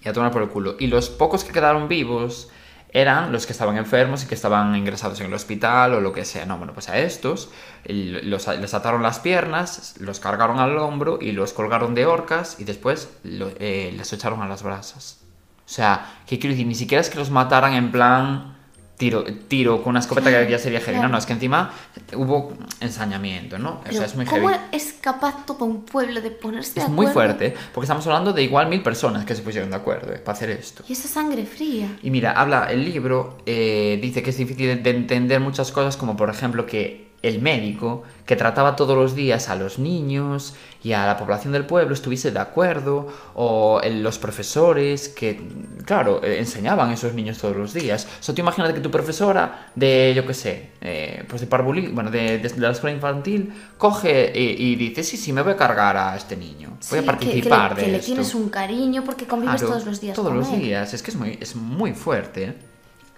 y 0.00 0.08
a 0.08 0.12
tomar 0.12 0.30
por 0.30 0.42
el 0.42 0.48
culo. 0.48 0.76
Y 0.78 0.86
los 0.86 1.10
pocos 1.10 1.42
que 1.42 1.50
quedaron 1.50 1.88
vivos 1.88 2.50
eran 2.92 3.32
los 3.32 3.46
que 3.46 3.52
estaban 3.52 3.76
enfermos 3.76 4.22
y 4.22 4.26
que 4.26 4.34
estaban 4.34 4.76
ingresados 4.76 5.18
en 5.20 5.26
el 5.26 5.34
hospital 5.34 5.94
o 5.94 6.00
lo 6.00 6.12
que 6.12 6.24
sea. 6.24 6.44
No, 6.46 6.58
bueno, 6.58 6.72
pues 6.74 6.88
a 6.88 6.98
estos 6.98 7.50
los, 7.84 8.46
les 8.48 8.74
ataron 8.74 9.02
las 9.02 9.18
piernas, 9.18 9.94
los 9.98 10.20
cargaron 10.20 10.58
al 10.58 10.76
hombro 10.78 11.18
y 11.20 11.32
los 11.32 11.52
colgaron 11.52 11.94
de 11.94 12.06
horcas 12.06 12.56
y 12.60 12.64
después 12.64 13.08
lo- 13.24 13.50
eh, 13.58 13.92
les 13.96 14.12
echaron 14.12 14.42
a 14.42 14.48
las 14.48 14.62
brasas. 14.62 15.20
O 15.64 15.68
sea, 15.68 16.18
¿qué 16.26 16.38
quiero 16.38 16.52
decir? 16.54 16.66
Ni 16.66 16.74
siquiera 16.74 17.00
es 17.00 17.08
que 17.08 17.18
los 17.18 17.30
mataran 17.30 17.72
en 17.74 17.90
plan 17.92 18.56
tiro, 19.02 19.24
tiro 19.48 19.82
con 19.82 19.90
una 19.90 19.98
escopeta 19.98 20.30
que 20.30 20.48
ya 20.52 20.60
sería 20.60 20.78
heavy. 20.78 20.92
No, 20.94 21.00
claro. 21.00 21.12
no, 21.14 21.18
es 21.18 21.26
que 21.26 21.32
encima 21.32 21.72
hubo 22.14 22.52
ensañamiento, 22.78 23.58
¿no? 23.58 23.80
O 23.88 23.92
sea, 23.92 24.04
es 24.04 24.14
muy 24.14 24.26
¿Cómo 24.26 24.48
heavy. 24.48 24.62
es 24.70 24.94
capaz 25.00 25.44
todo 25.44 25.64
un 25.64 25.84
pueblo 25.84 26.20
de 26.20 26.30
ponerse 26.30 26.74
de 26.74 26.82
Es 26.82 26.88
muy 26.88 27.06
acuerdo? 27.06 27.12
fuerte, 27.36 27.54
porque 27.74 27.86
estamos 27.86 28.06
hablando 28.06 28.32
de 28.32 28.44
igual 28.44 28.68
mil 28.68 28.80
personas 28.80 29.24
que 29.24 29.34
se 29.34 29.42
pusieron 29.42 29.70
de 29.70 29.76
acuerdo 29.76 30.12
eh, 30.12 30.18
para 30.18 30.36
hacer 30.36 30.50
esto. 30.50 30.84
Y 30.88 30.92
esa 30.92 31.08
sangre 31.08 31.44
fría. 31.46 31.88
Y 32.00 32.10
mira, 32.10 32.30
habla 32.30 32.66
el 32.70 32.84
libro, 32.84 33.38
eh, 33.44 33.98
dice 34.00 34.22
que 34.22 34.30
es 34.30 34.36
difícil 34.36 34.80
de 34.80 34.90
entender 34.90 35.40
muchas 35.40 35.72
cosas, 35.72 35.96
como 35.96 36.16
por 36.16 36.30
ejemplo 36.30 36.64
que 36.64 37.01
el 37.22 37.40
médico 37.40 38.02
que 38.26 38.34
trataba 38.36 38.74
todos 38.76 38.96
los 38.96 39.14
días 39.14 39.48
a 39.48 39.54
los 39.56 39.78
niños 39.78 40.54
y 40.82 40.92
a 40.92 41.06
la 41.06 41.16
población 41.16 41.52
del 41.52 41.64
pueblo 41.66 41.94
estuviese 41.94 42.32
de 42.32 42.38
acuerdo, 42.40 43.06
o 43.34 43.80
los 43.84 44.18
profesores 44.18 45.08
que, 45.08 45.40
claro, 45.84 46.20
eh, 46.24 46.38
enseñaban 46.38 46.90
a 46.90 46.94
esos 46.94 47.14
niños 47.14 47.38
todos 47.38 47.56
los 47.56 47.72
días. 47.74 48.08
O 48.20 48.22
sea, 48.22 48.34
tú 48.34 48.40
imagínate 48.40 48.74
que 48.74 48.80
tu 48.80 48.90
profesora 48.90 49.70
de, 49.76 50.12
yo 50.16 50.26
qué 50.26 50.34
sé, 50.34 50.70
eh, 50.80 51.24
pues 51.28 51.40
de 51.40 51.46
parvulí, 51.46 51.86
bueno, 51.88 52.10
de, 52.10 52.38
de- 52.38 52.48
de 52.48 52.58
la 52.60 52.70
escuela 52.72 52.94
infantil, 52.96 53.52
coge 53.78 54.32
y, 54.34 54.72
y 54.72 54.76
dice, 54.76 55.04
sí, 55.04 55.16
sí, 55.16 55.32
me 55.32 55.42
voy 55.42 55.52
a 55.52 55.56
cargar 55.56 55.96
a 55.96 56.16
este 56.16 56.36
niño, 56.36 56.70
voy 56.70 56.78
Sí, 56.80 56.96
a 56.96 57.00
que- 57.00 57.06
participar 57.06 57.74
que, 57.76 57.76
le, 57.76 57.80
de 57.82 57.86
que 57.92 57.98
le 57.98 58.04
tienes 58.04 58.34
un 58.34 58.48
cariño 58.48 59.04
porque 59.04 59.26
convives 59.26 59.60
Claro, 59.60 59.74
todos 59.74 59.86
los 59.86 60.00
días 60.00 60.16
Todos 60.16 60.28
con 60.30 60.38
los 60.38 60.48
él. 60.52 60.60
días. 60.60 60.92
Es 60.94 61.02
que 61.02 61.10
es 61.12 61.16
muy, 61.16 61.38
es 61.40 61.54
muy 61.54 61.92
fuerte. 61.92 62.44
¿eh? 62.44 62.54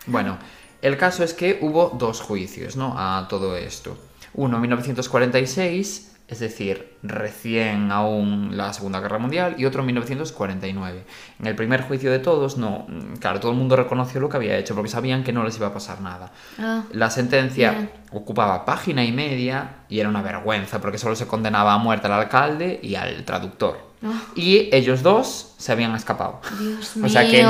Bueno, 0.07 0.37
el 0.85 0.97
caso 0.97 1.25
es 1.25 1.35
que 1.35 1.59
hubo 1.63 1.91
dos 1.99 2.21
juicios, 2.21 2.77
¿no? 2.77 2.95
A 2.97 3.27
todo 3.29 3.57
esto. 3.57 3.97
Uno 4.35 4.57
en 4.57 4.63
1946, 4.63 6.11
es 6.27 6.39
decir, 6.41 6.97
recién 7.03 7.93
aún 7.93 8.57
la 8.57 8.73
Segunda 8.73 9.01
Guerra 9.01 9.19
Mundial, 9.19 9.57
y 9.59 9.65
otro 9.67 9.81
en 9.81 9.87
1949. 9.87 11.05
En 11.41 11.47
el 11.47 11.55
primer 11.55 11.83
juicio 11.83 12.11
de 12.11 12.19
todos, 12.19 12.57
no, 12.57 12.87
mm, 12.89 13.17
claro, 13.17 13.41
todo 13.41 13.53
el 13.53 13.59
mundo 13.59 13.77
reconoció 13.77 14.21
lo 14.21 14.29
que 14.29 14.37
había 14.37 14.57
hecho 14.57 14.75
porque 14.75 14.91
sabían 14.91 15.23
que 15.25 15.33
no 15.33 15.45
les 15.45 15.57
iba 15.57 15.69
a 15.69 15.73
pasar 15.75 16.01
nada. 16.01 16.33
Ah, 16.59 16.83
La 16.93 17.11
sentencia 17.11 17.73
Bien. 17.73 17.91
ocupaba 18.13 18.65
página 18.65 19.05
y 19.05 19.13
media 19.13 19.85
y 19.89 20.01
era 20.01 20.09
una 20.09 20.23
vergüenza 20.23 20.81
porque 20.81 20.99
solo 20.99 21.15
se 21.17 21.27
condenaba 21.27 21.75
a 21.75 21.79
muerte 21.79 22.07
al 22.07 22.15
alcalde 22.15 22.81
y 22.83 22.95
al 22.95 23.25
traductor. 23.25 23.79
Ah. 24.03 24.21
Y 24.35 24.69
ellos 24.75 25.03
dos 25.03 25.55
se 25.59 25.73
habían 25.73 25.95
escapado. 25.95 26.41
Dios 26.59 26.97
O 26.97 27.01
mío. 27.01 27.09
sea 27.09 27.27
que 27.31 27.43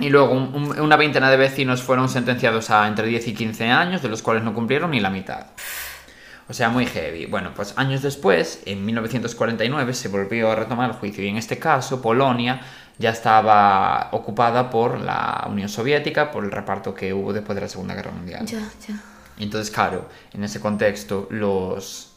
Y 0.00 0.08
luego 0.10 0.32
un- 0.32 0.54
un- 0.54 0.80
una 0.80 0.96
veintena 0.96 1.30
de 1.30 1.36
vecinos 1.36 1.82
fueron 1.82 2.08
sentenciados 2.08 2.70
a 2.70 2.86
entre 2.88 3.06
10 3.06 3.26
y 3.28 3.34
15 3.34 3.70
años, 3.70 4.02
de 4.02 4.08
los 4.08 4.22
cuales 4.22 4.42
no 4.42 4.54
cumplieron 4.54 4.90
ni 4.90 5.00
la 5.00 5.10
mitad. 5.10 5.46
O 6.48 6.52
sea, 6.52 6.68
muy 6.68 6.86
heavy. 6.86 7.26
Bueno, 7.26 7.52
pues 7.54 7.74
años 7.76 8.02
después, 8.02 8.62
en 8.66 8.84
1949, 8.84 9.94
se 9.94 10.08
volvió 10.08 10.50
a 10.50 10.56
retomar 10.56 10.90
el 10.90 10.96
juicio 10.96 11.22
y 11.24 11.28
en 11.28 11.36
este 11.36 11.58
caso 11.58 12.02
Polonia 12.02 12.60
ya 12.98 13.10
estaba 13.10 14.08
ocupada 14.12 14.68
por 14.68 15.00
la 15.00 15.46
Unión 15.48 15.68
Soviética, 15.68 16.30
por 16.32 16.44
el 16.44 16.50
reparto 16.50 16.92
que 16.94 17.14
hubo 17.14 17.32
después 17.32 17.54
de 17.54 17.62
la 17.62 17.68
Segunda 17.68 17.94
Guerra 17.94 18.10
Mundial. 18.10 18.44
Ya, 18.46 18.58
ya. 18.88 18.94
Y 19.38 19.44
entonces, 19.44 19.70
claro, 19.72 20.08
en 20.34 20.42
ese 20.44 20.60
contexto 20.60 21.28
los, 21.30 22.12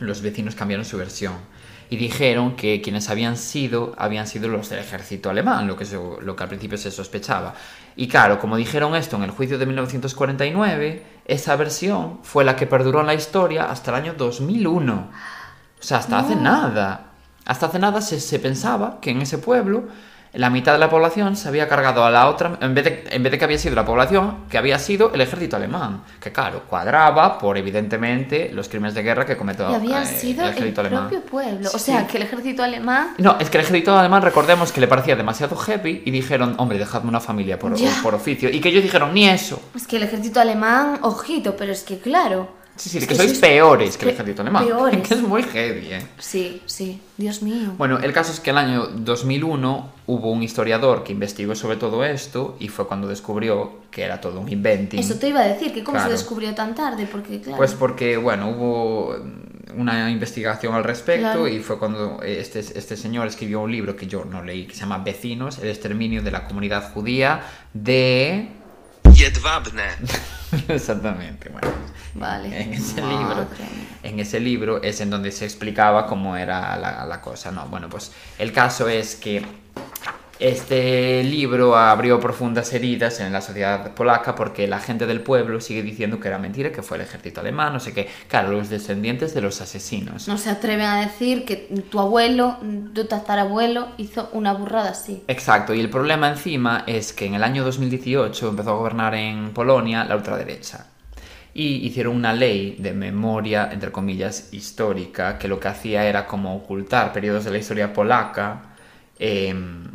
los 0.00 0.20
vecinos 0.20 0.54
cambiaron 0.56 0.84
su 0.84 0.98
versión 0.98 1.34
y 1.90 1.96
dijeron 1.96 2.54
que 2.56 2.80
quienes 2.82 3.08
habían 3.08 3.36
sido 3.36 3.94
habían 3.98 4.26
sido 4.26 4.48
los 4.48 4.68
del 4.68 4.80
ejército 4.80 5.30
alemán, 5.30 5.66
lo 5.66 5.76
que, 5.76 5.84
se- 5.84 5.96
lo 6.20 6.36
que 6.36 6.42
al 6.42 6.48
principio 6.48 6.76
se 6.78 6.90
sospechaba. 6.90 7.54
Y 7.96 8.08
claro, 8.08 8.38
como 8.38 8.56
dijeron 8.56 8.94
esto 8.94 9.16
en 9.16 9.22
el 9.24 9.30
juicio 9.30 9.58
de 9.58 9.66
1949, 9.66 11.02
esa 11.26 11.56
versión 11.56 12.18
fue 12.22 12.44
la 12.44 12.56
que 12.56 12.66
perduró 12.66 13.00
en 13.00 13.06
la 13.06 13.14
historia 13.14 13.70
hasta 13.70 13.90
el 13.90 13.96
año 14.02 14.14
2001. 14.16 14.94
O 15.80 15.82
sea, 15.82 15.98
hasta 15.98 16.18
hace 16.18 16.36
nada. 16.36 17.04
Hasta 17.44 17.66
hace 17.66 17.78
nada 17.78 18.00
se, 18.00 18.20
se 18.20 18.38
pensaba 18.38 18.98
que 19.00 19.10
en 19.10 19.22
ese 19.22 19.38
pueblo 19.38 19.84
la 20.34 20.50
mitad 20.50 20.72
de 20.72 20.78
la 20.78 20.90
población 20.90 21.36
se 21.36 21.48
había 21.48 21.68
cargado 21.68 22.04
a 22.04 22.10
la 22.10 22.28
otra, 22.28 22.58
en 22.60 22.74
vez, 22.74 22.84
de, 22.84 23.04
en 23.10 23.22
vez 23.22 23.32
de 23.32 23.38
que 23.38 23.44
había 23.44 23.58
sido 23.58 23.74
la 23.74 23.84
población, 23.84 24.44
que 24.50 24.58
había 24.58 24.78
sido 24.78 25.12
el 25.12 25.20
ejército 25.20 25.56
alemán. 25.56 26.02
Que 26.20 26.32
claro, 26.32 26.62
cuadraba 26.68 27.38
por 27.38 27.56
evidentemente 27.56 28.50
los 28.52 28.68
crímenes 28.68 28.94
de 28.94 29.02
guerra 29.02 29.24
que 29.24 29.36
cometió 29.36 29.70
Y 29.70 29.74
había 29.74 30.02
eh, 30.02 30.06
sido 30.06 30.42
el 30.42 30.50
el, 30.50 30.54
ejército 30.54 30.80
alemán. 30.80 31.08
propio 31.08 31.24
pueblo. 31.24 31.70
O 31.72 31.78
sea, 31.78 32.06
que 32.06 32.18
el 32.18 32.24
ejército 32.24 32.62
alemán... 32.62 33.14
No, 33.18 33.36
es 33.38 33.50
que 33.50 33.58
el 33.58 33.64
ejército 33.64 33.98
alemán, 33.98 34.22
recordemos 34.22 34.72
que 34.72 34.80
le 34.80 34.88
parecía 34.88 35.16
demasiado 35.16 35.56
heavy 35.56 36.02
y 36.04 36.10
dijeron, 36.10 36.54
hombre, 36.58 36.78
dejadme 36.78 37.08
una 37.08 37.20
familia 37.20 37.58
por, 37.58 37.74
por 38.02 38.14
oficio. 38.14 38.50
Y 38.50 38.60
que 38.60 38.68
ellos 38.68 38.82
dijeron, 38.82 39.14
ni 39.14 39.28
eso. 39.28 39.60
Es 39.74 39.86
que 39.86 39.96
el 39.96 40.02
ejército 40.02 40.40
alemán, 40.40 40.98
ojito, 41.02 41.56
pero 41.56 41.72
es 41.72 41.82
que 41.82 41.98
claro... 41.98 42.57
Sí, 42.78 42.88
sí, 42.88 42.98
es 42.98 43.06
que, 43.06 43.14
sois 43.14 43.38
peores 43.38 43.96
que 43.96 44.04
el 44.06 44.12
ejército 44.12 44.42
alemán. 44.42 44.64
Peores. 44.64 45.00
Que 45.08 45.14
es 45.14 45.20
muy 45.22 45.42
heavy, 45.42 45.86
¿eh? 45.92 46.06
Sí, 46.18 46.62
sí, 46.66 47.00
Dios 47.16 47.42
mío. 47.42 47.74
Bueno, 47.76 47.98
el 47.98 48.12
caso 48.12 48.32
es 48.32 48.40
que 48.40 48.50
el 48.50 48.58
año 48.58 48.86
2001 48.86 49.90
hubo 50.06 50.30
un 50.30 50.42
historiador 50.42 51.02
que 51.04 51.12
investigó 51.12 51.54
sobre 51.54 51.76
todo 51.76 52.04
esto 52.04 52.56
y 52.60 52.68
fue 52.68 52.86
cuando 52.86 53.08
descubrió 53.08 53.80
que 53.90 54.02
era 54.04 54.20
todo 54.20 54.40
un 54.40 54.48
inventing. 54.50 55.00
Eso 55.00 55.16
te 55.16 55.28
iba 55.28 55.40
a 55.40 55.46
decir, 55.48 55.72
que 55.74 55.82
cómo 55.84 55.96
Claro. 55.96 56.10
se 56.10 56.16
descubrió 56.16 56.54
tan 56.54 56.74
tarde, 56.74 57.06
porque 57.10 57.40
claro... 57.40 57.56
Pues 57.58 57.74
porque, 57.74 58.16
bueno, 58.16 58.50
hubo 58.50 59.16
una 59.76 60.10
investigación 60.10 60.74
al 60.74 60.84
respecto 60.84 61.20
Claro. 61.22 61.48
y 61.48 61.58
fue 61.60 61.78
cuando 61.78 62.22
este, 62.22 62.60
este 62.60 62.96
señor 62.96 63.26
escribió 63.26 63.60
un 63.60 63.70
libro 63.72 63.96
que 63.96 64.06
yo 64.06 64.24
no 64.24 64.42
leí, 64.42 64.66
que 64.66 64.74
se 64.74 64.80
llama 64.80 64.98
Vecinos, 64.98 65.58
el 65.58 65.68
exterminio 65.68 66.22
de 66.22 66.30
la 66.30 66.46
comunidad 66.46 66.92
judía 66.92 67.42
de... 67.74 68.48
Jedwabne. 69.18 69.82
Exactamente, 70.68 71.48
bueno. 71.48 71.68
Vale. 72.14 72.62
En 72.62 72.72
ese 72.72 73.00
Madre 73.00 73.16
libro, 73.16 73.48
en 74.02 74.20
ese 74.20 74.40
libro 74.40 74.82
es 74.82 75.00
en 75.00 75.10
donde 75.10 75.32
se 75.32 75.44
explicaba 75.44 76.06
cómo 76.06 76.36
era 76.36 76.76
la, 76.76 77.04
la 77.04 77.20
cosa, 77.20 77.50
¿no? 77.50 77.66
Bueno, 77.66 77.88
pues 77.88 78.12
el 78.38 78.52
caso 78.52 78.88
es 78.88 79.16
que 79.16 79.44
este 80.40 81.24
libro 81.24 81.76
abrió 81.76 82.20
profundas 82.20 82.72
heridas 82.72 83.18
en 83.18 83.32
la 83.32 83.40
sociedad 83.40 83.92
polaca 83.94 84.36
porque 84.36 84.68
la 84.68 84.78
gente 84.78 85.06
del 85.06 85.20
pueblo 85.20 85.60
sigue 85.60 85.82
diciendo 85.82 86.20
que 86.20 86.28
era 86.28 86.38
mentira, 86.38 86.70
que 86.70 86.82
fue 86.82 86.96
el 86.96 87.02
ejército 87.02 87.40
alemán, 87.40 87.72
no 87.72 87.80
sé 87.80 87.92
qué. 87.92 88.08
Claro, 88.28 88.52
los 88.52 88.68
descendientes 88.68 89.34
de 89.34 89.40
los 89.40 89.60
asesinos. 89.60 90.28
No 90.28 90.38
se 90.38 90.50
atreven 90.50 90.86
a 90.86 91.00
decir 91.00 91.44
que 91.44 91.56
tu 91.90 91.98
abuelo, 91.98 92.56
tu 92.94 93.06
tatarabuelo, 93.06 93.88
hizo 93.96 94.28
una 94.32 94.52
burrada 94.52 94.90
así. 94.90 95.24
Exacto, 95.26 95.74
y 95.74 95.80
el 95.80 95.90
problema 95.90 96.28
encima 96.28 96.84
es 96.86 97.12
que 97.12 97.26
en 97.26 97.34
el 97.34 97.42
año 97.42 97.64
2018 97.64 98.48
empezó 98.48 98.70
a 98.70 98.74
gobernar 98.74 99.14
en 99.14 99.52
Polonia 99.52 100.04
la 100.04 100.16
ultraderecha. 100.16 100.86
Y 101.52 101.84
hicieron 101.86 102.14
una 102.14 102.32
ley 102.32 102.76
de 102.78 102.92
memoria, 102.92 103.70
entre 103.72 103.90
comillas, 103.90 104.52
histórica, 104.52 105.36
que 105.38 105.48
lo 105.48 105.58
que 105.58 105.66
hacía 105.66 106.04
era 106.06 106.26
como 106.26 106.54
ocultar 106.54 107.12
periodos 107.12 107.44
de 107.44 107.50
la 107.50 107.58
historia 107.58 107.92
polaca 107.92 108.76
em, 109.18 109.88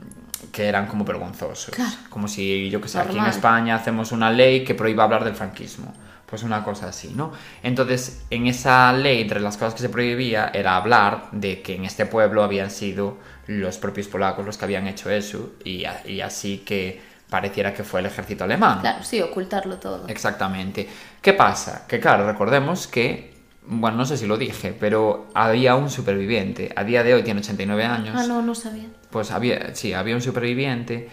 que 0.51 0.67
eran 0.67 0.87
como 0.87 1.05
vergonzosos. 1.05 1.75
Claro. 1.75 1.95
Como 2.09 2.27
si, 2.27 2.69
yo 2.69 2.81
que 2.81 2.87
sé, 2.87 2.99
aquí 2.99 3.17
en. 3.17 3.25
España 3.25 3.75
hacemos 3.75 4.11
una 4.11 4.31
ley 4.31 4.63
que 4.63 4.75
prohíba 4.75 5.03
hablar 5.03 5.23
del 5.23 5.35
franquismo. 5.35 5.93
Pues 6.25 6.41
una 6.41 6.63
cosa 6.63 6.87
así, 6.87 7.13
¿no? 7.15 7.31
Entonces, 7.61 8.23
en 8.31 8.47
esa 8.47 8.91
ley, 8.91 9.21
entre 9.21 9.39
las 9.39 9.55
cosas 9.55 9.75
que 9.75 9.81
se 9.81 9.89
prohibía, 9.89 10.49
era 10.51 10.75
hablar 10.75 11.25
de 11.31 11.61
que 11.61 11.75
en 11.75 11.85
este 11.85 12.07
pueblo 12.07 12.43
habían 12.43 12.71
sido 12.71 13.17
los 13.45 13.77
propios 13.77 14.07
polacos 14.07 14.43
los 14.43 14.57
que 14.57 14.65
habían 14.65 14.87
hecho 14.87 15.11
eso, 15.11 15.51
y, 15.63 15.83
y 16.05 16.21
así 16.21 16.59
que 16.65 16.99
pareciera 17.29 17.73
que 17.73 17.83
fue 17.83 17.99
el 17.99 18.07
ejército 18.07 18.43
alemán. 18.43 18.79
Claro, 18.81 19.03
sí, 19.03 19.21
ocultarlo 19.21 19.77
todo. 19.77 20.07
Exactamente. 20.07 20.87
¿Qué 21.21 21.33
pasa? 21.33 21.85
Que 21.87 21.99
claro, 21.99 22.25
recordemos 22.25 22.87
que, 22.87 23.32
bueno, 23.65 23.97
no 23.97 24.05
sé 24.05 24.17
si 24.17 24.27
lo 24.27 24.37
dije, 24.37 24.75
pero 24.77 25.27
había 25.33 25.75
un 25.75 25.89
superviviente. 25.89 26.71
A 26.75 26.83
día 26.83 27.03
de 27.03 27.13
hoy 27.13 27.23
tiene 27.23 27.39
89 27.39 27.83
años. 27.83 28.15
Ah, 28.17 28.27
no, 28.27 28.41
no 28.41 28.55
sabía. 28.55 28.87
Pues 29.09 29.31
había, 29.31 29.73
sí, 29.75 29.93
había 29.93 30.15
un 30.15 30.21
superviviente. 30.21 31.09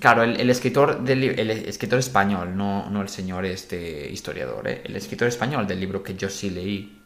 Claro, 0.00 0.22
el, 0.22 0.40
el 0.40 0.50
escritor 0.50 1.02
del 1.02 1.24
el 1.24 1.50
escritor 1.50 1.98
español, 1.98 2.56
no, 2.56 2.88
no 2.88 3.02
el 3.02 3.08
señor 3.08 3.44
este 3.44 4.10
historiador, 4.10 4.68
¿eh? 4.68 4.82
el 4.84 4.94
escritor 4.96 5.28
español 5.28 5.66
del 5.66 5.80
libro 5.80 6.02
que 6.02 6.14
yo 6.14 6.28
sí 6.28 6.50
leí, 6.50 6.98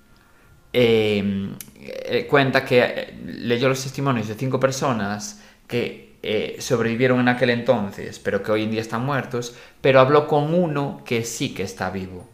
eh, 0.73 1.55
eh, 1.81 2.27
cuenta 2.29 2.65
que 2.65 2.81
eh, 2.83 3.19
leyó 3.25 3.69
los 3.69 3.83
testimonios 3.83 4.29
de 4.29 4.35
cinco 4.35 4.61
personas 4.61 5.41
que 5.67 6.19
eh, 6.23 6.57
sobrevivieron 6.61 7.21
en 7.21 7.29
aquel 7.29 7.51
entonces, 7.51 8.19
pero 8.19 8.43
que 8.43 8.53
hoy 8.53 8.65
en 8.65 8.71
día 8.71 8.81
están 8.81 9.05
muertos, 9.05 9.55
pero 9.81 10.01
habló 10.01 10.27
con 10.27 10.55
uno 10.55 11.03
que 11.05 11.25
sí 11.25 11.55
que 11.55 11.63
está 11.63 11.91
vivo 11.91 12.32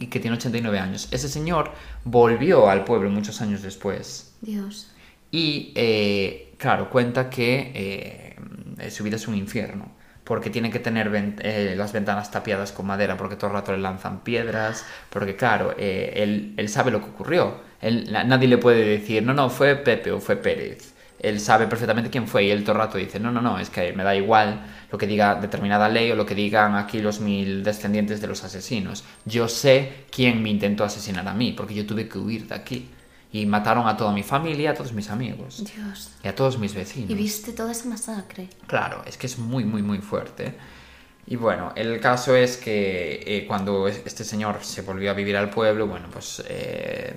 y 0.00 0.08
que 0.08 0.18
tiene 0.20 0.36
89 0.36 0.78
años. 0.80 1.08
Ese 1.12 1.28
señor 1.28 1.70
volvió 2.04 2.68
al 2.68 2.84
pueblo 2.84 3.10
muchos 3.10 3.40
años 3.40 3.62
después. 3.62 4.34
Dios. 4.40 4.90
Y 5.30 5.72
eh, 5.76 6.54
claro, 6.58 6.90
cuenta 6.90 7.30
que 7.30 7.72
eh, 7.74 8.90
su 8.90 9.04
vida 9.04 9.16
es 9.16 9.28
un 9.28 9.36
infierno. 9.36 9.92
Porque 10.24 10.50
tiene 10.50 10.70
que 10.70 10.78
tener 10.78 11.10
eh, 11.40 11.74
las 11.76 11.92
ventanas 11.92 12.30
tapiadas 12.30 12.70
con 12.72 12.86
madera, 12.86 13.16
porque 13.16 13.34
todo 13.36 13.48
el 13.48 13.54
rato 13.54 13.72
le 13.72 13.78
lanzan 13.78 14.22
piedras. 14.22 14.84
Porque, 15.10 15.34
claro, 15.36 15.74
eh, 15.76 16.12
él, 16.16 16.54
él 16.56 16.68
sabe 16.68 16.90
lo 16.92 17.00
que 17.00 17.10
ocurrió. 17.10 17.60
Él- 17.80 18.10
nadie 18.12 18.46
le 18.48 18.58
puede 18.58 18.84
decir, 18.84 19.22
no, 19.24 19.34
no, 19.34 19.50
fue 19.50 19.74
Pepe 19.76 20.12
o 20.12 20.20
fue 20.20 20.36
Pérez. 20.36 20.94
Él 21.22 21.38
sabe 21.38 21.66
perfectamente 21.66 22.10
quién 22.10 22.26
fue 22.26 22.44
y 22.44 22.50
él 22.50 22.62
todo 22.64 22.72
el 22.72 22.78
rato 22.78 22.98
dice, 22.98 23.20
no, 23.20 23.30
no, 23.30 23.40
no, 23.42 23.58
es 23.58 23.68
que 23.70 23.92
me 23.92 24.02
da 24.04 24.16
igual 24.16 24.64
lo 24.90 24.96
que 24.98 25.06
diga 25.06 25.34
determinada 25.34 25.88
ley 25.88 26.10
o 26.10 26.16
lo 26.16 26.24
que 26.24 26.34
digan 26.34 26.74
aquí 26.76 27.00
los 27.00 27.20
mil 27.20 27.62
descendientes 27.62 28.20
de 28.20 28.26
los 28.26 28.42
asesinos. 28.42 29.04
Yo 29.26 29.46
sé 29.48 30.04
quién 30.10 30.42
me 30.42 30.48
intentó 30.48 30.82
asesinar 30.84 31.28
a 31.28 31.34
mí, 31.34 31.52
porque 31.52 31.74
yo 31.74 31.86
tuve 31.86 32.08
que 32.08 32.18
huir 32.18 32.48
de 32.48 32.54
aquí. 32.54 32.88
Y 33.32 33.46
mataron 33.46 33.86
a 33.86 33.96
toda 33.96 34.12
mi 34.12 34.24
familia, 34.24 34.70
a 34.72 34.74
todos 34.74 34.92
mis 34.92 35.08
amigos 35.08 35.62
Dios. 35.76 36.10
y 36.24 36.26
a 36.26 36.34
todos 36.34 36.58
mis 36.58 36.74
vecinos. 36.74 37.10
Y 37.10 37.14
viste 37.14 37.52
toda 37.52 37.70
esa 37.70 37.86
masacre. 37.88 38.48
Claro, 38.66 39.04
es 39.06 39.16
que 39.16 39.26
es 39.28 39.38
muy, 39.38 39.64
muy, 39.64 39.82
muy 39.82 39.98
fuerte. 39.98 40.54
Y 41.28 41.36
bueno, 41.36 41.72
el 41.76 42.00
caso 42.00 42.34
es 42.34 42.56
que 42.56 43.22
eh, 43.24 43.44
cuando 43.46 43.86
es- 43.86 44.02
este 44.04 44.24
señor 44.24 44.58
se 44.62 44.82
volvió 44.82 45.12
a 45.12 45.14
vivir 45.14 45.36
al 45.36 45.48
pueblo, 45.48 45.86
bueno, 45.86 46.08
pues 46.12 46.42
eh, 46.48 47.14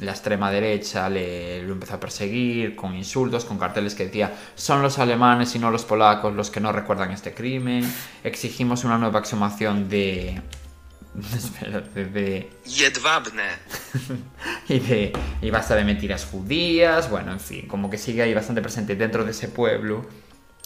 la 0.00 0.12
extrema 0.12 0.50
derecha 0.50 1.08
le, 1.08 1.62
lo 1.62 1.72
empezó 1.72 1.94
a 1.94 2.00
perseguir 2.00 2.76
con 2.76 2.94
insultos, 2.94 3.44
con 3.44 3.58
carteles 3.58 3.94
que 3.94 4.06
decía 4.06 4.34
son 4.54 4.82
los 4.82 4.98
alemanes 4.98 5.54
y 5.54 5.58
no 5.58 5.70
los 5.70 5.84
polacos 5.84 6.34
los 6.34 6.50
que 6.50 6.60
no 6.60 6.72
recuerdan 6.72 7.10
este 7.12 7.34
crimen. 7.34 7.90
Exigimos 8.24 8.84
una 8.84 8.98
nueva 8.98 9.20
exhumación 9.20 9.88
de... 9.88 10.40
Espérate, 11.34 12.04
de 12.04 12.50
Jedwabne. 12.66 13.48
y, 14.68 14.78
de, 14.80 15.12
y 15.40 15.50
basta 15.50 15.74
de 15.74 15.84
mentiras 15.84 16.26
judías, 16.26 17.10
bueno, 17.10 17.32
en 17.32 17.40
fin, 17.40 17.66
como 17.66 17.88
que 17.88 17.96
sigue 17.96 18.22
ahí 18.22 18.34
bastante 18.34 18.60
presente 18.60 18.96
dentro 18.96 19.24
de 19.24 19.30
ese 19.30 19.48
pueblo 19.48 20.06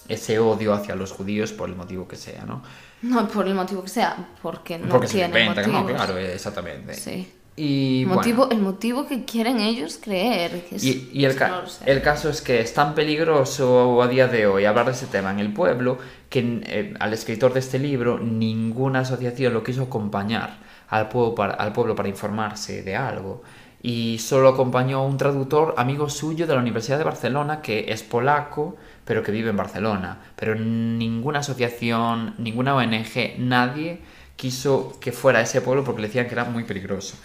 ese 0.08 0.40
odio 0.40 0.74
hacia 0.74 0.96
los 0.96 1.12
judíos 1.12 1.52
por 1.52 1.68
el 1.68 1.76
motivo 1.76 2.08
que 2.08 2.16
sea, 2.16 2.44
¿no? 2.44 2.62
No 3.02 3.28
por 3.28 3.46
el 3.46 3.54
motivo 3.54 3.82
que 3.84 3.88
sea, 3.88 4.30
porque 4.42 4.76
no 4.76 4.88
Porque 4.88 5.06
se 5.06 5.18
tiene 5.18 5.28
inventan, 5.28 5.70
¿no? 5.70 5.80
motivos. 5.80 6.02
Claro, 6.02 6.18
exactamente. 6.18 6.94
Sí. 6.94 7.32
Y 7.62 8.00
El 8.00 8.06
bueno, 8.06 8.20
motivo, 8.20 8.48
el 8.50 8.58
motivo 8.60 9.06
que 9.06 9.24
quieren 9.26 9.60
ellos 9.60 9.98
creer. 10.02 10.62
que 10.66 10.76
es- 10.76 10.84
Y, 10.84 11.10
y 11.12 11.24
el, 11.26 11.34
ca- 11.36 11.62
el 11.84 12.00
caso 12.00 12.30
es 12.30 12.40
que 12.40 12.60
es 12.60 12.72
tan 12.72 12.94
peligroso 12.94 14.00
a 14.02 14.08
día 14.08 14.28
de 14.28 14.46
hoy 14.46 14.64
hablar 14.64 14.86
de 14.86 14.92
ese 14.92 15.06
tema 15.06 15.30
en 15.30 15.40
el 15.40 15.52
pueblo 15.52 15.98
que 16.30 16.62
eh, 16.64 16.94
al 16.98 17.12
escritor 17.12 17.52
de 17.52 17.60
este 17.60 17.78
libro 17.78 18.18
ninguna 18.18 19.00
asociación 19.00 19.52
lo 19.52 19.62
quiso 19.62 19.82
acompañar 19.82 20.58
al 20.88 21.08
pueblo, 21.10 21.34
para, 21.34 21.52
al 21.54 21.72
pueblo 21.74 21.94
para 21.94 22.08
informarse 22.08 22.82
de 22.82 22.96
algo. 22.96 23.42
Y 23.82 24.18
solo 24.20 24.48
acompañó 24.48 25.04
un 25.04 25.18
traductor 25.18 25.74
amigo 25.76 26.08
suyo 26.08 26.46
de 26.46 26.54
la 26.54 26.60
Universidad 26.60 26.96
de 26.98 27.04
Barcelona 27.04 27.60
que 27.62 27.86
es 27.92 28.02
polaco 28.02 28.76
pero 29.04 29.22
que 29.22 29.32
vive 29.32 29.50
en 29.50 29.56
Barcelona. 29.56 30.18
Pero 30.36 30.54
ninguna 30.54 31.40
asociación, 31.40 32.34
ninguna 32.38 32.74
ONG, 32.76 33.38
nadie 33.38 34.00
quiso 34.36 34.98
que 35.00 35.12
fuera 35.12 35.40
a 35.40 35.42
ese 35.42 35.60
pueblo 35.60 35.82
porque 35.84 36.00
le 36.02 36.08
decían 36.08 36.26
que 36.26 36.32
era 36.34 36.44
muy 36.44 36.64
peligroso. 36.64 37.16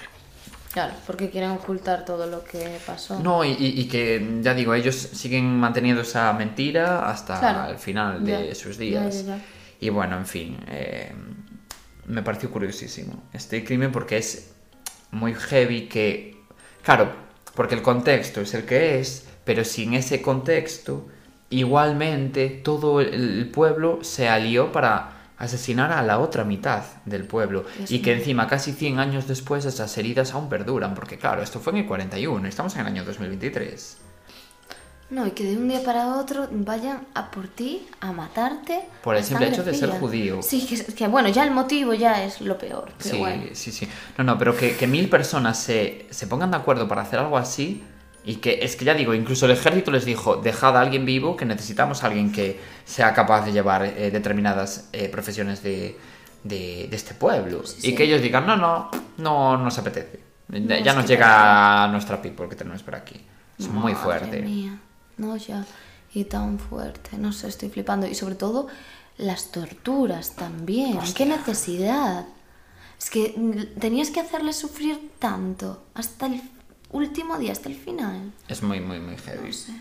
Claro, 0.76 0.94
porque 1.08 1.30
quieren 1.30 1.52
ocultar 1.52 2.04
todo 2.04 2.28
lo 2.28 2.44
que 2.44 2.80
pasó. 2.86 3.18
No, 3.22 3.46
y, 3.46 3.88
que, 3.88 4.40
ya 4.42 4.54
digo, 4.54 4.74
ellos 4.74 4.94
siguen 4.94 5.58
manteniendo 5.58 6.02
esa 6.02 6.34
mentira 6.34 7.10
hasta 7.10 7.40
Claro. 7.40 7.72
el 7.72 7.78
final 7.80 8.26
de 8.26 8.50
Ya, 8.50 8.56
sus 8.56 8.78
días. 8.78 9.24
ya, 9.26 9.38
ya. 9.38 9.42
Y 9.80 9.88
bueno, 9.88 10.18
en 10.18 10.26
fin, 10.26 10.58
eh, 10.68 11.14
me 12.08 12.22
pareció 12.24 12.52
curiosísimo 12.52 13.24
este 13.32 13.64
crimen 13.64 13.94
porque 13.94 14.18
es 14.18 14.54
muy 15.12 15.34
heavy 15.34 15.88
que, 15.88 16.44
claro, 16.84 17.10
porque 17.56 17.76
el 17.76 17.82
contexto 17.82 18.42
es 18.42 18.54
el 18.54 18.66
que 18.66 19.00
es, 19.00 19.26
pero 19.46 19.64
sin 19.64 19.94
ese 19.94 20.22
contexto, 20.22 21.08
igualmente 21.50 22.50
todo 22.50 23.00
el 23.00 23.50
pueblo 23.50 24.00
se 24.02 24.28
alió 24.28 24.74
para 24.74 25.15
asesinar 25.38 25.92
a 25.92 26.02
la 26.02 26.20
otra 26.20 26.44
mitad 26.44 26.84
del 27.06 27.26
pueblo 27.26 27.66
Dios 27.78 27.92
y 27.92 28.02
que 28.02 28.12
mío. 28.12 28.20
encima 28.20 28.48
casi 28.48 28.72
100 28.74 29.00
años 29.00 29.28
después 29.28 29.66
esas 29.66 29.98
heridas 29.98 30.34
aún 30.34 30.50
perduran 30.50 30.94
porque 30.96 31.18
claro, 31.18 31.42
esto 31.44 31.60
fue 31.60 31.74
en 31.74 31.80
el 31.80 31.86
41, 31.88 32.48
estamos 32.48 32.74
en 32.76 32.82
el 32.82 32.88
año 32.88 33.04
2023. 33.04 33.98
No, 35.08 35.28
y 35.28 35.32
que 35.32 35.44
de 35.44 35.56
un 35.56 35.68
día 35.68 35.84
para 35.84 36.16
otro 36.18 36.48
vayan 36.52 37.06
a 37.14 37.30
por 37.30 37.48
ti, 37.48 37.88
a 38.02 38.12
matarte. 38.12 38.82
Por 39.04 39.16
el 39.16 39.24
simple 39.24 39.48
hecho 39.50 39.64
de 39.64 39.76
ser 39.76 39.92
judío. 39.92 40.42
Sí, 40.42 40.66
que, 40.66 40.84
que 40.96 41.08
bueno, 41.08 41.30
ya 41.30 41.44
el 41.44 41.52
motivo 41.52 41.94
ya 41.94 42.24
es 42.24 42.42
lo 42.42 42.58
peor. 42.58 42.92
Pero 42.98 43.10
Sí, 43.12 43.18
bueno. 43.20 43.44
sí, 43.54 43.72
sí. 43.72 43.88
No, 44.18 44.24
no, 44.24 44.38
pero 44.40 44.58
que, 44.58 44.76
que 44.76 44.88
mil 44.88 45.08
personas 45.08 45.60
se, 45.60 46.08
se 46.10 46.26
pongan 46.26 46.50
de 46.50 46.58
acuerdo 46.58 46.88
para 46.88 47.04
hacer 47.04 47.20
algo 47.20 47.38
así 47.38 47.84
y 48.26 48.38
que 48.38 48.60
es 48.64 48.76
que 48.76 48.86
ya 48.86 48.94
digo, 48.94 49.14
incluso 49.14 49.46
el 49.46 49.52
ejército 49.52 49.92
les 49.92 50.04
dijo, 50.06 50.38
dejad 50.38 50.76
a 50.78 50.82
alguien 50.82 51.06
vivo, 51.06 51.38
que 51.38 51.46
necesitamos 51.46 52.04
a 52.04 52.08
alguien 52.08 52.32
que 52.32 52.60
sea 52.86 53.14
capaz 53.14 53.46
de 53.46 53.52
llevar 53.52 53.86
eh, 53.86 54.10
determinadas 54.12 54.90
eh, 54.94 55.10
profesiones 55.10 55.62
de, 55.62 55.98
de, 56.44 56.88
de 56.90 56.96
este 56.96 57.14
pueblo. 57.14 57.66
Sí, 57.66 57.78
y 57.80 57.82
sí. 57.92 57.96
que 57.96 58.04
ellos 58.04 58.22
digan, 58.22 58.46
no, 58.48 58.58
no, 58.58 58.90
no 59.18 59.58
nos 59.58 59.78
apetece. 59.78 60.20
Ya- 60.50 60.60
No, 60.60 60.78
ya 60.80 60.94
nos 60.94 61.08
llega 61.08 61.88
nuestra 61.88 62.22
people 62.22 62.48
que 62.50 62.56
tenemos 62.56 62.84
por 62.84 62.96
aquí. 62.96 63.20
Es 63.60 63.68
muy 63.68 63.94
Madre 63.94 63.96
fuerte. 64.04 64.42
mía. 64.42 64.80
No, 65.18 65.38
ya. 65.38 65.66
Y 66.14 66.26
tan 66.26 66.60
fuerte. 66.60 67.18
No 67.18 67.32
sé, 67.34 67.48
estoy 67.48 67.70
flipando. 67.70 68.06
Y 68.08 68.16
sobre 68.16 68.36
todo, 68.36 68.68
las 69.18 69.52
torturas 69.52 70.36
también. 70.36 71.00
¿Qué 71.16 71.26
necesidad? 71.26 72.26
Es 73.00 73.10
que 73.10 73.34
mm, 73.36 73.80
tenías 73.80 74.10
que 74.12 74.20
hacerles 74.20 74.56
sufrir 74.58 75.12
tanto. 75.20 75.84
Hasta 75.94 76.28
el 76.28 76.42
último 76.92 77.38
día, 77.38 77.52
hasta 77.52 77.70
el 77.70 77.76
final. 77.76 78.32
Es 78.48 78.64
muy, 78.64 78.80
muy, 78.80 79.00
muy 79.00 79.18
heavy. 79.18 79.48
No 79.48 79.54
sé. 79.54 79.74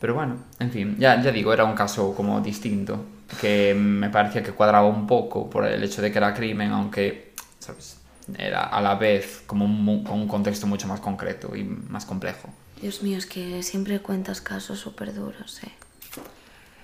Pero 0.00 0.14
bueno, 0.14 0.36
en 0.60 0.70
fin, 0.70 0.96
ya, 0.98 1.20
ya 1.20 1.32
digo, 1.32 1.52
era 1.52 1.64
un 1.64 1.74
caso 1.74 2.14
como 2.14 2.40
distinto, 2.40 3.04
que 3.40 3.74
me 3.74 4.10
parecía 4.10 4.42
que 4.42 4.52
cuadraba 4.52 4.86
un 4.86 5.06
poco 5.06 5.50
por 5.50 5.64
el 5.64 5.82
hecho 5.82 6.02
de 6.02 6.12
que 6.12 6.18
era 6.18 6.32
crimen, 6.34 6.70
aunque, 6.70 7.34
¿sabes? 7.58 7.98
Era 8.36 8.62
a 8.62 8.80
la 8.80 8.94
vez 8.94 9.42
como 9.46 9.64
un, 9.64 9.88
un 9.88 10.28
contexto 10.28 10.66
mucho 10.66 10.86
más 10.86 11.00
concreto 11.00 11.56
y 11.56 11.64
más 11.64 12.04
complejo. 12.04 12.48
Dios 12.80 13.02
mío, 13.02 13.18
es 13.18 13.26
que 13.26 13.62
siempre 13.62 13.98
cuentas 14.00 14.40
casos 14.40 14.78
súper 14.78 15.14
duros, 15.14 15.60
eh. 15.64 15.72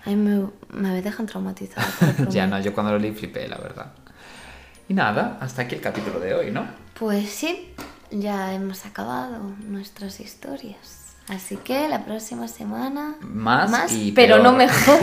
A 0.05 0.11
mí 0.11 0.17
me, 0.17 0.49
me 0.71 1.01
dejan 1.01 1.27
traumatizada. 1.27 1.87
ya 2.29 2.47
no, 2.47 2.61
yo 2.61 2.75
cuando 2.75 2.93
lo 2.93 2.99
leí 2.99 3.13
flipé, 3.13 3.49
la 3.49 3.57
verdad. 3.59 3.93
Y 4.89 4.93
nada, 4.95 5.39
hasta 5.41 5.63
aquí 5.63 5.77
el 5.77 5.81
capítulo 5.81 6.21
de 6.21 6.35
hoy, 6.35 6.51
¿no? 6.51 6.67
Pues 6.99 7.31
sí, 7.31 7.73
ya 8.21 8.53
hemos 8.55 8.87
acabado 8.87 9.39
nuestras 9.67 10.21
historias. 10.21 11.01
Así 11.29 11.57
que 11.57 11.89
la 11.89 12.05
próxima 12.05 12.49
semana 12.49 13.15
Más 13.21 13.93
y 13.93 14.13
pero 14.13 14.43
no 14.43 14.53
mejor. 14.53 14.99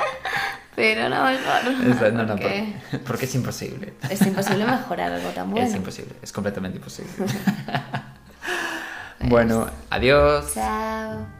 pero 0.74 1.08
no 1.10 1.24
mejor. 1.24 1.94
Esa- 1.96 2.10
no, 2.10 2.22
no, 2.24 2.36
porque 2.36 2.74
por- 2.90 3.00
porque 3.00 3.24
es 3.26 3.34
imposible. 3.34 3.94
es 4.08 4.22
imposible 4.26 4.64
mejorar 4.64 5.12
algo 5.12 5.28
tan 5.30 5.50
bueno. 5.50 5.66
Es 5.66 5.74
imposible, 5.74 6.14
es 6.22 6.32
completamente 6.32 6.78
imposible. 6.78 7.12
bueno, 9.20 9.68
adiós. 9.90 10.54
Chao. 10.54 11.39